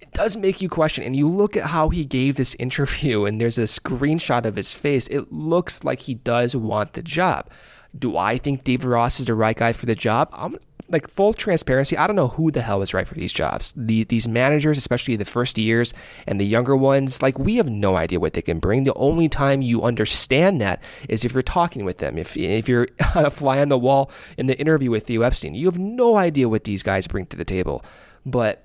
It 0.00 0.12
does 0.12 0.36
make 0.36 0.60
you 0.60 0.68
question 0.68 1.04
and 1.04 1.16
you 1.16 1.28
look 1.28 1.56
at 1.56 1.70
how 1.70 1.88
he 1.88 2.04
gave 2.04 2.36
this 2.36 2.54
interview 2.58 3.24
and 3.24 3.40
there's 3.40 3.58
a 3.58 3.62
screenshot 3.62 4.44
of 4.44 4.56
his 4.56 4.74
face. 4.74 5.06
It 5.08 5.32
looks 5.32 5.84
like 5.84 6.00
he 6.00 6.14
does 6.14 6.54
want 6.54 6.92
the 6.92 7.02
job 7.02 7.50
do 7.96 8.16
I 8.16 8.38
think 8.38 8.64
David 8.64 8.86
Ross 8.86 9.20
is 9.20 9.26
the 9.26 9.34
right 9.34 9.56
guy 9.56 9.72
for 9.72 9.86
the 9.86 9.94
job? 9.94 10.28
I'm 10.32 10.58
like 10.88 11.08
full 11.08 11.32
transparency. 11.32 11.96
I 11.96 12.06
don't 12.06 12.16
know 12.16 12.28
who 12.28 12.50
the 12.50 12.62
hell 12.62 12.82
is 12.82 12.94
right 12.94 13.06
for 13.06 13.14
these 13.14 13.32
jobs. 13.32 13.72
These, 13.76 14.06
these 14.06 14.28
managers, 14.28 14.78
especially 14.78 15.16
the 15.16 15.24
first 15.24 15.58
years 15.58 15.92
and 16.26 16.40
the 16.40 16.46
younger 16.46 16.76
ones, 16.76 17.22
like 17.22 17.38
we 17.38 17.56
have 17.56 17.68
no 17.68 17.96
idea 17.96 18.20
what 18.20 18.34
they 18.34 18.42
can 18.42 18.58
bring. 18.58 18.84
The 18.84 18.94
only 18.94 19.28
time 19.28 19.62
you 19.62 19.82
understand 19.82 20.60
that 20.60 20.82
is 21.08 21.24
if 21.24 21.32
you're 21.32 21.42
talking 21.42 21.84
with 21.84 21.98
them. 21.98 22.18
If 22.18 22.36
if 22.36 22.68
you're 22.68 22.88
a 23.14 23.30
fly 23.30 23.60
on 23.60 23.68
the 23.68 23.78
wall 23.78 24.10
in 24.36 24.46
the 24.46 24.58
interview 24.58 24.90
with 24.90 25.06
Theo 25.06 25.22
Epstein, 25.22 25.54
you 25.54 25.66
have 25.66 25.78
no 25.78 26.16
idea 26.16 26.48
what 26.48 26.64
these 26.64 26.82
guys 26.82 27.06
bring 27.06 27.26
to 27.26 27.36
the 27.36 27.44
table. 27.44 27.84
But 28.24 28.62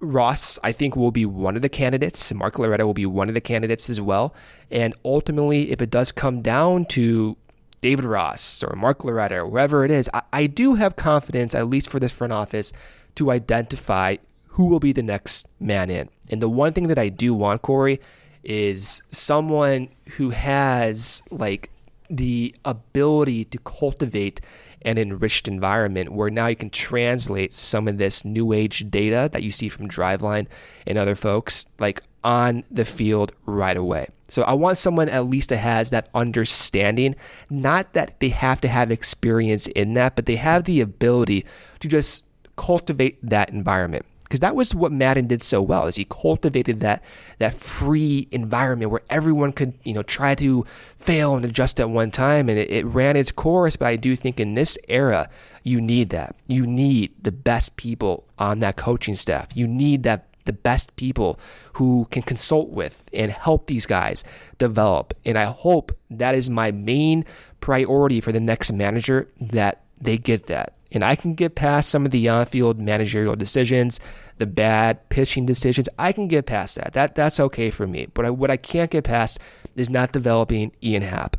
Ross, 0.00 0.58
I 0.62 0.72
think, 0.72 0.96
will 0.96 1.10
be 1.10 1.24
one 1.26 1.56
of 1.56 1.62
the 1.62 1.68
candidates. 1.68 2.32
Mark 2.32 2.58
Loretta 2.58 2.86
will 2.86 2.94
be 2.94 3.06
one 3.06 3.28
of 3.28 3.34
the 3.34 3.40
candidates 3.40 3.88
as 3.88 4.00
well. 4.00 4.34
And 4.70 4.94
ultimately, 5.04 5.70
if 5.70 5.80
it 5.80 5.90
does 5.90 6.12
come 6.12 6.42
down 6.42 6.84
to 6.86 7.36
David 7.84 8.06
Ross 8.06 8.62
or 8.62 8.74
Mark 8.76 9.04
Loretta 9.04 9.40
or 9.40 9.50
whoever 9.50 9.84
it 9.84 9.90
is, 9.90 10.08
I, 10.14 10.22
I 10.32 10.46
do 10.46 10.76
have 10.76 10.96
confidence, 10.96 11.54
at 11.54 11.68
least 11.68 11.90
for 11.90 12.00
this 12.00 12.12
front 12.12 12.32
office, 12.32 12.72
to 13.16 13.30
identify 13.30 14.16
who 14.46 14.68
will 14.68 14.80
be 14.80 14.92
the 14.92 15.02
next 15.02 15.46
man 15.60 15.90
in. 15.90 16.08
And 16.30 16.40
the 16.40 16.48
one 16.48 16.72
thing 16.72 16.88
that 16.88 16.98
I 16.98 17.10
do 17.10 17.34
want, 17.34 17.60
Corey, 17.60 18.00
is 18.42 19.02
someone 19.10 19.90
who 20.16 20.30
has 20.30 21.22
like 21.30 21.68
the 22.08 22.54
ability 22.64 23.44
to 23.44 23.58
cultivate 23.58 24.40
an 24.80 24.96
enriched 24.96 25.46
environment 25.46 26.10
where 26.10 26.30
now 26.30 26.46
you 26.46 26.56
can 26.56 26.70
translate 26.70 27.52
some 27.52 27.86
of 27.86 27.98
this 27.98 28.24
new 28.24 28.54
age 28.54 28.90
data 28.90 29.28
that 29.34 29.42
you 29.42 29.50
see 29.50 29.68
from 29.68 29.90
Driveline 29.90 30.46
and 30.86 30.96
other 30.96 31.14
folks 31.14 31.66
like 31.78 32.02
on 32.24 32.64
the 32.70 32.84
field 32.84 33.32
right 33.46 33.76
away. 33.76 34.08
So 34.28 34.42
I 34.42 34.54
want 34.54 34.78
someone 34.78 35.08
at 35.08 35.26
least 35.26 35.50
that 35.50 35.58
has 35.58 35.90
that 35.90 36.08
understanding, 36.14 37.14
not 37.50 37.92
that 37.92 38.18
they 38.18 38.30
have 38.30 38.60
to 38.62 38.68
have 38.68 38.90
experience 38.90 39.66
in 39.68 39.94
that, 39.94 40.16
but 40.16 40.26
they 40.26 40.36
have 40.36 40.64
the 40.64 40.80
ability 40.80 41.44
to 41.80 41.88
just 41.88 42.24
cultivate 42.56 43.18
that 43.22 43.50
environment. 43.50 44.06
because 44.24 44.40
that 44.40 44.56
was 44.56 44.74
what 44.74 44.90
Maddon 44.90 45.26
did 45.26 45.42
so 45.42 45.60
well 45.60 45.86
is 45.86 45.96
he 45.96 46.06
cultivated 46.06 46.80
that 46.80 47.02
that 47.38 47.54
free 47.54 48.26
environment 48.32 48.90
where 48.90 49.02
everyone 49.10 49.52
could 49.52 49.74
you 49.84 49.92
know 49.92 50.02
try 50.02 50.34
to 50.36 50.64
fail 50.96 51.36
and 51.36 51.44
adjust 51.44 51.78
at 51.78 51.90
one 51.90 52.10
time 52.10 52.48
and 52.48 52.58
it, 52.58 52.70
it 52.70 52.86
ran 52.86 53.16
its 53.16 53.30
course 53.30 53.76
but 53.76 53.86
I 53.86 53.96
do 53.96 54.16
think 54.16 54.40
in 54.40 54.54
this 54.54 54.78
era 54.88 55.28
you 55.62 55.80
need 55.80 56.08
that 56.10 56.34
you 56.46 56.66
need 56.66 57.12
the 57.22 57.32
best 57.32 57.76
people 57.76 58.24
on 58.38 58.60
that 58.60 58.76
coaching 58.76 59.14
staff 59.14 59.50
you 59.54 59.68
need 59.68 60.02
that 60.04 60.26
the 60.44 60.52
best 60.52 60.94
people 60.96 61.38
who 61.74 62.06
can 62.10 62.22
consult 62.22 62.70
with 62.70 63.08
and 63.12 63.30
help 63.30 63.66
these 63.66 63.86
guys 63.86 64.24
develop 64.58 65.14
and 65.24 65.38
I 65.38 65.44
hope 65.44 65.92
that 66.10 66.34
is 66.34 66.50
my 66.50 66.70
main 66.70 67.24
priority 67.60 68.20
for 68.20 68.32
the 68.32 68.40
next 68.40 68.72
manager 68.72 69.28
that 69.40 69.82
they 70.00 70.18
get 70.18 70.46
that 70.46 70.74
and 70.94 71.04
I 71.04 71.16
can 71.16 71.34
get 71.34 71.56
past 71.56 71.90
some 71.90 72.06
of 72.06 72.12
the 72.12 72.28
on-field 72.28 72.78
managerial 72.78 73.34
decisions, 73.34 73.98
the 74.38 74.46
bad 74.46 75.08
pitching 75.08 75.44
decisions. 75.44 75.88
I 75.98 76.12
can 76.12 76.28
get 76.28 76.46
past 76.46 76.76
that. 76.76 76.92
That 76.92 77.16
that's 77.16 77.40
okay 77.40 77.70
for 77.70 77.86
me. 77.86 78.06
But 78.14 78.26
I, 78.26 78.30
what 78.30 78.50
I 78.50 78.56
can't 78.56 78.90
get 78.90 79.04
past 79.04 79.40
is 79.74 79.90
not 79.90 80.12
developing 80.12 80.72
Ian 80.82 81.02
Happ. 81.02 81.36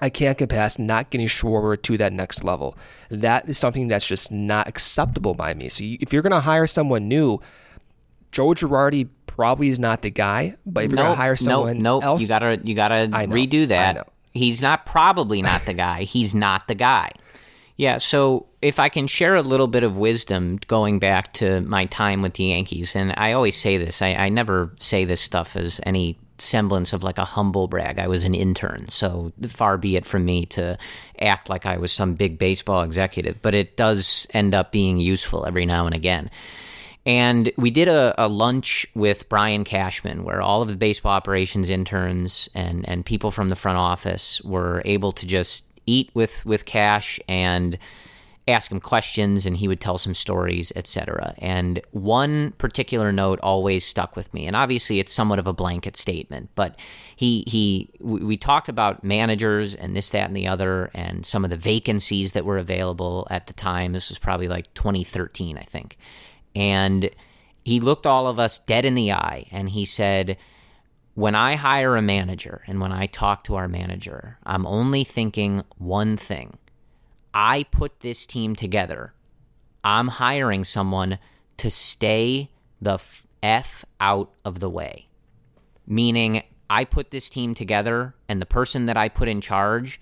I 0.00 0.10
can't 0.10 0.36
get 0.36 0.48
past 0.48 0.80
not 0.80 1.10
getting 1.10 1.28
Schwarber 1.28 1.80
to 1.80 1.96
that 1.98 2.12
next 2.12 2.42
level. 2.42 2.76
That 3.08 3.48
is 3.48 3.56
something 3.56 3.86
that's 3.86 4.06
just 4.06 4.32
not 4.32 4.66
acceptable 4.66 5.34
by 5.34 5.54
me. 5.54 5.68
So 5.68 5.84
you, 5.84 5.98
if 6.00 6.12
you're 6.12 6.22
going 6.22 6.32
to 6.32 6.40
hire 6.40 6.66
someone 6.66 7.06
new, 7.06 7.38
Joe 8.32 8.48
Girardi 8.48 9.08
probably 9.26 9.68
is 9.68 9.78
not 9.78 10.02
the 10.02 10.10
guy. 10.10 10.56
But 10.66 10.84
if 10.84 10.90
you're 10.90 10.96
nope, 10.96 11.08
to 11.08 11.14
hire 11.14 11.36
someone 11.36 11.78
nope, 11.78 12.02
nope. 12.02 12.04
else, 12.04 12.22
you 12.22 12.28
gotta 12.28 12.60
you 12.64 12.74
gotta 12.74 13.08
redo 13.12 13.68
that. 13.68 14.08
He's 14.32 14.62
not 14.62 14.86
probably 14.86 15.42
not 15.42 15.62
the 15.62 15.74
guy. 15.74 16.02
He's 16.04 16.34
not 16.34 16.66
the 16.66 16.74
guy. 16.74 17.12
Yeah, 17.76 17.98
so 17.98 18.46
if 18.60 18.78
I 18.78 18.88
can 18.88 19.06
share 19.06 19.34
a 19.34 19.42
little 19.42 19.66
bit 19.66 19.82
of 19.82 19.96
wisdom 19.96 20.58
going 20.68 20.98
back 20.98 21.32
to 21.34 21.62
my 21.62 21.86
time 21.86 22.22
with 22.22 22.34
the 22.34 22.44
Yankees, 22.44 22.94
and 22.94 23.14
I 23.16 23.32
always 23.32 23.56
say 23.56 23.76
this, 23.76 24.02
I, 24.02 24.14
I 24.14 24.28
never 24.28 24.74
say 24.78 25.04
this 25.04 25.20
stuff 25.20 25.56
as 25.56 25.80
any 25.84 26.18
semblance 26.38 26.92
of 26.92 27.02
like 27.02 27.18
a 27.18 27.24
humble 27.24 27.68
brag. 27.68 27.98
I 27.98 28.08
was 28.08 28.24
an 28.24 28.34
intern, 28.34 28.88
so 28.88 29.32
far 29.48 29.78
be 29.78 29.96
it 29.96 30.04
from 30.04 30.24
me 30.24 30.44
to 30.46 30.76
act 31.20 31.48
like 31.48 31.66
I 31.66 31.78
was 31.78 31.92
some 31.92 32.14
big 32.14 32.38
baseball 32.38 32.82
executive, 32.82 33.40
but 33.42 33.54
it 33.54 33.76
does 33.76 34.26
end 34.30 34.54
up 34.54 34.70
being 34.70 34.98
useful 34.98 35.46
every 35.46 35.66
now 35.66 35.86
and 35.86 35.94
again. 35.94 36.30
And 37.04 37.50
we 37.56 37.70
did 37.70 37.88
a, 37.88 38.14
a, 38.16 38.28
lunch 38.28 38.86
with 38.94 39.28
Brian 39.28 39.64
Cashman 39.64 40.22
where 40.22 40.40
all 40.40 40.62
of 40.62 40.68
the 40.68 40.76
baseball 40.76 41.12
operations 41.12 41.68
interns 41.68 42.48
and, 42.54 42.88
and 42.88 43.04
people 43.04 43.32
from 43.32 43.48
the 43.48 43.56
front 43.56 43.78
office 43.78 44.40
were 44.42 44.82
able 44.84 45.10
to 45.12 45.26
just 45.26 45.64
eat 45.86 46.10
with 46.14 46.46
with 46.46 46.64
Cash 46.64 47.18
and 47.28 47.76
ask 48.48 48.72
him 48.72 48.80
questions 48.80 49.46
and 49.46 49.56
he 49.56 49.68
would 49.68 49.80
tell 49.80 49.96
some 49.96 50.14
stories 50.14 50.72
etc 50.74 51.32
and 51.38 51.80
one 51.92 52.50
particular 52.52 53.12
note 53.12 53.38
always 53.40 53.84
stuck 53.84 54.16
with 54.16 54.32
me 54.34 54.46
and 54.46 54.56
obviously 54.56 54.98
it's 54.98 55.12
somewhat 55.12 55.38
of 55.38 55.46
a 55.46 55.52
blanket 55.52 55.96
statement 55.96 56.50
but 56.56 56.76
he 57.14 57.44
he 57.46 57.88
we 58.00 58.36
talked 58.36 58.68
about 58.68 59.04
managers 59.04 59.76
and 59.76 59.94
this 59.94 60.10
that 60.10 60.26
and 60.26 60.36
the 60.36 60.48
other 60.48 60.90
and 60.92 61.24
some 61.24 61.44
of 61.44 61.50
the 61.50 61.56
vacancies 61.56 62.32
that 62.32 62.44
were 62.44 62.58
available 62.58 63.28
at 63.30 63.46
the 63.46 63.52
time. 63.52 63.92
This 63.92 64.08
was 64.08 64.18
probably 64.18 64.48
like 64.48 64.72
2013 64.74 65.56
i 65.56 65.62
think 65.62 65.96
and 66.54 67.10
he 67.64 67.80
looked 67.80 68.06
all 68.06 68.26
of 68.26 68.38
us 68.38 68.58
dead 68.60 68.84
in 68.84 68.94
the 68.94 69.12
eye 69.12 69.46
and 69.50 69.70
he 69.70 69.84
said 69.84 70.36
when 71.14 71.34
I 71.34 71.56
hire 71.56 71.96
a 71.96 72.02
manager 72.02 72.62
and 72.66 72.80
when 72.80 72.92
I 72.92 73.06
talk 73.06 73.44
to 73.44 73.56
our 73.56 73.68
manager, 73.68 74.38
I'm 74.44 74.66
only 74.66 75.04
thinking 75.04 75.62
one 75.76 76.16
thing. 76.16 76.56
I 77.34 77.64
put 77.64 78.00
this 78.00 78.26
team 78.26 78.56
together. 78.56 79.12
I'm 79.84 80.08
hiring 80.08 80.64
someone 80.64 81.18
to 81.58 81.70
stay 81.70 82.50
the 82.80 82.98
F 83.42 83.84
out 84.00 84.32
of 84.44 84.60
the 84.60 84.70
way. 84.70 85.08
Meaning, 85.86 86.42
I 86.70 86.84
put 86.84 87.10
this 87.10 87.28
team 87.28 87.54
together, 87.54 88.14
and 88.28 88.40
the 88.40 88.46
person 88.46 88.86
that 88.86 88.96
I 88.96 89.08
put 89.08 89.28
in 89.28 89.40
charge 89.40 90.00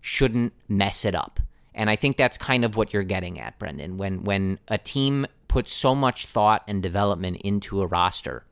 shouldn't 0.00 0.52
mess 0.68 1.04
it 1.04 1.14
up. 1.14 1.40
And 1.74 1.88
I 1.88 1.96
think 1.96 2.16
that's 2.16 2.36
kind 2.36 2.64
of 2.64 2.76
what 2.76 2.92
you're 2.92 3.02
getting 3.02 3.40
at, 3.40 3.58
Brendan. 3.58 3.96
When 3.96 4.24
when 4.24 4.58
a 4.68 4.78
team 4.78 5.26
puts 5.52 5.70
so 5.70 5.94
much 5.94 6.24
thought 6.24 6.62
and 6.66 6.82
development 6.82 7.36
into 7.44 7.82
a 7.82 7.86
roster, 7.86 8.42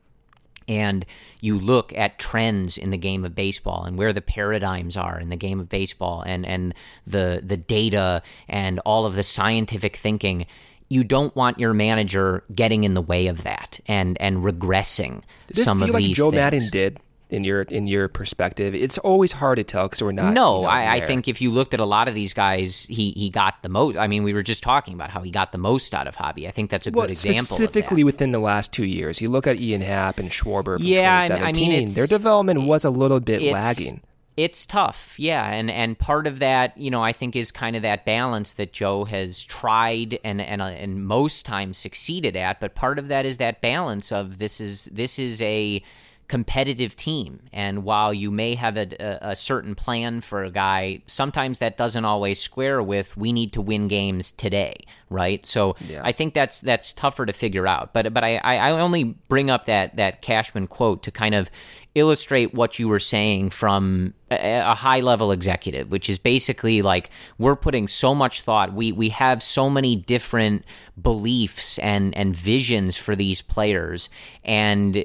and 0.67 1.03
you 1.39 1.57
look 1.57 1.91
at 1.97 2.19
trends 2.19 2.77
in 2.77 2.91
the 2.91 2.97
game 2.97 3.25
of 3.25 3.33
baseball 3.33 3.85
and 3.85 3.97
where 3.97 4.13
the 4.13 4.21
paradigms 4.21 4.95
are 4.95 5.19
in 5.19 5.29
the 5.29 5.35
game 5.35 5.59
of 5.59 5.67
baseball 5.67 6.21
and, 6.21 6.45
and 6.45 6.75
the 7.07 7.41
the 7.43 7.57
data 7.57 8.21
and 8.47 8.79
all 8.85 9.07
of 9.07 9.15
the 9.15 9.23
scientific 9.23 9.95
thinking, 9.95 10.45
you 10.89 11.03
don't 11.03 11.35
want 11.35 11.57
your 11.57 11.73
manager 11.73 12.43
getting 12.53 12.83
in 12.83 12.93
the 12.93 13.01
way 13.01 13.25
of 13.25 13.41
that 13.41 13.79
and 13.87 14.15
and 14.21 14.43
regressing 14.43 15.23
Did 15.47 15.63
some 15.63 15.81
of 15.81 15.89
like 15.89 16.03
these 16.03 16.17
Joe 16.17 16.25
things. 16.25 16.35
Maddon 16.35 16.69
did 16.69 16.99
in 17.31 17.43
your 17.43 17.61
in 17.63 17.87
your 17.87 18.07
perspective? 18.07 18.75
It's 18.75 18.97
always 18.97 19.31
hard 19.31 19.57
to 19.57 19.63
tell 19.63 19.83
because 19.83 20.03
we're 20.03 20.11
not. 20.11 20.33
No, 20.33 20.57
you 20.57 20.61
know, 20.63 20.69
I, 20.69 20.93
I 20.95 21.01
think 21.01 21.27
if 21.27 21.41
you 21.41 21.49
looked 21.49 21.73
at 21.73 21.79
a 21.79 21.85
lot 21.85 22.07
of 22.07 22.13
these 22.13 22.33
guys, 22.33 22.85
he 22.85 23.11
he 23.11 23.29
got 23.29 23.63
the 23.63 23.69
most. 23.69 23.97
I 23.97 24.07
mean, 24.07 24.23
we 24.23 24.33
were 24.33 24.43
just 24.43 24.61
talking 24.61 24.93
about 24.93 25.09
how 25.09 25.21
he 25.21 25.31
got 25.31 25.51
the 25.51 25.57
most 25.57 25.95
out 25.95 26.07
of 26.07 26.15
Hobby. 26.15 26.47
I 26.47 26.51
think 26.51 26.69
that's 26.69 26.87
a 26.87 26.91
well, 26.91 27.07
good 27.07 27.11
example. 27.11 27.43
specifically 27.43 28.03
within 28.03 28.31
the 28.31 28.39
last 28.39 28.71
two 28.71 28.85
years. 28.85 29.21
You 29.21 29.29
look 29.29 29.47
at 29.47 29.59
Ian 29.59 29.81
Happ 29.81 30.19
and 30.19 30.29
Schwarber 30.29 30.77
from 30.77 30.85
Yeah, 30.85 31.21
2017. 31.21 31.71
I 31.71 31.75
mean, 31.75 31.93
their 31.93 32.07
development 32.07 32.63
was 32.63 32.83
a 32.83 32.89
little 32.89 33.19
bit 33.19 33.41
lagging. 33.41 34.01
It's 34.37 34.65
tough, 34.65 35.19
yeah, 35.19 35.45
and 35.51 35.69
and 35.69 35.99
part 35.99 36.25
of 36.25 36.39
that, 36.39 36.77
you 36.77 36.89
know, 36.89 37.03
I 37.03 37.11
think 37.11 37.35
is 37.35 37.51
kind 37.51 37.75
of 37.75 37.81
that 37.81 38.05
balance 38.05 38.53
that 38.53 38.71
Joe 38.71 39.03
has 39.05 39.43
tried 39.43 40.19
and 40.23 40.41
and 40.41 40.61
uh, 40.61 40.65
and 40.65 41.05
most 41.05 41.45
times 41.45 41.77
succeeded 41.77 42.35
at. 42.37 42.61
But 42.61 42.73
part 42.73 42.97
of 42.97 43.09
that 43.09 43.25
is 43.25 43.37
that 43.37 43.61
balance 43.61 44.11
of 44.11 44.37
this 44.37 44.61
is 44.61 44.85
this 44.85 45.19
is 45.19 45.41
a 45.41 45.83
competitive 46.31 46.95
team, 46.95 47.41
and 47.51 47.83
while 47.83 48.13
you 48.13 48.31
may 48.31 48.55
have 48.55 48.77
a, 48.77 48.87
a, 49.21 49.35
certain 49.35 49.75
plan 49.75 50.21
for 50.21 50.45
a 50.45 50.49
guy, 50.49 51.01
sometimes 51.05 51.57
that 51.57 51.75
doesn't 51.75 52.05
always 52.05 52.39
square 52.39 52.81
with 52.81 53.17
we 53.17 53.33
need 53.33 53.51
to 53.51 53.61
win 53.61 53.89
games 53.89 54.31
today, 54.31 54.75
right? 55.09 55.45
So 55.45 55.75
I 56.01 56.13
think 56.13 56.33
that's 56.33 56.61
that's 56.61 56.93
tougher 56.93 57.25
to 57.25 57.33
figure 57.33 57.67
out. 57.67 57.91
But 57.91 58.13
but 58.13 58.23
I 58.23 58.37
I 58.37 58.71
only 58.71 59.03
bring 59.03 59.49
up 59.49 59.65
that 59.65 59.97
that 59.97 60.21
Cashman 60.21 60.67
quote 60.67 61.03
to 61.03 61.11
kind 61.11 61.35
of 61.35 61.51
illustrate 61.95 62.53
what 62.53 62.79
you 62.79 62.87
were 62.87 62.99
saying 62.99 63.49
from 63.49 64.13
a, 64.31 64.59
a 64.59 64.73
high 64.73 65.01
level 65.01 65.33
executive, 65.33 65.91
which 65.91 66.09
is 66.09 66.17
basically 66.17 66.81
like 66.81 67.09
we're 67.37 67.57
putting 67.57 67.89
so 67.89 68.15
much 68.15 68.39
thought. 68.41 68.73
We 68.73 68.93
we 68.93 69.09
have 69.09 69.43
so 69.43 69.69
many 69.69 69.97
different 69.97 70.63
beliefs 71.01 71.77
and 71.79 72.15
and 72.15 72.33
visions 72.33 72.95
for 72.95 73.15
these 73.17 73.41
players, 73.41 74.09
and 74.45 75.03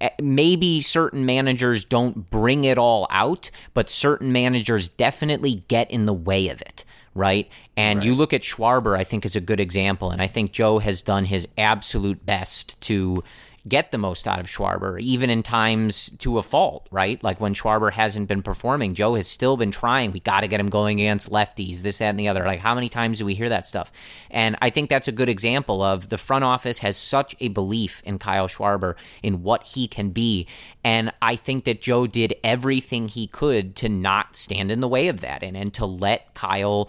Eh, 0.00 0.10
maybe 0.20 0.80
certain 0.80 1.24
managers 1.24 1.84
don't 1.84 2.30
bring 2.30 2.64
it 2.64 2.78
all 2.78 3.06
out, 3.10 3.50
but 3.74 3.88
certain 3.88 4.32
managers 4.32 4.88
definitely 4.88 5.64
get 5.68 5.90
in 5.90 6.06
the 6.06 6.12
way 6.12 6.48
of 6.48 6.60
it. 6.60 6.84
Right. 7.14 7.48
And 7.78 8.04
you 8.04 8.14
look 8.14 8.34
at 8.34 8.42
Schwarber, 8.42 8.98
I 8.98 9.02
think, 9.02 9.24
is 9.24 9.34
a 9.34 9.40
good 9.40 9.58
example. 9.58 10.10
And 10.10 10.20
I 10.20 10.26
think 10.26 10.52
Joe 10.52 10.80
has 10.80 11.00
done 11.00 11.24
his 11.24 11.48
absolute 11.56 12.26
best 12.26 12.78
to 12.82 13.24
get 13.68 13.90
the 13.90 13.98
most 13.98 14.28
out 14.28 14.38
of 14.38 14.46
Schwarber, 14.46 15.00
even 15.00 15.30
in 15.30 15.42
times 15.42 16.10
to 16.18 16.38
a 16.38 16.42
fault, 16.42 16.88
right? 16.90 17.22
Like 17.22 17.40
when 17.40 17.54
Schwarber 17.54 17.92
hasn't 17.92 18.28
been 18.28 18.42
performing, 18.42 18.94
Joe 18.94 19.14
has 19.14 19.26
still 19.26 19.56
been 19.56 19.70
trying. 19.70 20.12
We 20.12 20.20
got 20.20 20.40
to 20.40 20.48
get 20.48 20.60
him 20.60 20.68
going 20.68 21.00
against 21.00 21.30
lefties, 21.30 21.80
this, 21.80 21.98
that, 21.98 22.10
and 22.10 22.20
the 22.20 22.28
other. 22.28 22.44
Like, 22.44 22.60
how 22.60 22.74
many 22.74 22.88
times 22.88 23.18
do 23.18 23.24
we 23.24 23.34
hear 23.34 23.48
that 23.48 23.66
stuff? 23.66 23.90
And 24.30 24.56
I 24.62 24.70
think 24.70 24.88
that's 24.88 25.08
a 25.08 25.12
good 25.12 25.28
example 25.28 25.82
of 25.82 26.08
the 26.08 26.18
front 26.18 26.44
office 26.44 26.78
has 26.78 26.96
such 26.96 27.34
a 27.40 27.48
belief 27.48 28.02
in 28.04 28.18
Kyle 28.18 28.48
Schwarber, 28.48 28.94
in 29.22 29.42
what 29.42 29.64
he 29.64 29.88
can 29.88 30.10
be. 30.10 30.46
And 30.84 31.12
I 31.20 31.36
think 31.36 31.64
that 31.64 31.82
Joe 31.82 32.06
did 32.06 32.34
everything 32.44 33.08
he 33.08 33.26
could 33.26 33.76
to 33.76 33.88
not 33.88 34.36
stand 34.36 34.70
in 34.70 34.80
the 34.80 34.88
way 34.88 35.08
of 35.08 35.20
that 35.20 35.42
and, 35.42 35.56
and 35.56 35.72
to 35.74 35.86
let 35.86 36.34
Kyle 36.34 36.88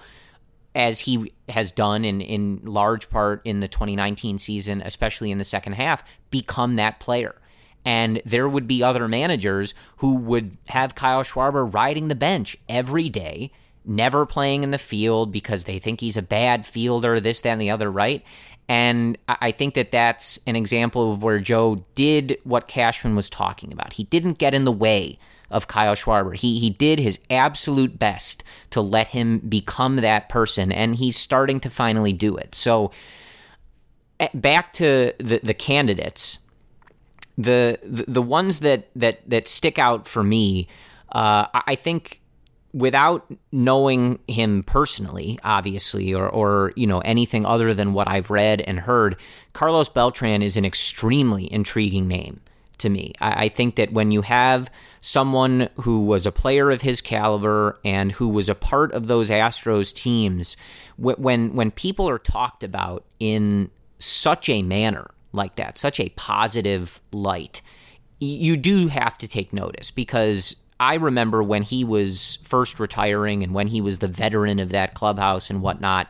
as 0.78 1.00
he 1.00 1.34
has 1.50 1.72
done 1.72 2.06
in, 2.06 2.22
in 2.22 2.62
large 2.64 3.10
part 3.10 3.42
in 3.44 3.62
the 3.62 3.68
2019 3.68 4.38
season, 4.38 4.84
especially 4.86 5.32
in 5.32 5.40
the 5.40 5.44
second 5.44 5.74
half, 5.74 6.04
become 6.30 6.76
that 6.76 7.00
player. 7.00 7.36
And 7.84 8.22
there 8.26 8.48
would 8.48 8.68
be 8.68 8.84
other 8.84 9.08
managers 9.08 9.74
who 9.98 10.18
would 10.18 10.56
have 10.68 10.94
Kyle 10.94 11.24
Schwarber 11.24 11.74
riding 11.74 12.10
the 12.10 12.16
bench 12.16 12.56
every 12.70 13.10
day, 13.10 13.52
never 13.86 14.28
playing 14.28 14.62
in 14.62 14.70
the 14.70 14.78
field 14.78 15.32
because 15.32 15.66
they 15.66 15.80
think 15.80 16.00
he's 16.00 16.16
a 16.16 16.22
bad 16.22 16.64
fielder, 16.64 17.20
this, 17.20 17.42
that, 17.42 17.50
and 17.50 17.62
the 17.62 17.72
other, 17.72 17.90
right? 17.90 18.24
And 18.70 19.18
I 19.28 19.52
think 19.52 19.74
that 19.74 19.90
that's 19.90 20.38
an 20.46 20.56
example 20.56 21.12
of 21.12 21.24
where 21.24 21.40
Joe 21.40 21.84
did 21.96 22.38
what 22.44 22.68
Cashman 22.68 23.16
was 23.16 23.32
talking 23.32 23.74
about. 23.74 23.94
He 23.94 24.04
didn't 24.04 24.38
get 24.38 24.54
in 24.54 24.64
the 24.64 24.72
way 24.72 25.18
of 25.50 25.68
Kyle 25.68 25.96
Schwarber. 25.96 26.36
He 26.36 26.60
he 26.60 26.70
did 26.70 27.00
his 27.00 27.20
absolute 27.30 27.98
best 27.98 28.44
to 28.72 28.82
let 28.82 29.08
him 29.08 29.40
become 29.40 29.98
that 29.98 30.30
person, 30.30 30.72
and 30.72 30.96
he's 30.96 31.18
starting 31.18 31.60
to 31.62 31.70
finally 31.70 32.14
do 32.14 32.36
it. 32.36 32.56
So 32.56 32.92
back 34.34 34.74
to 34.74 35.14
the 35.20 35.40
the 35.44 35.54
candidates, 35.54 36.40
the 37.38 37.80
the, 37.84 38.06
the 38.08 38.22
ones 38.22 38.60
that 38.62 38.90
that 38.96 39.28
that 39.30 39.48
stick 39.48 39.80
out 39.80 40.08
for 40.08 40.24
me, 40.24 40.68
uh, 41.12 41.48
I 41.54 41.76
think 41.76 42.22
without 42.74 43.32
knowing 43.52 44.20
him 44.28 44.62
personally, 44.64 45.40
obviously, 45.44 46.14
or, 46.14 46.28
or 46.28 46.74
you 46.76 46.88
know 46.88 47.00
anything 47.00 47.46
other 47.46 47.74
than 47.74 47.94
what 47.94 48.08
I've 48.08 48.30
read 48.30 48.62
and 48.62 48.80
heard, 48.80 49.18
Carlos 49.54 49.90
Beltran 49.90 50.42
is 50.42 50.58
an 50.58 50.66
extremely 50.66 51.52
intriguing 51.52 52.08
name 52.08 52.42
to 52.80 52.90
me. 52.90 53.14
I, 53.20 53.46
I 53.46 53.50
think 53.50 53.76
that 53.76 53.92
when 53.92 54.12
you 54.12 54.22
have 54.22 54.72
someone 55.02 55.70
who 55.76 56.06
was 56.06 56.26
a 56.26 56.32
player 56.32 56.72
of 56.72 56.82
his 56.82 57.02
caliber 57.02 57.80
and 57.86 58.12
who 58.12 58.30
was 58.30 58.50
a 58.50 58.56
part 58.56 58.92
of 58.92 59.08
those 59.08 59.30
Astros 59.30 59.94
teams, 59.94 60.58
when 60.98 61.54
when 61.56 61.72
people 61.72 62.10
are 62.10 62.20
talked 62.20 62.64
about 62.64 63.06
in 63.20 63.70
such 64.00 64.50
a 64.50 64.62
manner 64.62 65.12
like 65.34 65.56
that, 65.56 65.78
such 65.78 66.00
a 66.00 66.10
positive 66.10 67.00
light, 67.12 67.62
you 68.20 68.58
do 68.58 68.88
have 68.88 69.18
to 69.20 69.28
take 69.28 69.54
notice 69.54 69.92
because 69.92 70.56
I 70.80 70.96
remember 70.96 71.42
when 71.42 71.64
he 71.64 71.84
was 71.84 72.38
first 72.44 72.80
retiring 72.80 73.44
and 73.44 73.54
when 73.54 73.68
he 73.68 73.82
was 73.82 73.98
the 73.98 74.08
veteran 74.08 74.60
of 74.60 74.70
that 74.70 74.94
clubhouse 74.94 75.50
and 75.50 75.62
whatnot, 75.62 76.08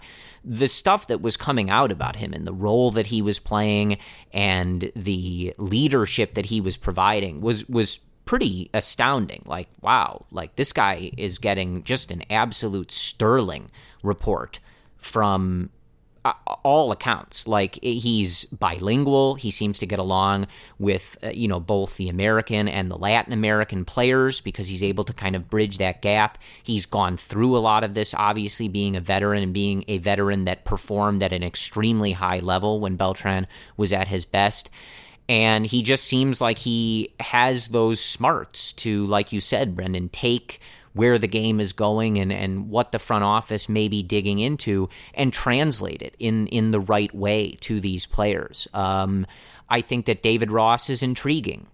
the 0.47 0.67
stuff 0.67 1.07
that 1.07 1.21
was 1.21 1.35
coming 1.35 1.69
out 1.69 1.91
about 1.91 2.15
him 2.15 2.31
and 2.31 2.47
the 2.47 2.53
role 2.53 2.89
that 2.91 3.07
he 3.07 3.21
was 3.21 3.37
playing 3.37 3.97
and 4.31 4.89
the 4.95 5.53
leadership 5.57 6.35
that 6.35 6.45
he 6.45 6.61
was 6.61 6.77
providing 6.77 7.41
was 7.41 7.67
was 7.67 7.99
pretty 8.23 8.69
astounding. 8.73 9.43
Like, 9.45 9.67
wow, 9.81 10.25
like 10.31 10.55
this 10.55 10.71
guy 10.71 11.11
is 11.17 11.37
getting 11.37 11.83
just 11.83 12.11
an 12.11 12.23
absolute 12.29 12.91
sterling 12.91 13.71
report 14.03 14.59
from 14.97 15.69
all 16.63 16.91
accounts. 16.91 17.47
Like 17.47 17.79
he's 17.81 18.45
bilingual. 18.45 19.35
He 19.35 19.51
seems 19.51 19.79
to 19.79 19.85
get 19.85 19.99
along 19.99 20.47
with 20.79 21.17
uh, 21.23 21.29
you 21.29 21.47
know 21.47 21.59
both 21.59 21.97
the 21.97 22.09
American 22.09 22.67
and 22.67 22.89
the 22.89 22.97
Latin 22.97 23.33
American 23.33 23.85
players 23.85 24.41
because 24.41 24.67
he's 24.67 24.83
able 24.83 25.03
to 25.05 25.13
kind 25.13 25.35
of 25.35 25.49
bridge 25.49 25.77
that 25.77 26.01
gap. 26.01 26.37
He's 26.63 26.85
gone 26.85 27.17
through 27.17 27.57
a 27.57 27.59
lot 27.59 27.83
of 27.83 27.93
this, 27.93 28.13
obviously 28.13 28.67
being 28.67 28.95
a 28.95 29.01
veteran 29.01 29.43
and 29.43 29.53
being 29.53 29.83
a 29.87 29.97
veteran 29.97 30.45
that 30.45 30.65
performed 30.65 31.23
at 31.23 31.33
an 31.33 31.43
extremely 31.43 32.11
high 32.11 32.39
level 32.39 32.79
when 32.79 32.95
Beltran 32.95 33.47
was 33.77 33.93
at 33.93 34.07
his 34.07 34.25
best. 34.25 34.69
And 35.29 35.65
he 35.65 35.81
just 35.81 36.05
seems 36.05 36.39
like 36.39 36.57
he 36.57 37.13
has 37.19 37.67
those 37.67 37.99
smarts 37.99 38.71
to, 38.73 39.05
like 39.07 39.33
you 39.33 39.41
said, 39.41 39.75
Brendan, 39.75 40.07
take 40.09 40.59
where 40.93 41.17
the 41.17 41.27
game 41.27 41.59
is 41.59 41.73
going 41.73 42.17
and, 42.17 42.31
and 42.31 42.69
what 42.69 42.91
the 42.91 42.99
front 42.99 43.23
office 43.23 43.69
may 43.69 43.87
be 43.87 44.03
digging 44.03 44.39
into 44.39 44.89
and 45.13 45.31
translate 45.31 46.01
it 46.01 46.15
in, 46.19 46.47
in 46.47 46.71
the 46.71 46.79
right 46.79 47.13
way 47.13 47.51
to 47.61 47.79
these 47.79 48.05
players. 48.05 48.67
Um, 48.73 49.25
I 49.69 49.81
think 49.81 50.05
that 50.05 50.23
David 50.23 50.51
Ross 50.51 50.89
is 50.89 51.03
intriguing. 51.03 51.67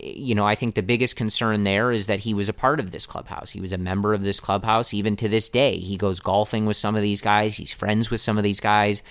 You 0.00 0.34
know, 0.34 0.46
I 0.46 0.56
think 0.56 0.74
the 0.74 0.82
biggest 0.82 1.14
concern 1.14 1.62
there 1.62 1.92
is 1.92 2.08
that 2.08 2.20
he 2.20 2.34
was 2.34 2.48
a 2.48 2.52
part 2.52 2.80
of 2.80 2.90
this 2.90 3.06
clubhouse. 3.06 3.50
He 3.50 3.60
was 3.60 3.72
a 3.72 3.78
member 3.78 4.12
of 4.12 4.22
this 4.22 4.40
clubhouse 4.40 4.92
even 4.92 5.14
to 5.16 5.28
this 5.28 5.48
day. 5.48 5.78
He 5.78 5.96
goes 5.96 6.18
golfing 6.18 6.66
with 6.66 6.76
some 6.76 6.96
of 6.96 7.02
these 7.02 7.20
guys, 7.20 7.56
he's 7.56 7.72
friends 7.72 8.10
with 8.10 8.20
some 8.20 8.36
of 8.36 8.42
these 8.42 8.60
guys 8.60 9.02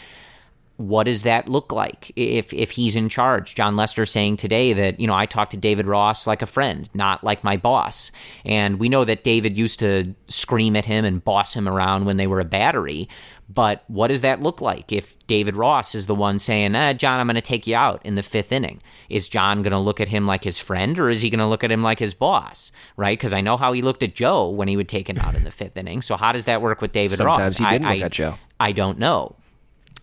what 0.80 1.04
does 1.04 1.24
that 1.24 1.50
look 1.50 1.74
like 1.74 2.10
if 2.16 2.54
if 2.54 2.72
he's 2.72 2.96
in 2.96 3.10
charge? 3.10 3.54
Jon 3.54 3.76
Lester 3.76 4.06
saying 4.06 4.38
today 4.38 4.72
that 4.72 4.98
you 4.98 5.08
know 5.08 5.14
I 5.14 5.26
talk 5.26 5.50
to 5.50 5.58
David 5.58 5.86
Ross 5.86 6.26
like 6.26 6.42
a 6.42 6.46
friend, 6.46 6.90
not 6.94 7.22
like 7.22 7.44
my 7.44 7.58
boss. 7.58 8.14
And 8.46 8.80
we 8.80 8.88
know 8.88 9.04
that 9.04 9.26
David 9.26 9.58
used 9.58 9.80
to 9.80 10.16
scream 10.30 10.78
at 10.78 10.86
him 10.86 11.04
and 11.04 11.22
boss 11.22 11.54
him 11.54 11.68
around 11.68 12.06
when 12.06 12.16
they 12.16 12.28
were 12.28 12.40
a 12.40 12.46
battery. 12.46 13.10
But 13.50 13.84
what 13.88 14.08
does 14.08 14.22
that 14.22 14.42
look 14.42 14.62
like 14.62 14.94
if 14.94 15.18
David 15.28 15.58
Ross 15.58 15.96
is 15.96 16.06
the 16.06 16.16
one 16.16 16.40
saying, 16.40 16.76
eh, 16.76 16.94
Jon, 16.94 17.20
I'm 17.20 17.28
going 17.28 17.36
to 17.36 17.42
take 17.42 17.68
you 17.68 17.76
out 17.76 18.06
in 18.06 18.16
the 18.16 18.24
fifth 18.24 18.52
inning? 18.54 18.82
Is 19.10 19.28
Jon 19.28 19.64
going 19.64 19.72
to 19.72 19.80
look 19.80 20.00
at 20.00 20.08
him 20.08 20.28
like 20.28 20.46
his 20.46 20.60
friend 20.60 20.98
or 20.98 21.10
is 21.10 21.22
he 21.22 21.30
going 21.30 21.40
to 21.40 21.48
look 21.48 21.64
at 21.64 21.72
him 21.72 21.84
like 21.84 22.00
his 22.00 22.14
boss? 22.14 22.72
Right? 22.96 23.18
Because 23.18 23.34
I 23.34 23.42
know 23.42 23.58
how 23.58 23.74
he 23.74 23.82
looked 23.82 24.04
at 24.04 24.16
Joe 24.16 24.48
when 24.48 24.70
he 24.70 24.78
would 24.78 24.88
take 24.88 25.10
him 25.10 25.18
out 25.18 25.36
in 25.36 25.44
the 25.44 25.52
fifth 25.52 25.76
inning. 25.76 26.04
So 26.04 26.16
how 26.16 26.32
does 26.32 26.46
that 26.46 26.62
work 26.62 26.80
with 26.80 26.94
David 26.94 27.18
Sometimes 27.18 27.60
Ross? 27.60 27.70
he 27.70 27.74
didn't 27.74 27.88
I, 27.88 27.96
look 27.96 28.04
I, 28.04 28.06
at 28.06 28.12
Joe. 28.12 28.38
I 28.62 28.72
don't 28.72 29.00
know. 29.00 29.36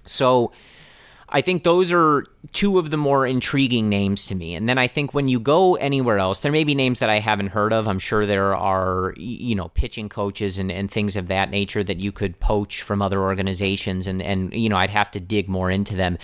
So 0.08 0.52
I 1.28 1.40
think 1.40 1.64
those 1.64 1.92
are 1.92 2.24
two 2.52 2.78
of 2.78 2.90
the 2.90 2.96
more 2.96 3.26
intriguing 3.26 3.88
names 3.88 4.26
to 4.26 4.34
me. 4.34 4.54
And 4.54 4.68
then 4.68 4.78
I 4.78 4.86
think 4.86 5.12
when 5.12 5.26
you 5.26 5.40
go 5.40 5.74
anywhere 5.74 6.18
else, 6.18 6.40
there 6.40 6.52
may 6.52 6.62
be 6.62 6.74
names 6.74 7.00
that 7.00 7.10
I 7.10 7.18
haven't 7.18 7.48
heard 7.48 7.72
of. 7.72 7.88
I'm 7.88 7.98
sure 7.98 8.26
there 8.26 8.54
are, 8.54 9.12
you 9.16 9.54
know, 9.56 9.68
pitching 9.68 10.08
coaches 10.08 10.58
and, 10.58 10.70
and 10.70 10.90
things 10.90 11.16
of 11.16 11.26
that 11.28 11.50
nature 11.50 11.82
that 11.82 11.98
you 11.98 12.12
could 12.12 12.38
poach 12.38 12.82
from 12.82 13.02
other 13.02 13.20
organizations. 13.20 14.06
And, 14.06 14.22
and, 14.22 14.54
you 14.54 14.68
know, 14.68 14.76
I'd 14.76 14.90
have 14.90 15.10
to 15.12 15.20
dig 15.20 15.48
more 15.48 15.70
into 15.70 15.96
them 15.96 16.16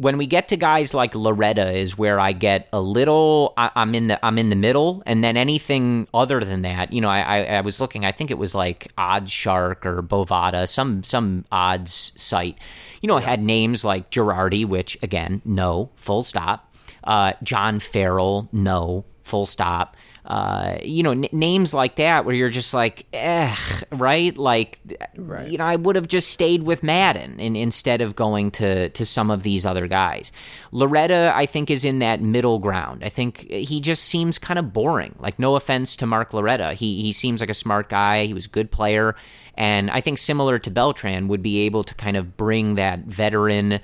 when 0.00 0.16
we 0.16 0.26
get 0.26 0.48
to 0.48 0.56
guys 0.56 0.94
like 0.94 1.14
Loretta 1.14 1.72
is 1.72 1.98
where 1.98 2.18
I 2.18 2.32
get 2.32 2.70
a 2.72 2.80
little 2.80 3.52
I, 3.58 3.70
am 3.76 3.94
in 3.94 4.06
the 4.06 4.24
I'm 4.24 4.38
in 4.38 4.48
the 4.48 4.56
middle 4.56 5.02
and 5.04 5.22
then 5.22 5.36
anything 5.36 6.08
other 6.14 6.40
than 6.40 6.62
that 6.62 6.90
you 6.90 7.02
know 7.02 7.10
I, 7.10 7.20
I, 7.20 7.38
I 7.56 7.60
was 7.60 7.82
looking 7.82 8.06
I 8.06 8.12
think 8.12 8.30
it 8.30 8.38
was 8.38 8.54
like 8.54 8.90
Odds 8.96 9.30
Shark 9.30 9.84
or 9.84 10.02
Bovada 10.02 10.66
some 10.66 11.02
some 11.02 11.44
odds 11.52 12.14
site 12.16 12.56
you 13.00 13.06
know 13.06 13.16
it 13.16 13.24
had 13.24 13.42
names 13.42 13.84
like 13.84 14.10
Girardi 14.10 14.64
which 14.66 14.98
again 15.02 15.42
no 15.44 15.90
full 15.96 16.22
stop. 16.22 16.66
Uh, 17.02 17.32
John 17.42 17.80
Farrell 17.80 18.48
no 18.52 19.04
full 19.22 19.46
stop 19.46 19.96
uh, 20.30 20.78
you 20.84 21.02
know, 21.02 21.10
n- 21.10 21.26
names 21.32 21.74
like 21.74 21.96
that 21.96 22.24
where 22.24 22.32
you're 22.32 22.50
just 22.50 22.72
like, 22.72 23.04
eh, 23.12 23.52
right? 23.90 24.38
Like, 24.38 24.78
right. 25.16 25.48
you 25.48 25.58
know, 25.58 25.64
I 25.64 25.74
would 25.74 25.96
have 25.96 26.06
just 26.06 26.30
stayed 26.30 26.62
with 26.62 26.84
Maddon 26.84 27.40
in, 27.40 27.56
instead 27.56 28.00
of 28.00 28.14
going 28.14 28.52
to 28.52 28.90
to 28.90 29.04
some 29.04 29.28
of 29.28 29.42
these 29.42 29.66
other 29.66 29.88
guys. 29.88 30.30
Loretta, 30.70 31.32
I 31.34 31.46
think, 31.46 31.68
is 31.68 31.84
in 31.84 31.98
that 31.98 32.20
middle 32.20 32.60
ground. 32.60 33.02
I 33.02 33.08
think 33.08 33.50
he 33.50 33.80
just 33.80 34.04
seems 34.04 34.38
kind 34.38 34.60
of 34.60 34.72
boring. 34.72 35.16
Like, 35.18 35.40
no 35.40 35.56
offense 35.56 35.96
to 35.96 36.06
Mark 36.06 36.32
Loretta, 36.32 36.74
he 36.74 37.02
he 37.02 37.12
seems 37.12 37.40
like 37.40 37.50
a 37.50 37.54
smart 37.54 37.88
guy. 37.88 38.26
He 38.26 38.32
was 38.32 38.46
a 38.46 38.50
good 38.50 38.70
player, 38.70 39.16
and 39.56 39.90
I 39.90 40.00
think 40.00 40.18
similar 40.18 40.60
to 40.60 40.70
Beltran, 40.70 41.26
would 41.26 41.42
be 41.42 41.62
able 41.62 41.82
to 41.82 41.94
kind 41.96 42.16
of 42.16 42.36
bring 42.36 42.76
that 42.76 43.00
veteran 43.00 43.80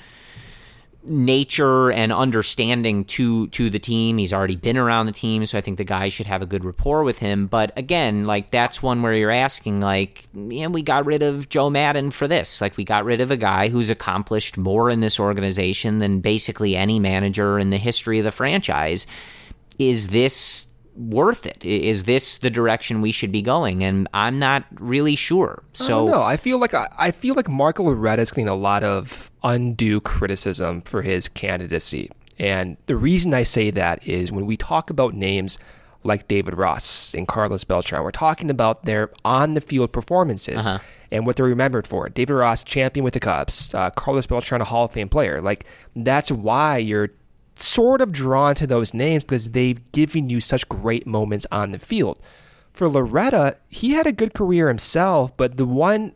nature 1.08 1.90
and 1.90 2.12
understanding 2.12 3.04
to 3.04 3.48
to 3.48 3.70
the 3.70 3.78
team. 3.78 4.18
He's 4.18 4.32
already 4.32 4.56
been 4.56 4.76
around 4.76 5.06
the 5.06 5.12
team, 5.12 5.44
so 5.46 5.58
I 5.58 5.60
think 5.60 5.78
the 5.78 5.84
guys 5.84 6.12
should 6.12 6.26
have 6.26 6.42
a 6.42 6.46
good 6.46 6.64
rapport 6.64 7.04
with 7.04 7.18
him. 7.18 7.46
But 7.46 7.72
again, 7.76 8.24
like 8.24 8.50
that's 8.50 8.82
one 8.82 9.02
where 9.02 9.14
you're 9.14 9.30
asking, 9.30 9.80
like, 9.80 10.26
yeah, 10.34 10.66
we 10.68 10.82
got 10.82 11.06
rid 11.06 11.22
of 11.22 11.48
Joe 11.48 11.70
Maddon 11.70 12.10
for 12.10 12.28
this. 12.28 12.60
Like 12.60 12.76
we 12.76 12.84
got 12.84 13.04
rid 13.04 13.20
of 13.20 13.30
a 13.30 13.36
guy 13.36 13.68
who's 13.68 13.90
accomplished 13.90 14.58
more 14.58 14.90
in 14.90 15.00
this 15.00 15.18
organization 15.20 15.98
than 15.98 16.20
basically 16.20 16.76
any 16.76 17.00
manager 17.00 17.58
in 17.58 17.70
the 17.70 17.78
history 17.78 18.18
of 18.18 18.24
the 18.24 18.32
franchise. 18.32 19.06
Is 19.78 20.08
this 20.08 20.66
worth 20.96 21.46
it? 21.46 21.64
Is 21.64 22.04
this 22.04 22.38
the 22.38 22.50
direction 22.50 23.02
we 23.02 23.12
should 23.12 23.32
be 23.32 23.42
going? 23.42 23.84
And 23.84 24.08
I'm 24.14 24.38
not 24.38 24.64
really 24.72 25.16
sure. 25.16 25.62
So 25.72 26.06
no, 26.06 26.22
I, 26.22 26.36
feel 26.36 26.58
like 26.58 26.74
I, 26.74 26.88
I 26.98 27.10
feel 27.10 27.34
like 27.34 27.48
Marco 27.48 27.84
Loretta 27.84 28.22
is 28.22 28.30
getting 28.30 28.48
a 28.48 28.54
lot 28.54 28.82
of 28.82 29.30
undue 29.42 30.00
criticism 30.00 30.82
for 30.82 31.02
his 31.02 31.28
candidacy. 31.28 32.10
And 32.38 32.76
the 32.86 32.96
reason 32.96 33.34
I 33.34 33.42
say 33.44 33.70
that 33.70 34.06
is 34.06 34.32
when 34.32 34.46
we 34.46 34.56
talk 34.56 34.90
about 34.90 35.14
names 35.14 35.58
like 36.04 36.28
David 36.28 36.54
Ross 36.54 37.14
and 37.14 37.26
Carlos 37.26 37.64
Beltran, 37.64 38.02
we're 38.02 38.10
talking 38.10 38.50
about 38.50 38.84
their 38.84 39.10
on 39.24 39.54
the 39.54 39.60
field 39.60 39.92
performances 39.92 40.66
uh-huh. 40.66 40.78
and 41.10 41.26
what 41.26 41.36
they're 41.36 41.46
remembered 41.46 41.86
for. 41.86 42.08
David 42.08 42.34
Ross, 42.34 42.62
champion 42.62 43.04
with 43.04 43.14
the 43.14 43.20
Cubs, 43.20 43.74
uh, 43.74 43.90
Carlos 43.90 44.26
Beltran, 44.26 44.60
a 44.60 44.64
Hall 44.64 44.84
of 44.84 44.92
Fame 44.92 45.08
player. 45.08 45.40
Like 45.40 45.64
that's 45.94 46.30
why 46.30 46.76
you're 46.78 47.10
sort 47.56 48.00
of 48.00 48.12
drawn 48.12 48.54
to 48.56 48.66
those 48.66 48.94
names 48.94 49.24
because 49.24 49.50
they've 49.50 49.92
given 49.92 50.28
you 50.30 50.40
such 50.40 50.68
great 50.68 51.06
moments 51.06 51.46
on 51.50 51.70
the 51.70 51.78
field. 51.78 52.18
For 52.72 52.88
Loretta, 52.88 53.56
he 53.68 53.92
had 53.92 54.06
a 54.06 54.12
good 54.12 54.34
career 54.34 54.68
himself, 54.68 55.36
but 55.36 55.56
the 55.56 55.64
one 55.64 56.12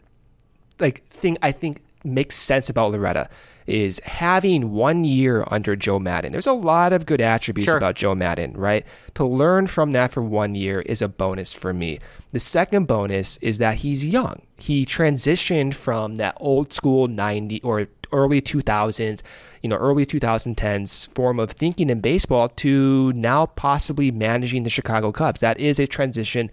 like 0.79 1.07
thing 1.09 1.39
I 1.43 1.53
think 1.53 1.83
makes 2.05 2.37
sense 2.37 2.69
about 2.69 2.93
Loretta 2.93 3.29
is 3.67 4.01
having 4.05 4.73
one 4.73 5.05
year 5.05 5.45
under 5.51 5.77
Joe 5.77 5.99
Maddon. 5.99 6.33
There's 6.33 6.47
a 6.47 6.53
lot 6.53 6.93
of 6.93 7.07
good 7.07 7.21
attributes 7.21 7.67
sure. 7.67 7.77
about 7.77 7.95
Joe 7.95 8.15
Maddon, 8.15 8.53
right? 8.55 8.85
To 9.15 9.25
learn 9.25 9.69
from 9.69 9.93
that 9.93 10.11
for 10.11 10.23
one 10.23 10.55
year 10.55 10.81
is 10.81 11.01
a 11.01 11.09
bonus 11.09 11.53
for 11.53 11.73
me. 11.73 12.01
The 12.33 12.41
second 12.41 12.87
bonus 12.87 13.37
is 13.39 13.59
that 13.59 13.77
he's 13.77 14.05
young. 14.05 14.43
He 14.59 14.85
transitioned 14.85 15.75
from 15.75 16.17
that 16.17 16.37
old 16.39 16.73
school 16.73 17.07
90 17.07 17.63
or 17.63 17.87
early 18.13 18.41
2000s, 18.41 19.23
you 19.63 19.69
know, 19.69 19.77
early 19.77 20.07
2010s 20.07 21.09
form 21.15 21.39
of 21.39 21.51
thinking 21.53 21.91
in 21.91 22.01
baseball 22.01 22.49
to 22.49 23.13
now 23.15 23.47
possibly 23.47 24.11
managing 24.11 24.63
the 24.63 24.71
Chicago 24.71 25.13
Cubs. 25.13 25.41
That 25.41 25.59
is 25.59 25.79
a 25.79 25.87
transition 25.87 26.51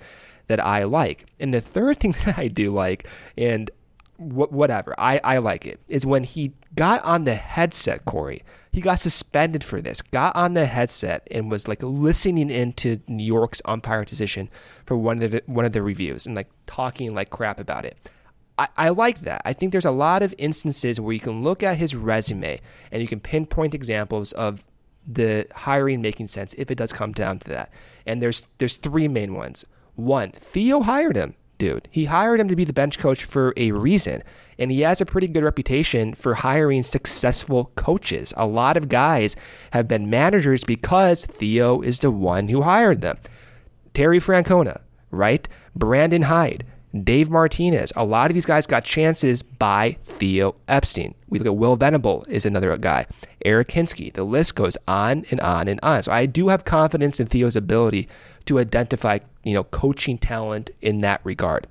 that 0.47 0.64
I 0.64 0.84
like. 0.84 1.26
And 1.39 1.53
the 1.53 1.62
third 1.62 1.99
thing 1.99 2.16
that 2.26 2.38
I 2.38 2.47
do 2.47 2.70
like, 2.70 3.08
and 3.38 3.70
wh- 4.18 4.51
whatever, 4.51 4.95
I, 4.97 5.20
I 5.24 5.38
like 5.38 5.66
it, 5.66 5.80
is 5.88 6.05
when 6.05 6.24
he 6.24 6.53
got 6.76 7.03
on 7.03 7.24
the 7.26 7.36
headset, 7.36 8.05
Corey. 8.05 8.43
He 8.72 8.82
got 8.82 8.99
suspended 8.99 9.64
for 9.64 9.82
this, 9.82 10.03
got 10.03 10.36
on 10.36 10.53
the 10.53 10.68
headset 10.68 11.28
and 11.32 11.49
was 11.49 11.68
like 11.68 11.82
listening 11.82 12.51
into 12.51 12.99
New 13.08 13.26
York's 13.26 13.62
umpire 13.66 14.05
decision 14.05 14.49
for 14.86 14.95
one 14.95 15.24
of 15.24 15.32
the, 15.32 15.41
one 15.47 15.66
of 15.66 15.72
the 15.72 15.82
reviews 15.82 16.28
and 16.28 16.36
like 16.36 16.49
talking 16.68 17.14
like 17.16 17.32
crap 17.32 17.60
about 17.60 17.86
it. 17.86 17.97
I, 18.58 18.68
I 18.78 18.89
like 18.89 19.22
that. 19.22 19.41
I 19.45 19.53
think 19.53 19.72
there's 19.72 19.86
a 19.86 19.91
lot 19.91 20.24
of 20.24 20.34
instances 20.38 20.99
where 20.99 21.14
you 21.14 21.20
can 21.20 21.43
look 21.43 21.62
at 21.64 21.78
his 21.78 21.95
resume 21.95 22.60
and 22.91 23.01
you 23.01 23.08
can 23.08 23.20
pinpoint 23.20 23.74
examples 23.74 24.32
of 24.34 24.66
the 25.08 25.47
hiring 25.53 26.01
making 26.01 26.28
sense 26.28 26.53
if 26.58 26.70
it 26.72 26.76
does 26.78 26.91
come 26.91 27.12
down 27.12 27.39
to 27.39 27.49
that. 27.49 27.72
And 28.05 28.22
there's 28.22 28.45
there's 28.58 28.78
three 28.78 29.08
main 29.08 29.34
ones. 29.36 29.64
One, 29.95 30.32
Theo 30.32 30.82
hired 30.82 31.16
him. 31.16 31.36
dude. 31.58 31.88
He 31.91 32.05
hired 32.05 32.39
him 32.39 32.47
to 32.49 32.55
be 32.55 32.64
the 32.64 32.74
bench 32.74 32.99
coach 32.99 33.24
for 33.24 33.53
a 33.58 33.72
reason. 33.72 34.22
And 34.60 34.72
he 34.72 34.82
has 34.82 35.01
a 35.01 35.05
pretty 35.05 35.28
good 35.28 35.43
reputation 35.43 36.14
for 36.14 36.36
hiring 36.36 36.84
successful 36.84 37.72
coaches. 37.76 38.34
A 38.38 38.45
lot 38.45 38.78
of 38.78 38.89
guys 38.89 39.36
have 39.72 39.88
been 39.88 40.10
managers 40.10 40.64
because 40.64 41.26
Theo 41.26 41.82
is 41.82 41.99
the 41.99 42.12
one 42.12 42.47
who 42.49 42.62
hired 42.64 43.01
them. 43.01 43.18
Terry 43.93 44.20
Francona, 44.20 44.82
right? 45.12 45.47
Brandon 45.76 46.24
Hyde, 46.24 46.64
Dave 47.03 47.29
Martinez. 47.29 47.91
A 47.95 48.05
lot 48.05 48.29
of 48.29 48.35
these 48.35 48.45
guys 48.45 48.67
got 48.67 48.83
chances 48.83 49.43
by 49.43 49.97
Theo 50.03 50.55
Epstein. 50.67 51.15
We 51.29 51.39
look 51.39 51.47
at 51.47 51.55
Will 51.55 51.75
Venable 51.75 52.25
is 52.27 52.45
another 52.45 52.75
guy. 52.77 53.07
Eric 53.43 53.69
Hinske. 53.69 54.13
The 54.13 54.23
list 54.23 54.55
goes 54.55 54.77
on 54.87 55.25
and 55.31 55.39
on 55.41 55.67
and 55.67 55.79
on. 55.83 56.03
So 56.03 56.11
I 56.11 56.25
do 56.25 56.47
have 56.49 56.65
confidence 56.65 57.19
in 57.19 57.27
Theo's 57.27 57.55
ability 57.55 58.07
to 58.45 58.59
identify, 58.59 59.19
you 59.43 59.53
know, 59.53 59.63
coaching 59.65 60.17
talent 60.17 60.71
in 60.81 60.99
that 60.99 61.21
regard. 61.23 61.67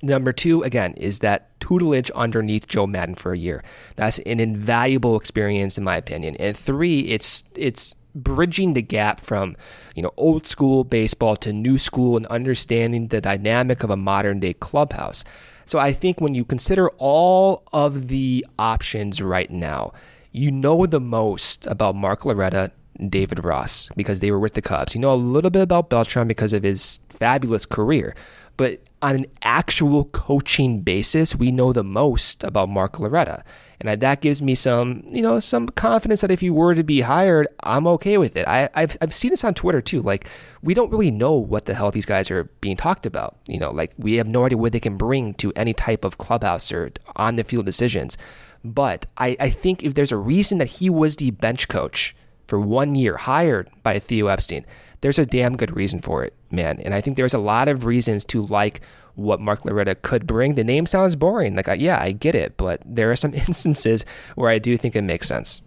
Number 0.00 0.32
two, 0.32 0.62
again, 0.62 0.94
is 0.94 1.20
that 1.20 1.58
tutelage 1.60 2.10
underneath 2.12 2.68
Joe 2.68 2.86
Maddon 2.86 3.16
for 3.16 3.32
a 3.32 3.38
year. 3.38 3.64
That's 3.96 4.20
an 4.20 4.38
invaluable 4.38 5.16
experience, 5.16 5.76
in 5.76 5.84
my 5.84 5.96
opinion. 5.96 6.36
And 6.36 6.56
three, 6.56 7.00
it's 7.00 7.42
it's 7.56 7.94
bridging 8.22 8.74
the 8.74 8.82
gap 8.82 9.20
from 9.20 9.56
you 9.94 10.02
know 10.02 10.12
old 10.16 10.46
school 10.46 10.84
baseball 10.84 11.36
to 11.36 11.52
new 11.52 11.78
school 11.78 12.16
and 12.16 12.26
understanding 12.26 13.08
the 13.08 13.20
dynamic 13.20 13.82
of 13.82 13.90
a 13.90 13.96
modern 13.96 14.40
day 14.40 14.54
clubhouse. 14.54 15.24
So 15.66 15.78
I 15.78 15.92
think 15.92 16.20
when 16.20 16.34
you 16.34 16.44
consider 16.44 16.88
all 16.96 17.62
of 17.72 18.08
the 18.08 18.46
options 18.58 19.20
right 19.20 19.50
now, 19.50 19.92
you 20.32 20.50
know 20.50 20.86
the 20.86 21.00
most 21.00 21.66
about 21.66 21.94
Mark 21.94 22.24
Loretta, 22.24 22.72
David 23.08 23.44
Ross 23.44 23.90
because 23.96 24.20
they 24.20 24.30
were 24.30 24.38
with 24.38 24.54
the 24.54 24.62
Cubs. 24.62 24.94
You 24.94 25.00
know 25.00 25.12
a 25.12 25.16
little 25.16 25.50
bit 25.50 25.62
about 25.62 25.90
Beltran 25.90 26.26
because 26.26 26.52
of 26.52 26.62
his 26.62 27.00
fabulous 27.10 27.66
career, 27.66 28.14
but 28.58 28.80
on 29.00 29.14
an 29.14 29.26
actual 29.42 30.04
coaching 30.06 30.80
basis, 30.80 31.34
we 31.34 31.50
know 31.52 31.72
the 31.72 31.84
most 31.84 32.42
about 32.42 32.68
Mark 32.68 32.98
Loretta. 32.98 33.44
And 33.80 34.02
that 34.02 34.20
gives 34.20 34.42
me 34.42 34.56
some, 34.56 35.04
you 35.06 35.22
know, 35.22 35.38
some 35.38 35.68
confidence 35.68 36.20
that 36.20 36.32
if 36.32 36.40
he 36.40 36.50
were 36.50 36.74
to 36.74 36.82
be 36.82 37.02
hired, 37.02 37.46
I'm 37.62 37.86
okay 37.86 38.18
with 38.18 38.36
it. 38.36 38.48
I, 38.48 38.68
have 38.74 38.98
I've 39.00 39.14
seen 39.14 39.30
this 39.30 39.44
on 39.44 39.54
Twitter 39.54 39.80
too. 39.80 40.02
Like, 40.02 40.28
we 40.62 40.74
don't 40.74 40.90
really 40.90 41.12
know 41.12 41.34
what 41.34 41.66
the 41.66 41.74
hell 41.74 41.92
these 41.92 42.04
guys 42.04 42.28
are 42.32 42.44
being 42.60 42.76
talked 42.76 43.06
about. 43.06 43.36
You 43.46 43.60
know, 43.60 43.70
like 43.70 43.92
we 43.96 44.14
have 44.14 44.26
no 44.26 44.44
idea 44.44 44.58
what 44.58 44.72
they 44.72 44.80
can 44.80 44.96
bring 44.96 45.34
to 45.34 45.52
any 45.54 45.72
type 45.72 46.04
of 46.04 46.18
clubhouse 46.18 46.72
or 46.72 46.90
on 47.14 47.36
the 47.36 47.44
field 47.44 47.66
decisions. 47.66 48.18
But 48.64 49.06
I, 49.16 49.36
I 49.38 49.50
think 49.50 49.84
if 49.84 49.94
there's 49.94 50.10
a 50.10 50.16
reason 50.16 50.58
that 50.58 50.66
he 50.66 50.90
was 50.90 51.14
the 51.14 51.30
bench 51.30 51.68
coach 51.68 52.16
for 52.48 52.58
one 52.58 52.96
year, 52.96 53.16
hired 53.16 53.70
by 53.84 54.00
Theo 54.00 54.26
Epstein, 54.26 54.66
there's 55.00 55.18
a 55.18 55.26
damn 55.26 55.56
good 55.56 55.74
reason 55.76 56.00
for 56.00 56.24
it, 56.24 56.34
man. 56.50 56.80
And 56.80 56.94
I 56.94 57.00
think 57.00 57.16
there's 57.16 57.34
a 57.34 57.38
lot 57.38 57.68
of 57.68 57.84
reasons 57.84 58.24
to 58.26 58.42
like 58.42 58.80
what 59.14 59.40
Mark 59.40 59.64
Loretta 59.64 59.94
could 59.96 60.26
bring. 60.26 60.54
The 60.54 60.64
name 60.64 60.86
sounds 60.86 61.16
boring. 61.16 61.54
Like, 61.54 61.68
yeah, 61.78 62.00
I 62.00 62.12
get 62.12 62.34
it, 62.34 62.56
but 62.56 62.80
there 62.84 63.10
are 63.10 63.16
some 63.16 63.34
instances 63.48 64.04
where 64.34 64.50
I 64.50 64.58
do 64.58 64.76
think 64.76 64.96
it 64.96 65.02
makes 65.02 65.28
sense. 65.28 65.62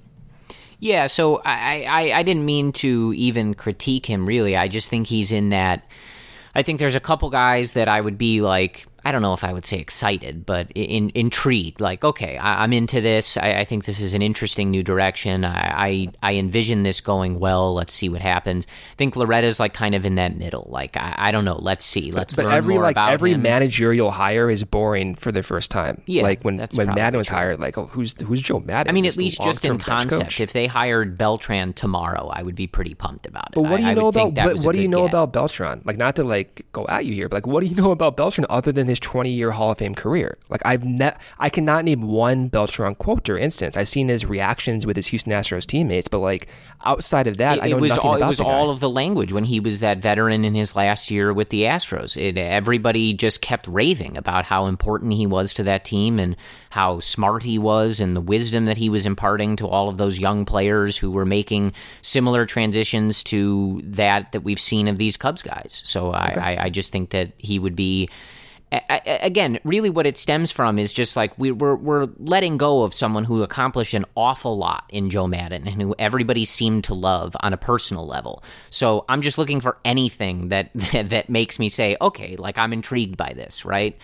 Yeah, 0.80 1.06
so 1.06 1.42
I, 1.46 1.86
I, 1.88 2.20
I 2.20 2.24
didn't 2.24 2.46
mean 2.46 2.72
to 2.74 3.14
even 3.16 3.54
critique 3.54 4.08
him, 4.08 4.26
really. 4.26 4.58
I 4.58 4.68
just 4.68 4.90
think 4.90 5.06
he's 5.06 5.32
in 5.32 5.50
that. 5.50 5.86
I 6.56 6.64
think 6.64 6.80
there's 6.80 6.96
a 6.96 7.00
couple 7.00 7.30
guys 7.30 7.74
that 7.74 7.88
I 7.88 8.02
would 8.02 8.18
be 8.18 8.42
like, 8.42 8.88
I 9.04 9.12
don't 9.12 9.24
know 9.24 9.34
if 9.34 9.44
I 9.44 9.52
would 9.52 9.66
say 9.66 9.80
excited, 9.80 10.46
but 10.46 10.72
in, 10.76 11.12
intrigued. 11.16 11.82
Like, 11.82 12.04
okay, 12.04 12.38
I, 12.38 12.64
am 12.64 12.72
into 12.72 13.02
this. 13.02 13.36
I, 13.36 13.60
I, 13.60 13.66
think 13.66 13.86
this 13.86 14.00
is 14.00 14.14
an 14.14 14.22
interesting 14.22 14.70
new 14.70 14.84
direction. 14.84 15.44
I, 15.44 15.88
I, 16.22 16.32
I 16.32 16.36
envision 16.36 16.84
this 16.84 17.02
going 17.02 17.40
well. 17.40 17.74
Let's 17.74 17.94
see 17.94 18.10
what 18.10 18.22
happens. 18.22 18.68
I 18.70 18.96
think 18.98 19.16
Loretta's 19.16 19.60
like 19.60 19.74
kind 19.74 19.96
of 19.96 20.06
in 20.06 20.16
that 20.16 20.38
middle. 20.38 20.68
Like, 20.70 20.98
I, 20.98 21.16
I 21.18 21.32
don't 21.32 21.46
know. 21.46 21.58
Let's 21.58 21.84
see. 21.84 22.12
Let's 22.12 22.36
but, 22.36 22.44
but 22.44 22.54
every 22.54 22.78
like 22.78 22.98
every 22.98 23.32
him. 23.32 23.42
managerial 23.42 24.12
hire 24.12 24.52
is 24.52 24.64
boring 24.64 25.16
for 25.16 25.32
the 25.32 25.42
first 25.42 25.72
time. 25.72 26.04
Yeah, 26.06 26.22
like 26.24 26.44
when 26.44 26.58
when 26.76 26.88
Maddon 26.94 27.18
was 27.18 27.28
true. 27.28 27.38
hired, 27.38 27.60
like, 27.60 27.78
oh, 27.80 27.88
who's 27.88 28.20
who's 28.22 28.42
Joe 28.42 28.60
Maddon? 28.60 28.90
I 28.90 28.94
mean, 28.94 29.08
at 29.08 29.18
least 29.18 29.42
just 29.42 29.66
in 29.66 29.80
concept. 29.80 30.40
If 30.40 30.54
they 30.54 30.68
hired 30.68 31.18
Beltran 31.18 31.74
tomorrow, 31.74 32.30
I 32.32 32.44
would 32.44 32.56
be 32.56 32.68
pretty 32.68 32.94
pumped 32.94 33.26
about 33.26 33.48
it. 33.48 33.56
But 33.56 33.64
what 33.64 33.78
do 33.78 33.86
you 33.86 33.96
know 33.96 34.08
about 34.10 34.36
what, 34.36 34.60
what 34.60 34.76
do 34.76 34.82
you 34.82 34.88
know 34.88 35.02
get. 35.02 35.10
about 35.10 35.34
Beltran? 35.34 35.82
Like, 35.86 35.98
not 35.98 36.16
to 36.18 36.24
like 36.24 36.68
go 36.72 36.86
at 36.88 37.06
you 37.06 37.14
here, 37.14 37.30
but 37.30 37.38
like, 37.38 37.48
what 37.48 37.62
do 37.62 37.68
you 37.68 37.76
know 37.76 37.92
about 37.92 38.16
Beltran 38.16 38.46
other 38.50 38.72
than 38.72 38.91
his 38.92 39.00
20 39.00 39.32
year 39.32 39.52
Hall 39.52 39.72
of 39.72 39.80
Fame 39.80 39.96
career. 39.96 40.38
Like 40.50 40.62
I've 40.64 40.84
ne- 40.84 41.16
I 41.40 41.50
cannot 41.50 41.86
name 41.86 42.04
one 42.04 42.48
Beltran 42.48 42.96
quote 42.96 43.30
or 43.30 43.38
instance. 43.38 43.76
I've 43.76 43.88
seen 43.88 44.08
his 44.10 44.26
reactions 44.26 44.86
with 44.86 44.96
his 44.96 45.08
Houston 45.08 45.32
Astros 45.32 45.66
teammates, 45.66 46.08
but 46.08 46.20
like 46.20 46.48
outside 46.86 47.28
of 47.28 47.38
that, 47.38 47.58
it, 47.58 47.64
I 47.64 47.68
know 47.70 47.78
it 47.78 47.82
was 47.82 47.90
nothing 47.90 48.10
all, 48.10 48.16
about 48.18 48.26
It 48.26 48.30
was 48.30 48.38
the 48.38 48.44
guy. 48.44 48.50
all 48.52 48.70
of 48.70 48.80
the 48.80 48.90
language 48.90 49.34
when 49.34 49.44
he 49.44 49.60
was 49.60 49.80
that 49.80 50.00
veteran 50.00 50.46
in 50.46 50.54
his 50.54 50.76
last 50.76 51.10
year 51.10 51.34
with 51.34 51.50
the 51.50 51.64
Astros. 51.64 52.16
It, 52.16 52.38
everybody 52.38 53.14
just 53.14 53.42
kept 53.42 53.68
raving 53.68 54.18
about 54.18 54.46
how 54.46 54.68
important 54.68 55.14
he 55.14 55.26
was 55.26 55.54
to 55.54 55.64
that 55.64 55.86
team 55.86 56.20
and 56.20 56.36
how 56.70 57.00
smart 57.00 57.44
he 57.44 57.58
was 57.58 58.00
and 58.00 58.16
the 58.16 58.22
wisdom 58.22 58.66
that 58.66 58.78
he 58.78 58.90
was 58.90 59.06
imparting 59.06 59.56
to 59.58 59.68
all 59.68 59.90
of 59.90 59.98
those 59.98 60.20
young 60.20 60.46
players 60.46 60.98
who 60.98 61.12
were 61.12 61.26
making 61.26 61.74
similar 62.02 62.46
transitions 62.46 63.24
to 63.24 63.82
that 63.84 64.32
that 64.32 64.42
we've 64.42 64.60
seen 64.60 64.88
of 64.88 64.98
these 64.98 65.18
Cubs 65.18 65.42
guys. 65.42 65.82
So 65.84 66.10
okay. 66.10 66.40
I, 66.40 66.54
I, 66.54 66.64
I 66.66 66.70
just 66.70 66.92
think 66.92 67.12
that 67.12 67.32
he 67.38 67.60
would 67.60 67.76
be 67.76 68.10
again, 68.72 69.60
really 69.66 69.90
what 69.90 70.06
it 70.06 70.18
stems 70.18 70.50
from 70.50 70.80
is 70.80 70.94
just 70.94 71.16
like 71.18 71.38
we, 71.38 71.52
we're, 71.52 71.76
we're 71.76 72.08
letting 72.20 72.58
go 72.58 72.84
of 72.84 72.94
someone 72.94 73.26
who 73.26 73.44
accomplished 73.44 73.94
an 73.94 74.06
awful 74.16 74.58
lot 74.58 74.86
in 74.90 75.10
Joe 75.10 75.28
Maddon 75.28 75.68
and 75.68 75.82
who 75.82 75.94
everybody 76.00 76.46
seemed 76.46 76.86
to 76.86 76.94
love 76.94 77.36
on 77.42 77.52
a 77.52 77.58
personal 77.58 78.08
level. 78.08 78.44
So 78.70 79.04
I'm 79.10 79.22
just 79.22 79.38
looking 79.38 79.60
for 79.60 79.78
anything 79.84 80.50
that, 80.50 80.72
that, 80.74 81.30
makes 81.30 81.60
me 81.60 81.70
say, 81.70 81.98
okay, 82.02 82.36
like 82.38 82.58
I'm 82.58 82.74
intrigued 82.74 83.18
by 83.18 83.34
this, 83.34 83.66
right? 83.66 83.98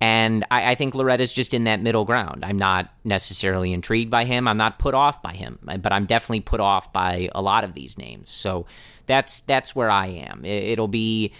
And 0.00 0.44
I, 0.50 0.72
I 0.72 0.74
think 0.74 0.94
Loretta's 0.94 1.32
just 1.32 1.52
in 1.52 1.64
that 1.64 1.82
middle 1.82 2.04
ground. 2.04 2.44
I'm 2.44 2.58
not 2.58 2.92
necessarily 3.04 3.72
intrigued 3.72 4.10
by 4.10 4.24
him. 4.24 4.48
I'm 4.48 4.56
not 4.56 4.78
put 4.78 4.94
off 4.94 5.22
by 5.22 5.32
him, 5.32 5.58
but 5.62 5.92
I'm 5.92 6.06
definitely 6.06 6.40
put 6.40 6.60
off 6.60 6.92
by 6.92 7.28
a 7.34 7.42
lot 7.42 7.64
of 7.64 7.74
these 7.74 7.98
names. 7.98 8.30
So 8.30 8.66
that's 9.06 9.40
that's 9.40 9.74
where 9.74 9.90
I 9.90 10.06
am. 10.06 10.44
It, 10.44 10.64
it'll 10.64 10.88
be 10.88 11.32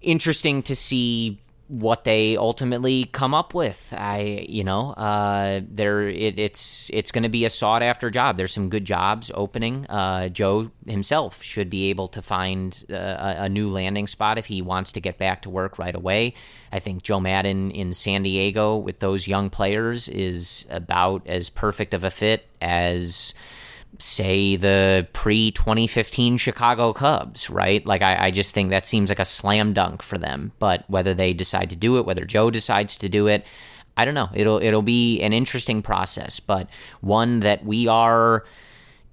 interesting 0.00 0.62
to 0.64 0.76
see 0.76 1.40
what 1.68 2.04
they 2.04 2.36
ultimately 2.36 3.04
come 3.04 3.32
up 3.32 3.54
with. 3.54 3.94
I, 3.96 4.46
you 4.48 4.64
know, 4.64 4.90
uh, 4.92 5.62
there 5.66 6.02
it, 6.02 6.38
it's 6.38 6.90
it's 6.92 7.10
going 7.10 7.22
to 7.22 7.28
be 7.30 7.44
a 7.44 7.50
sought 7.50 7.82
after 7.82 8.10
job. 8.10 8.36
There's 8.36 8.52
some 8.52 8.68
good 8.68 8.84
jobs 8.84 9.30
opening. 9.34 9.86
Uh, 9.86 10.28
Joe 10.28 10.70
himself 10.86 11.42
should 11.42 11.70
be 11.70 11.90
able 11.90 12.08
to 12.08 12.22
find 12.22 12.84
uh, 12.90 12.94
a, 12.94 13.34
a, 13.44 13.48
new 13.48 13.70
landing 13.70 14.06
spot 14.06 14.36
if 14.36 14.46
he 14.46 14.60
wants 14.60 14.92
to 14.92 15.00
get 15.00 15.16
back 15.16 15.42
to 15.42 15.50
work 15.50 15.78
right 15.78 15.94
away. 15.94 16.34
I 16.70 16.80
think 16.80 17.02
Joe 17.02 17.20
Maddon 17.20 17.70
in 17.70 17.94
San 17.94 18.24
Diego 18.24 18.76
with 18.76 18.98
those 18.98 19.26
young 19.26 19.48
players 19.48 20.08
is 20.08 20.66
about 20.68 21.26
as 21.26 21.48
perfect 21.48 21.94
of 21.94 22.04
a 22.04 22.10
fit 22.10 22.46
as 22.60 23.32
say 23.98 24.56
the 24.56 25.06
pre 25.12 25.50
2015 25.50 26.36
Chicago 26.36 26.92
Cubs, 26.92 27.48
right? 27.50 27.84
Like 27.86 28.02
I, 28.02 28.26
I, 28.26 28.30
just 28.30 28.54
think 28.54 28.70
that 28.70 28.86
seems 28.86 29.10
like 29.10 29.18
a 29.18 29.24
slam 29.24 29.72
dunk 29.72 30.02
for 30.02 30.18
them. 30.18 30.52
But 30.58 30.84
whether 30.88 31.14
they 31.14 31.32
decide 31.32 31.70
to 31.70 31.76
do 31.76 31.98
it, 31.98 32.06
whether 32.06 32.24
Joe 32.24 32.50
decides 32.50 32.96
to 32.96 33.08
do 33.08 33.26
it, 33.26 33.44
I 33.96 34.04
don't 34.04 34.14
know. 34.14 34.30
It'll 34.34 34.60
it'll 34.60 34.82
be 34.82 35.20
an 35.22 35.32
interesting 35.32 35.82
process, 35.82 36.40
but 36.40 36.68
one 37.00 37.40
that 37.40 37.64
we 37.64 37.86
are 37.86 38.44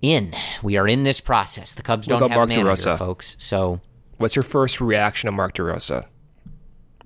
in. 0.02 0.34
We 0.64 0.78
are 0.78 0.88
in 0.88 1.04
this 1.04 1.22
process. 1.22 1.76
The 1.76 1.84
Cubs 1.84 2.08
don't 2.08 2.22
have 2.22 2.32
Mark 2.32 2.50
a 2.50 2.56
manager, 2.56 2.90
DeRosa? 2.92 2.98
folks. 2.98 3.36
So, 3.40 3.80
what's 4.18 4.36
your 4.36 4.44
first 4.44 4.82
reaction 4.82 5.28
to 5.28 5.32
Mark 5.32 5.56
DeRosa? 5.56 6.06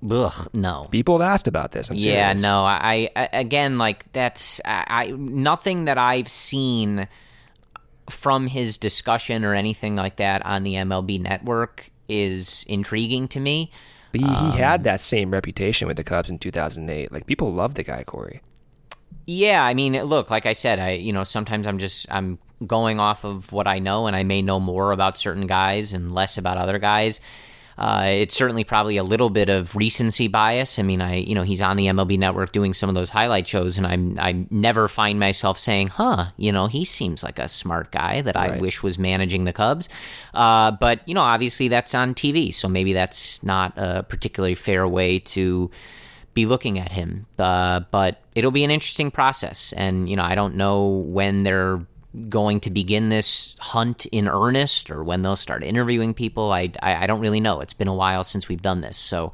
Ugh, 0.10 0.48
no. 0.54 0.88
People 0.92 1.20
have 1.20 1.30
asked 1.30 1.48
about 1.48 1.72
this. 1.72 1.90
I'm 1.90 1.98
yeah, 1.98 2.34
no. 2.34 2.64
I, 2.64 3.10
I 3.16 3.30
again 3.34 3.78
like 3.78 4.12
that's 4.14 4.62
I, 4.64 4.86
I 4.88 5.08
nothing 5.12 5.86
that 5.86 5.98
I've 5.98 6.30
seen 6.30 7.08
from 8.10 8.48
his 8.48 8.78
discussion 8.78 9.44
or 9.44 9.54
anything 9.54 9.96
like 9.96 10.18
that 10.18 10.46
on 10.46 10.64
the 10.64 10.74
MLB 10.76 11.20
network 11.20 11.90
is 12.08 12.66
intriguing 12.68 13.28
to 13.30 13.40
me. 13.40 13.72
But 14.12 14.22
he, 14.22 14.28
um, 14.28 14.52
he 14.52 14.58
had 14.58 14.84
that 14.84 15.02
same 15.02 15.32
reputation 15.32 15.88
with 15.88 15.98
the 15.98 16.04
Cubs 16.04 16.30
in 16.30 16.40
2008. 16.40 17.12
Like 17.12 17.26
people 17.26 17.54
love 17.54 17.74
the 17.74 17.84
guy, 17.84 18.04
Corey. 18.04 18.42
Yeah, 19.26 19.64
I 19.64 19.74
mean, 19.74 19.94
look, 20.04 20.30
like 20.30 20.46
I 20.46 20.54
said, 20.54 20.80
I 20.80 20.92
you 20.92 21.12
know 21.12 21.24
sometimes 21.24 21.66
I'm 21.68 21.80
just 21.80 22.06
I'm 22.12 22.38
going 22.66 23.00
off 23.00 23.26
of 23.26 23.52
what 23.52 23.68
I 23.68 23.80
know, 23.80 24.08
and 24.08 24.16
I 24.16 24.24
may 24.24 24.42
know 24.42 24.60
more 24.60 24.92
about 24.92 25.18
certain 25.18 25.48
guys 25.48 25.94
and 25.94 26.14
less 26.14 26.38
about 26.38 26.58
other 26.58 26.80
guys. 26.80 27.20
Uh, 27.78 28.06
it's 28.06 28.36
certainly 28.36 28.64
probably 28.64 28.98
a 28.98 29.04
little 29.04 29.30
bit 29.30 29.50
of 29.50 29.76
recency 29.76 30.28
bias. 30.28 30.80
I 30.80 30.84
mean, 30.84 31.02
I 31.02 31.16
you 31.18 31.36
know 31.36 31.44
he's 31.44 31.62
on 31.62 31.78
the 31.78 31.88
MLB 31.88 32.18
Network 32.18 32.52
doing 32.52 32.74
some 32.74 32.90
of 32.90 32.96
those 32.96 33.10
highlight 33.10 33.48
shows, 33.48 33.78
and 33.78 33.86
I'm 33.86 34.18
I 34.20 34.46
never 34.50 34.88
find 34.88 35.20
myself 35.20 35.58
saying, 35.58 35.90
"Huh, 35.90 36.28
you 36.38 36.52
know, 36.52 36.68
he 36.68 36.86
seems 36.86 37.24
like 37.24 37.38
a 37.38 37.48
smart 37.48 37.92
guy 37.92 38.22
that 38.22 38.36
right. 38.36 38.54
I 38.54 38.58
wish 38.60 38.82
was 38.82 38.98
managing 38.98 39.44
the 39.44 39.54
Cubs." 39.54 39.90
Uh, 40.34 40.72
but 40.72 41.08
you 41.08 41.14
know, 41.14 41.22
obviously 41.22 41.68
that's 41.68 41.94
on 41.94 42.14
TV, 42.14 42.54
so 42.54 42.70
maybe 42.70 42.94
that's 42.94 43.44
not 43.44 43.74
a 43.78 44.04
particularly 44.04 44.56
fair 44.56 44.88
way 44.88 45.20
to 45.20 45.70
be 46.34 46.46
looking 46.46 46.80
at 46.80 46.92
him. 46.92 47.26
Uh, 47.38 47.82
but 47.92 48.22
it'll 48.36 48.52
be 48.52 48.64
an 48.64 48.72
interesting 48.72 49.12
process, 49.12 49.74
and 49.74 50.10
you 50.10 50.16
know, 50.16 50.24
I 50.24 50.36
don't 50.36 50.56
know 50.56 51.04
when 51.08 51.44
they're 51.44 51.86
going 52.30 52.60
to 52.62 52.70
begin 52.70 53.10
this 53.10 53.56
hunt 53.60 54.06
in 54.08 54.28
earnest 54.28 54.90
or 54.90 55.04
when 55.04 55.22
they'll 55.22 55.36
start 55.36 55.64
interviewing 55.64 56.14
people. 56.14 56.52
I, 56.52 56.72
I, 56.82 57.04
I, 57.04 57.08
don't 57.08 57.20
really 57.20 57.40
know. 57.40 57.62
It's 57.62 57.74
been 57.74 57.88
a 57.88 57.94
while 57.94 58.24
since 58.24 58.48
we've 58.48 58.62
done 58.62 58.82
this. 58.82 58.98
So 58.98 59.34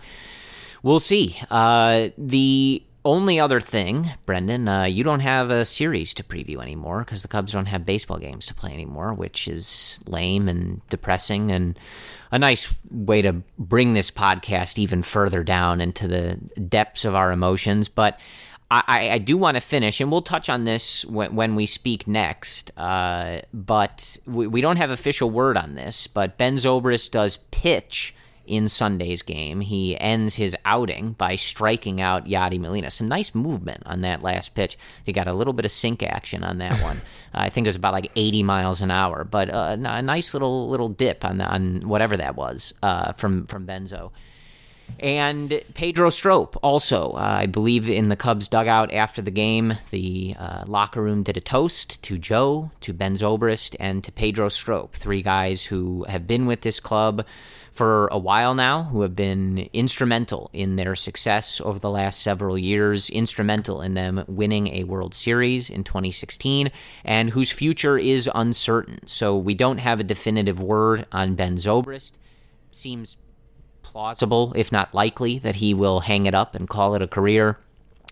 we'll 0.84 1.00
see. 1.00 1.38
Uh, 1.50 2.10
the 2.18 2.84
only 3.04 3.40
other 3.40 3.60
thing, 3.60 4.12
Brendan, 4.26 4.68
uh, 4.68 4.84
you 4.84 5.04
don't 5.04 5.22
have 5.22 5.50
a 5.50 5.66
series 5.66 6.14
to 6.16 6.24
preview 6.24 6.62
anymore 6.62 7.00
because 7.00 7.22
the 7.22 7.28
Cubs 7.28 7.52
don't 7.52 7.66
have 7.66 7.86
baseball 7.86 8.18
games 8.18 8.46
to 8.48 8.54
play 8.54 8.72
anymore, 8.72 9.14
which 9.14 9.48
is 9.48 10.00
lame 10.08 10.48
and 10.48 10.82
depressing 10.90 11.52
and 11.52 11.80
a 12.32 12.40
nice 12.40 12.74
way 12.90 13.22
to 13.22 13.34
bring 13.58 13.94
this 13.94 14.12
podcast 14.12 14.78
even 14.78 15.04
further 15.04 15.44
down 15.44 15.82
into 15.82 16.08
the 16.08 16.36
depths 16.68 17.04
of 17.04 17.16
our 17.16 17.32
emotions. 17.32 17.90
But 17.90 18.20
I, 18.72 19.10
I 19.12 19.18
do 19.18 19.36
want 19.36 19.56
to 19.56 19.62
finish, 19.62 20.00
and 20.00 20.10
we'll 20.10 20.22
touch 20.22 20.48
on 20.48 20.64
this 20.64 21.04
when, 21.06 21.36
when 21.36 21.56
we 21.56 21.66
speak 21.66 22.08
next. 22.08 22.72
Uh, 22.78 23.42
but 23.54 24.18
we, 24.26 24.48
we, 24.48 24.62
don't 24.62 24.78
have 24.78 24.92
official 24.92 25.30
word 25.30 25.58
on 25.58 25.76
this. 25.76 26.08
But 26.08 26.38
Ben 26.38 26.56
Zobrist 26.56 27.12
does 27.12 27.38
pitch 27.52 28.16
in 28.46 28.70
Sunday's 28.70 29.22
game. 29.22 29.60
He 29.60 30.00
ends 30.00 30.36
his 30.36 30.56
outing 30.64 31.14
by 31.14 31.36
striking 31.36 32.00
out 32.00 32.28
Yadi 32.28 32.60
Molina. 32.60 32.90
Some 32.90 33.10
nice 33.10 33.36
movement 33.36 33.84
on 33.86 34.02
that 34.02 34.24
last 34.24 34.56
pitch. 34.56 34.78
He 35.06 35.12
got 35.12 35.28
a 35.28 35.34
little 35.34 35.54
bit 35.54 35.66
of 35.66 35.72
sink 35.72 36.02
action 36.02 36.44
on 36.44 36.60
that 36.60 36.82
one. 36.82 37.02
I 37.34 37.50
think 37.50 37.66
it 37.66 37.70
was 37.70 37.76
about 37.76 37.94
like 37.94 38.12
80 38.16 38.44
miles 38.44 38.82
an 38.82 38.92
hour, 38.92 39.26
but 39.26 39.54
uh, 39.54 39.78
a 39.80 40.02
nice 40.02 40.34
little 40.34 40.70
little 40.70 40.90
dip 40.90 41.26
on 41.26 41.42
on 41.42 41.88
whatever 41.88 42.18
that 42.18 42.36
was 42.36 42.74
uh, 42.82 43.14
from 43.14 43.48
from 43.48 43.68
Benzo. 43.68 44.12
And 45.00 45.62
Pedro 45.74 46.10
Strop 46.10 46.58
also, 46.62 47.12
uh, 47.12 47.20
I 47.20 47.46
believe, 47.48 47.90
in 47.90 48.10
the 48.10 48.16
Cubs 48.16 48.48
dugout 48.48 48.94
after 48.94 49.22
the 49.22 49.32
game, 49.32 49.74
the 49.90 50.36
uh, 50.38 50.64
locker 50.68 51.02
room 51.02 51.24
did 51.24 51.38
a 51.38 51.42
toast 51.42 52.02
to 52.04 52.18
Joe, 52.18 52.72
to 52.82 52.94
Ben 52.94 53.16
Zobrist, 53.16 53.76
and 53.80 54.04
to 54.04 54.12
Pedro 54.12 54.50
Strop, 54.50 54.94
three 54.94 55.22
guys 55.22 55.66
who 55.66 56.06
have 56.08 56.28
been 56.28 56.46
with 56.46 56.62
this 56.62 56.80
club 56.80 57.26
for 57.72 58.08
a 58.08 58.18
while 58.18 58.54
now, 58.54 58.84
who 58.84 59.02
have 59.02 59.16
been 59.16 59.70
instrumental 59.74 60.50
in 60.54 60.76
their 60.76 60.96
success 60.96 61.62
over 61.62 61.80
the 61.80 61.90
last 61.90 62.22
several 62.22 62.58
years, 62.58 63.10
instrumental 63.10 63.82
in 63.82 63.94
them 63.94 64.24
winning 64.28 64.68
a 64.68 64.84
World 64.84 65.16
Series 65.16 65.70
in 65.70 65.84
2016, 65.84 66.70
and 67.06 67.30
whose 67.30 67.52
future 67.52 67.98
is 67.98 68.30
uncertain. 68.36 69.00
So 69.08 69.38
we 69.38 69.56
don't 69.56 69.78
have 69.78 70.00
a 70.00 70.04
definitive 70.04 70.60
word 70.60 71.06
on 71.12 71.36
Ben 71.36 71.56
Zobrist. 71.56 72.12
Seems 72.72 73.18
plausible, 73.82 74.54
if 74.56 74.72
not 74.72 74.94
likely, 74.94 75.40
that 75.40 75.56
he 75.56 75.74
will 75.74 76.02
hang 76.02 76.26
it 76.26 76.34
up 76.34 76.56
and 76.56 76.70
call 76.70 76.96
it 76.96 77.02
a 77.02 77.08
career. 77.08 77.58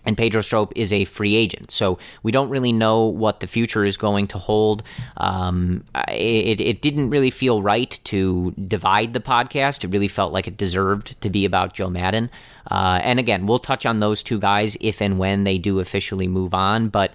And 0.06 0.18
Pedro 0.18 0.42
Strop 0.42 0.72
is 0.76 0.94
a 0.94 1.04
free 1.06 1.36
agent, 1.36 1.72
so 1.72 2.00
we 2.24 2.32
don't 2.32 2.50
really 2.50 2.72
know 2.72 3.06
what 3.06 3.42
the 3.42 3.48
future 3.48 3.84
is 3.84 3.98
going 3.98 4.28
to 4.28 4.38
hold. 4.38 4.82
Um, 5.18 5.84
it, 6.08 6.62
it 6.62 6.82
didn't 6.82 7.10
really 7.10 7.30
feel 7.30 7.62
right 7.62 8.00
to 8.06 8.52
divide 8.52 9.14
the 9.14 9.20
podcast. 9.20 9.84
It 9.84 9.90
really 9.90 10.08
felt 10.08 10.32
like 10.32 10.48
it 10.48 10.56
deserved 10.56 11.20
to 11.22 11.30
be 11.30 11.44
about 11.44 11.74
Joe 11.74 11.90
Maddon. 11.90 12.30
Uh, 12.72 13.02
and 13.04 13.20
again, 13.20 13.46
we'll 13.46 13.60
touch 13.60 13.86
on 13.86 14.00
those 14.00 14.24
two 14.24 14.40
guys 14.40 14.78
if 14.80 15.02
and 15.02 15.20
when 15.20 15.44
they 15.44 15.58
do 15.58 15.80
officially 15.80 16.28
move 16.28 16.54
on. 16.54 16.88
But 16.88 17.14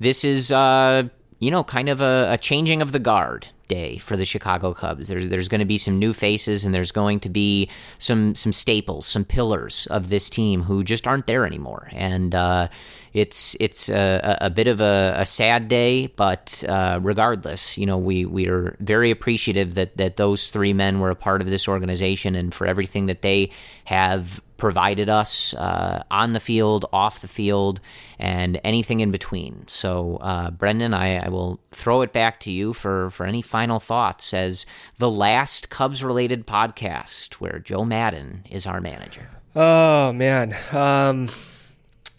this 0.00 0.24
is, 0.24 0.50
uh, 0.50 1.04
you 1.38 1.52
know, 1.52 1.62
kind 1.62 1.88
of 1.88 2.00
a, 2.00 2.32
a 2.32 2.36
changing 2.36 2.82
of 2.82 2.90
the 2.90 2.98
guard 2.98 3.48
day 3.68 3.98
for 3.98 4.16
the 4.16 4.24
Chicago 4.24 4.74
Cubs. 4.74 5.08
There's 5.08 5.28
there's 5.28 5.48
going 5.48 5.60
to 5.60 5.64
be 5.64 5.78
some 5.78 5.98
new 5.98 6.12
faces 6.12 6.64
and 6.64 6.74
there's 6.74 6.92
going 6.92 7.20
to 7.20 7.28
be 7.28 7.68
some 7.98 8.34
some 8.34 8.52
staples, 8.52 9.06
some 9.06 9.24
pillars 9.24 9.86
of 9.90 10.08
this 10.08 10.28
team 10.30 10.62
who 10.62 10.84
just 10.84 11.06
aren't 11.06 11.26
there 11.26 11.46
anymore. 11.46 11.88
And 11.92 12.34
uh, 12.34 12.68
it's 13.12 13.56
it's 13.60 13.88
a, 13.88 14.38
a 14.40 14.50
bit 14.50 14.66
of 14.66 14.80
a, 14.80 15.14
a 15.18 15.24
sad 15.24 15.68
day, 15.68 16.08
but 16.08 16.64
uh, 16.68 16.98
regardless, 17.02 17.78
you 17.78 17.86
know 17.86 17.96
we 17.96 18.24
we 18.24 18.48
are 18.48 18.76
very 18.80 19.10
appreciative 19.10 19.74
that 19.74 19.96
that 19.96 20.16
those 20.16 20.46
three 20.46 20.72
men 20.72 21.00
were 21.00 21.10
a 21.10 21.16
part 21.16 21.40
of 21.40 21.48
this 21.48 21.68
organization 21.68 22.34
and 22.34 22.52
for 22.54 22.66
everything 22.66 23.06
that 23.06 23.22
they 23.22 23.50
have 23.84 24.40
provided 24.64 25.10
us 25.10 25.52
uh, 25.52 26.02
on 26.10 26.32
the 26.32 26.40
field, 26.40 26.86
off 26.90 27.20
the 27.20 27.28
field, 27.28 27.82
and 28.18 28.58
anything 28.64 29.00
in 29.00 29.10
between. 29.10 29.62
So, 29.68 30.16
uh, 30.22 30.52
Brendan, 30.52 30.94
I, 30.94 31.26
I, 31.26 31.28
will 31.28 31.60
throw 31.70 32.00
it 32.00 32.14
back 32.14 32.40
to 32.40 32.50
you 32.50 32.72
for, 32.72 33.10
for 33.10 33.26
any 33.26 33.42
final 33.42 33.78
thoughts 33.78 34.32
as 34.32 34.64
the 34.96 35.10
last 35.10 35.68
Cubs 35.68 36.02
related 36.02 36.46
podcast 36.46 37.34
where 37.34 37.58
Joe 37.58 37.84
Maddon 37.84 38.44
is 38.50 38.66
our 38.66 38.80
manager. 38.80 39.28
Oh, 39.54 40.14
man. 40.14 40.56
Um, 40.72 41.28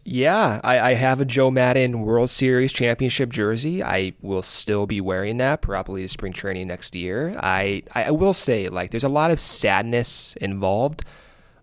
yeah, 0.04 0.62
I, 0.64 0.92
I 0.92 0.94
have 0.94 1.20
a 1.20 1.26
Joe 1.26 1.50
Maddon 1.50 2.02
World 2.02 2.30
Series 2.30 2.72
championship 2.72 3.32
jersey. 3.32 3.82
I 3.82 4.14
will 4.22 4.44
still 4.44 4.86
be 4.86 5.02
wearing 5.02 5.38
that 5.38 5.64
probably 5.64 6.04
to 6.04 6.08
spring 6.08 6.32
training 6.32 6.68
next 6.68 6.96
year. 6.96 7.40
I, 7.42 7.82
I 7.96 8.12
will 8.12 8.34
say, 8.34 8.70
like, 8.70 8.92
there's 8.92 9.04
a 9.04 9.10
lot 9.10 9.32
of 9.32 9.40
sadness 9.40 10.36
involved, 10.36 11.04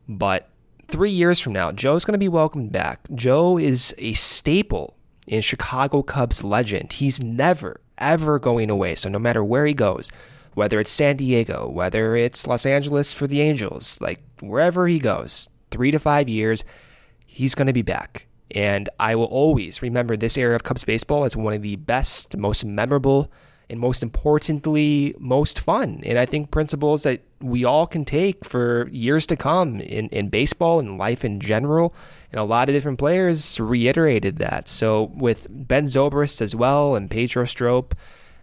but 0.09 0.49
three 0.93 1.11
years 1.11 1.40
from 1.40 1.55
now, 1.55 1.72
Joe's 1.72 2.05
going 2.05 2.12
to 2.12 2.18
be 2.18 2.28
welcomed 2.28 2.70
back. 2.70 3.01
Joe 3.14 3.59
is 3.59 3.95
a 3.97 4.12
staple 4.12 4.95
in 5.26 5.40
Chicago 5.40 6.03
Cubs 6.03 6.45
legend. 6.45 6.93
He's 6.93 7.22
never, 7.22 7.80
ever 7.97 8.38
going 8.38 8.68
away. 8.68 8.95
So 8.95 9.09
no 9.09 9.18
matter 9.18 9.43
where 9.43 9.64
he 9.64 9.72
goes, 9.72 10.12
whether 10.53 10.78
it's 10.78 10.90
San 10.90 11.16
Diego, 11.16 11.66
whether 11.66 12.14
it's 12.14 12.47
Los 12.47 12.66
Angeles 12.66 13.12
for 13.12 13.26
the 13.26 13.40
Angels, 13.40 14.01
like 14.03 14.20
wherever 14.40 14.86
he 14.86 14.99
goes, 14.99 15.49
three 15.70 15.90
to 15.90 15.99
five 15.99 16.28
years, 16.28 16.62
he's 17.26 17.55
going 17.55 17.68
to 17.68 17.72
be 17.72 17.82
back. 17.82 18.26
And 18.55 18.90
I 19.01 19.14
will 19.14 19.24
always 19.24 19.80
remember 19.80 20.14
this 20.14 20.36
era 20.36 20.55
of 20.55 20.62
Cubs 20.62 20.84
baseball 20.84 21.24
as 21.24 21.34
one 21.34 21.55
of 21.55 21.62
the 21.62 21.76
best, 21.76 22.36
most 22.36 22.66
memorable 22.66 23.32
and 23.73 23.81
most 23.81 24.03
importantly, 24.03 25.14
most 25.18 25.59
fun. 25.59 26.03
And 26.05 26.18
I 26.18 26.27
think 26.27 26.51
principles 26.51 27.05
that 27.05 27.23
we 27.41 27.64
all 27.64 27.87
can 27.87 28.05
take 28.05 28.45
for 28.45 28.87
years 28.91 29.27
to 29.29 29.37
come 29.37 29.81
in, 29.81 30.09
in 30.11 30.29
baseball 30.29 30.79
and 30.79 30.99
life 30.99 31.25
in 31.25 31.41
general. 31.41 31.95
And 32.31 32.39
a 32.39 32.45
lot 32.45 32.68
of 32.68 32.75
different 32.75 32.99
players 32.99 33.59
reiterated 33.59 34.37
that. 34.37 34.68
So 34.68 35.05
with 35.14 35.47
Ben 35.51 35.87
Zobrist 35.87 36.43
as 36.43 36.55
well 36.55 36.95
and 36.95 37.11
Pedro 37.11 37.47
Strop 37.47 37.95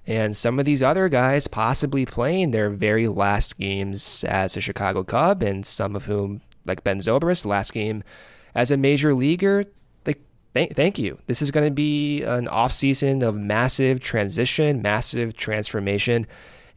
and 0.07 0.35
some 0.35 0.57
of 0.57 0.65
these 0.65 0.81
other 0.81 1.07
guys 1.09 1.45
possibly 1.45 2.07
playing 2.07 2.49
their 2.49 2.71
very 2.71 3.07
last 3.07 3.59
games 3.59 4.23
as 4.23 4.57
a 4.57 4.61
Chicago 4.61 5.03
Cub, 5.03 5.43
and 5.43 5.63
some 5.63 5.95
of 5.95 6.05
whom, 6.05 6.41
like 6.65 6.83
Ben 6.83 6.97
Zobrist, 6.97 7.45
last 7.45 7.71
game 7.71 8.01
as 8.55 8.71
a 8.71 8.77
major 8.77 9.13
leaguer, 9.13 9.65
thank, 10.53 10.75
thank 10.75 10.97
you. 10.97 11.17
This 11.27 11.41
is 11.41 11.51
going 11.51 11.65
to 11.65 11.73
be 11.73 12.23
an 12.23 12.47
off 12.47 12.71
season 12.71 13.23
of 13.23 13.35
massive 13.35 13.99
transition, 13.99 14.81
massive 14.81 15.35
transformation, 15.35 16.27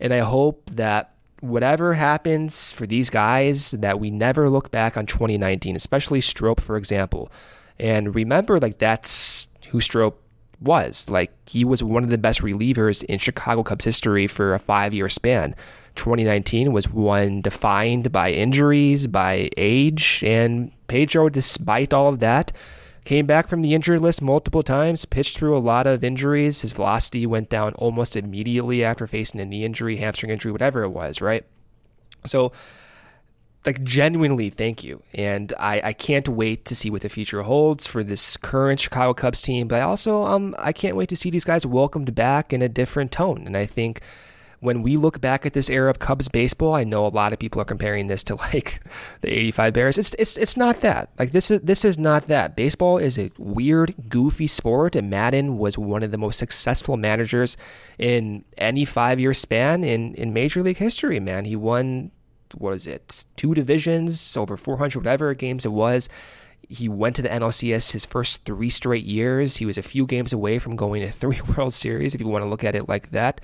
and 0.00 0.12
I 0.12 0.20
hope 0.20 0.70
that 0.72 1.14
whatever 1.40 1.94
happens 1.94 2.70
for 2.70 2.86
these 2.86 3.10
guys, 3.10 3.72
that 3.72 3.98
we 3.98 4.10
never 4.10 4.48
look 4.48 4.70
back 4.70 4.96
on 4.96 5.06
2019, 5.06 5.76
especially 5.76 6.20
Strop, 6.20 6.60
for 6.60 6.76
example, 6.76 7.30
and 7.78 8.14
remember 8.14 8.58
like 8.60 8.78
that's 8.78 9.48
who 9.70 9.80
Strop 9.80 10.18
was. 10.62 11.08
Like 11.10 11.32
he 11.48 11.64
was 11.64 11.82
one 11.82 12.04
of 12.04 12.10
the 12.10 12.18
best 12.18 12.40
relievers 12.40 13.02
in 13.04 13.18
Chicago 13.18 13.62
Cubs 13.62 13.84
history 13.84 14.26
for 14.26 14.54
a 14.54 14.58
five 14.58 14.94
year 14.94 15.08
span. 15.08 15.54
2019 15.96 16.72
was 16.72 16.88
one 16.88 17.42
defined 17.42 18.12
by 18.12 18.32
injuries, 18.32 19.06
by 19.06 19.50
age, 19.56 20.22
and 20.24 20.72
Pedro, 20.86 21.28
despite 21.28 21.92
all 21.92 22.08
of 22.08 22.20
that, 22.20 22.52
Came 23.04 23.26
back 23.26 23.48
from 23.48 23.62
the 23.62 23.74
injured 23.74 24.00
list 24.00 24.22
multiple 24.22 24.62
times, 24.62 25.04
pitched 25.04 25.36
through 25.36 25.56
a 25.56 25.58
lot 25.58 25.88
of 25.88 26.04
injuries. 26.04 26.60
His 26.60 26.72
velocity 26.72 27.26
went 27.26 27.48
down 27.48 27.74
almost 27.74 28.14
immediately 28.14 28.84
after 28.84 29.08
facing 29.08 29.40
a 29.40 29.44
knee 29.44 29.64
injury, 29.64 29.96
hamstring 29.96 30.30
injury, 30.30 30.52
whatever 30.52 30.84
it 30.84 30.90
was, 30.90 31.20
right? 31.20 31.44
So, 32.24 32.52
like, 33.66 33.82
genuinely, 33.82 34.50
thank 34.50 34.84
you. 34.84 35.02
And 35.14 35.52
I, 35.58 35.80
I 35.84 35.92
can't 35.92 36.28
wait 36.28 36.64
to 36.66 36.76
see 36.76 36.90
what 36.90 37.02
the 37.02 37.08
future 37.08 37.42
holds 37.42 37.88
for 37.88 38.04
this 38.04 38.36
current 38.36 38.78
Chicago 38.78 39.14
Cubs 39.14 39.42
team. 39.42 39.66
But 39.66 39.80
I 39.80 39.82
also, 39.82 40.24
um, 40.24 40.54
I 40.58 40.72
can't 40.72 40.96
wait 40.96 41.08
to 41.08 41.16
see 41.16 41.30
these 41.30 41.44
guys 41.44 41.66
welcomed 41.66 42.14
back 42.14 42.52
in 42.52 42.62
a 42.62 42.68
different 42.68 43.10
tone. 43.10 43.44
And 43.46 43.56
I 43.56 43.66
think 43.66 44.00
when 44.62 44.80
we 44.80 44.96
look 44.96 45.20
back 45.20 45.44
at 45.44 45.54
this 45.54 45.68
era 45.68 45.90
of 45.90 45.98
Cubs 45.98 46.28
baseball, 46.28 46.72
I 46.76 46.84
know 46.84 47.04
a 47.04 47.08
lot 47.08 47.32
of 47.32 47.40
people 47.40 47.60
are 47.60 47.64
comparing 47.64 48.06
this 48.06 48.22
to 48.24 48.36
like 48.54 48.80
the 49.20 49.28
85 49.28 49.72
Bears. 49.72 49.98
It's 49.98 50.14
it's 50.20 50.36
it's 50.36 50.56
not 50.56 50.80
that. 50.82 51.10
Like 51.18 51.32
this 51.32 51.50
is 51.50 51.60
this 51.62 51.84
is 51.84 51.98
not 51.98 52.28
that. 52.28 52.54
Baseball 52.54 52.96
is 52.96 53.18
a 53.18 53.32
weird, 53.38 53.92
goofy 54.08 54.46
sport 54.46 54.94
and 54.94 55.10
Maddon 55.10 55.58
was 55.58 55.76
one 55.76 56.04
of 56.04 56.12
the 56.12 56.16
most 56.16 56.38
successful 56.38 56.96
managers 56.96 57.56
in 57.98 58.44
any 58.56 58.86
5-year 58.86 59.34
span 59.34 59.82
in 59.82 60.14
in 60.14 60.32
major 60.32 60.62
league 60.62 60.76
history, 60.76 61.18
man. 61.18 61.44
He 61.44 61.56
won 61.56 62.12
what 62.54 62.74
is 62.74 62.86
it? 62.86 63.24
Two 63.34 63.54
divisions, 63.54 64.36
over 64.36 64.56
400 64.56 64.96
whatever 64.96 65.34
games 65.34 65.64
it 65.64 65.72
was. 65.72 66.08
He 66.68 66.88
went 66.88 67.16
to 67.16 67.22
the 67.22 67.28
NLCS 67.28 67.90
his 67.90 68.06
first 68.06 68.44
three 68.44 68.70
straight 68.70 69.04
years. 69.04 69.56
He 69.56 69.66
was 69.66 69.76
a 69.76 69.82
few 69.82 70.06
games 70.06 70.32
away 70.32 70.60
from 70.60 70.76
going 70.76 71.02
to 71.02 71.10
three 71.10 71.40
World 71.56 71.74
Series, 71.74 72.14
if 72.14 72.20
you 72.20 72.28
want 72.28 72.44
to 72.44 72.48
look 72.48 72.62
at 72.62 72.76
it 72.76 72.88
like 72.88 73.10
that 73.10 73.40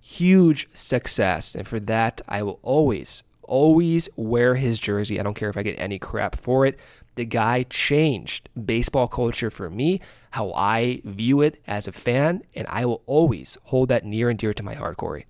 huge 0.00 0.68
success. 0.72 1.54
And 1.54 1.66
for 1.66 1.80
that, 1.80 2.20
I 2.28 2.42
will 2.42 2.58
always, 2.62 3.22
always 3.42 4.08
wear 4.16 4.54
his 4.54 4.78
jersey. 4.78 5.18
I 5.18 5.22
don't 5.22 5.34
care 5.34 5.50
if 5.50 5.56
I 5.56 5.62
get 5.62 5.78
any 5.78 5.98
crap 5.98 6.36
for 6.36 6.66
it. 6.66 6.78
The 7.16 7.24
guy 7.24 7.64
changed 7.64 8.48
baseball 8.64 9.08
culture 9.08 9.50
for 9.50 9.68
me, 9.68 10.00
how 10.30 10.52
I 10.52 11.02
view 11.04 11.40
it 11.40 11.60
as 11.66 11.88
a 11.88 11.92
fan, 11.92 12.42
and 12.54 12.66
I 12.68 12.84
will 12.86 13.02
always 13.06 13.58
hold 13.64 13.88
that 13.88 14.04
near 14.04 14.30
and 14.30 14.38
dear 14.38 14.54
to 14.54 14.62
my 14.62 14.74
heart, 14.74 14.98
Corey. 14.98 15.26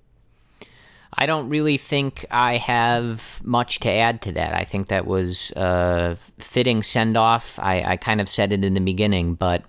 I 1.14 1.26
don't 1.26 1.48
really 1.48 1.78
think 1.78 2.26
I 2.30 2.58
have 2.58 3.40
much 3.42 3.80
to 3.80 3.90
add 3.90 4.20
to 4.22 4.32
that. 4.32 4.54
I 4.54 4.64
think 4.64 4.88
that 4.88 5.06
was 5.06 5.50
a 5.56 6.16
fitting 6.38 6.82
send 6.82 7.16
off. 7.16 7.58
I, 7.58 7.82
I 7.82 7.96
kind 7.96 8.20
of 8.20 8.28
said 8.28 8.52
it 8.52 8.64
in 8.64 8.74
the 8.74 8.80
beginning, 8.80 9.34
but 9.34 9.64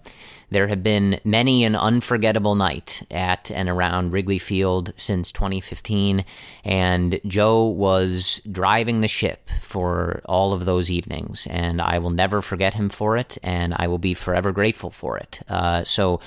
there 0.51 0.67
have 0.67 0.83
been 0.83 1.19
many 1.23 1.63
an 1.63 1.75
unforgettable 1.75 2.55
night 2.55 3.03
at 3.11 3.51
and 3.51 3.69
around 3.69 4.11
Wrigley 4.11 4.39
Field 4.39 4.93
since 4.95 5.31
2015, 5.31 6.25
and 6.63 7.19
Joe 7.27 7.67
was 7.67 8.41
driving 8.51 9.01
the 9.01 9.07
ship 9.07 9.49
for 9.61 10.21
all 10.25 10.53
of 10.53 10.65
those 10.65 10.89
evenings, 10.89 11.47
and 11.47 11.81
I 11.81 11.99
will 11.99 12.09
never 12.09 12.41
forget 12.41 12.73
him 12.73 12.89
for 12.89 13.17
it, 13.17 13.37
and 13.43 13.73
I 13.77 13.87
will 13.87 13.99
be 13.99 14.13
forever 14.13 14.51
grateful 14.51 14.89
for 14.89 15.17
it. 15.17 15.41
Uh, 15.47 15.83
so 15.83 16.19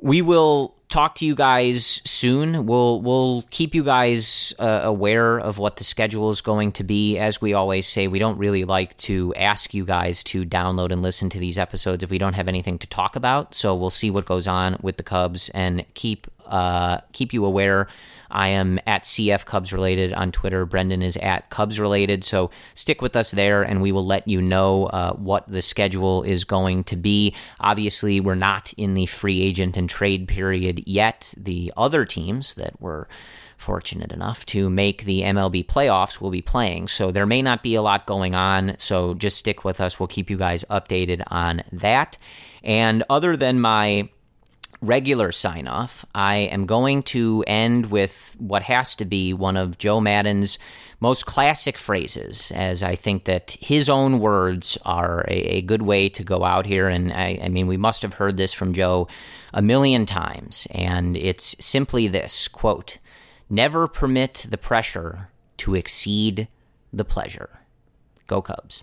we 0.00 0.22
will 0.22 0.75
talk 0.88 1.16
to 1.16 1.26
you 1.26 1.34
guys 1.34 2.00
soon. 2.04 2.66
We'll 2.66 3.00
we'll 3.00 3.42
keep 3.50 3.74
you 3.74 3.84
guys 3.84 4.54
uh, 4.58 4.80
aware 4.84 5.38
of 5.38 5.58
what 5.58 5.76
the 5.76 5.84
schedule 5.84 6.30
is 6.30 6.40
going 6.40 6.72
to 6.72 6.84
be. 6.84 7.18
As 7.18 7.40
we 7.40 7.54
always 7.54 7.86
say, 7.86 8.08
we 8.08 8.18
don't 8.18 8.38
really 8.38 8.64
like 8.64 8.96
to 8.98 9.34
ask 9.34 9.74
you 9.74 9.84
guys 9.84 10.22
to 10.24 10.44
download 10.44 10.92
and 10.92 11.02
listen 11.02 11.28
to 11.30 11.38
these 11.38 11.58
episodes 11.58 12.04
if 12.04 12.10
we 12.10 12.18
don't 12.18 12.34
have 12.34 12.48
anything 12.48 12.78
to 12.78 12.86
talk 12.86 13.16
about. 13.16 13.54
So 13.54 13.74
we'll 13.74 13.90
see 13.90 14.10
what 14.10 14.26
goes 14.26 14.46
on 14.46 14.78
with 14.80 14.96
the 14.96 15.02
Cubs 15.02 15.48
and 15.50 15.84
keep 15.94 16.26
uh, 16.46 17.00
keep 17.12 17.32
you 17.32 17.44
aware 17.44 17.88
I 18.30 18.48
am 18.48 18.78
at 18.86 19.04
CF 19.04 19.44
Cubs 19.44 19.72
Related 19.72 20.12
on 20.12 20.32
Twitter. 20.32 20.66
Brendan 20.66 21.02
is 21.02 21.16
at 21.18 21.50
Cubs 21.50 21.78
Related. 21.80 22.24
So 22.24 22.50
stick 22.74 23.02
with 23.02 23.16
us 23.16 23.30
there, 23.30 23.62
and 23.62 23.82
we 23.82 23.92
will 23.92 24.06
let 24.06 24.26
you 24.28 24.42
know 24.42 24.86
uh, 24.86 25.14
what 25.14 25.46
the 25.48 25.62
schedule 25.62 26.22
is 26.22 26.44
going 26.44 26.84
to 26.84 26.96
be. 26.96 27.34
Obviously, 27.60 28.20
we're 28.20 28.34
not 28.34 28.72
in 28.76 28.94
the 28.94 29.06
free 29.06 29.40
agent 29.40 29.76
and 29.76 29.88
trade 29.88 30.28
period 30.28 30.82
yet. 30.86 31.34
The 31.36 31.72
other 31.76 32.04
teams 32.04 32.54
that 32.54 32.80
were 32.80 33.08
fortunate 33.56 34.12
enough 34.12 34.44
to 34.46 34.68
make 34.68 35.04
the 35.04 35.22
MLB 35.22 35.66
playoffs 35.66 36.20
will 36.20 36.30
be 36.30 36.42
playing. 36.42 36.88
So 36.88 37.10
there 37.10 37.26
may 37.26 37.42
not 37.42 37.62
be 37.62 37.74
a 37.74 37.82
lot 37.82 38.06
going 38.06 38.34
on. 38.34 38.76
So 38.78 39.14
just 39.14 39.38
stick 39.38 39.64
with 39.64 39.80
us. 39.80 39.98
We'll 39.98 40.06
keep 40.08 40.30
you 40.30 40.36
guys 40.36 40.64
updated 40.70 41.22
on 41.28 41.62
that. 41.72 42.18
And 42.62 43.02
other 43.08 43.36
than 43.36 43.60
my 43.60 44.08
regular 44.80 45.32
sign 45.32 45.66
off, 45.66 46.04
I 46.14 46.36
am 46.36 46.66
going 46.66 47.02
to 47.04 47.44
end 47.46 47.86
with 47.86 48.36
what 48.38 48.62
has 48.64 48.96
to 48.96 49.04
be 49.04 49.32
one 49.32 49.56
of 49.56 49.78
Joe 49.78 50.00
Maddon's 50.00 50.58
most 51.00 51.26
classic 51.26 51.76
phrases, 51.76 52.50
as 52.54 52.82
I 52.82 52.94
think 52.94 53.24
that 53.24 53.56
his 53.60 53.88
own 53.88 54.18
words 54.18 54.78
are 54.84 55.24
a, 55.28 55.58
a 55.58 55.62
good 55.62 55.82
way 55.82 56.08
to 56.10 56.24
go 56.24 56.44
out 56.44 56.66
here. 56.66 56.88
And 56.88 57.12
I, 57.12 57.38
I, 57.42 57.48
mean, 57.48 57.66
we 57.66 57.76
must 57.76 58.02
have 58.02 58.14
heard 58.14 58.36
this 58.36 58.52
from 58.52 58.72
Joe 58.72 59.08
a 59.52 59.60
million 59.60 60.06
times. 60.06 60.66
And 60.70 61.16
it's 61.16 61.56
simply 61.64 62.08
this 62.08 62.48
quote, 62.48 62.98
never 63.50 63.88
permit 63.88 64.46
the 64.48 64.58
pressure 64.58 65.28
to 65.58 65.74
exceed 65.74 66.48
the 66.92 67.04
pleasure. 67.04 67.60
Go 68.26 68.40
Cubs. 68.40 68.82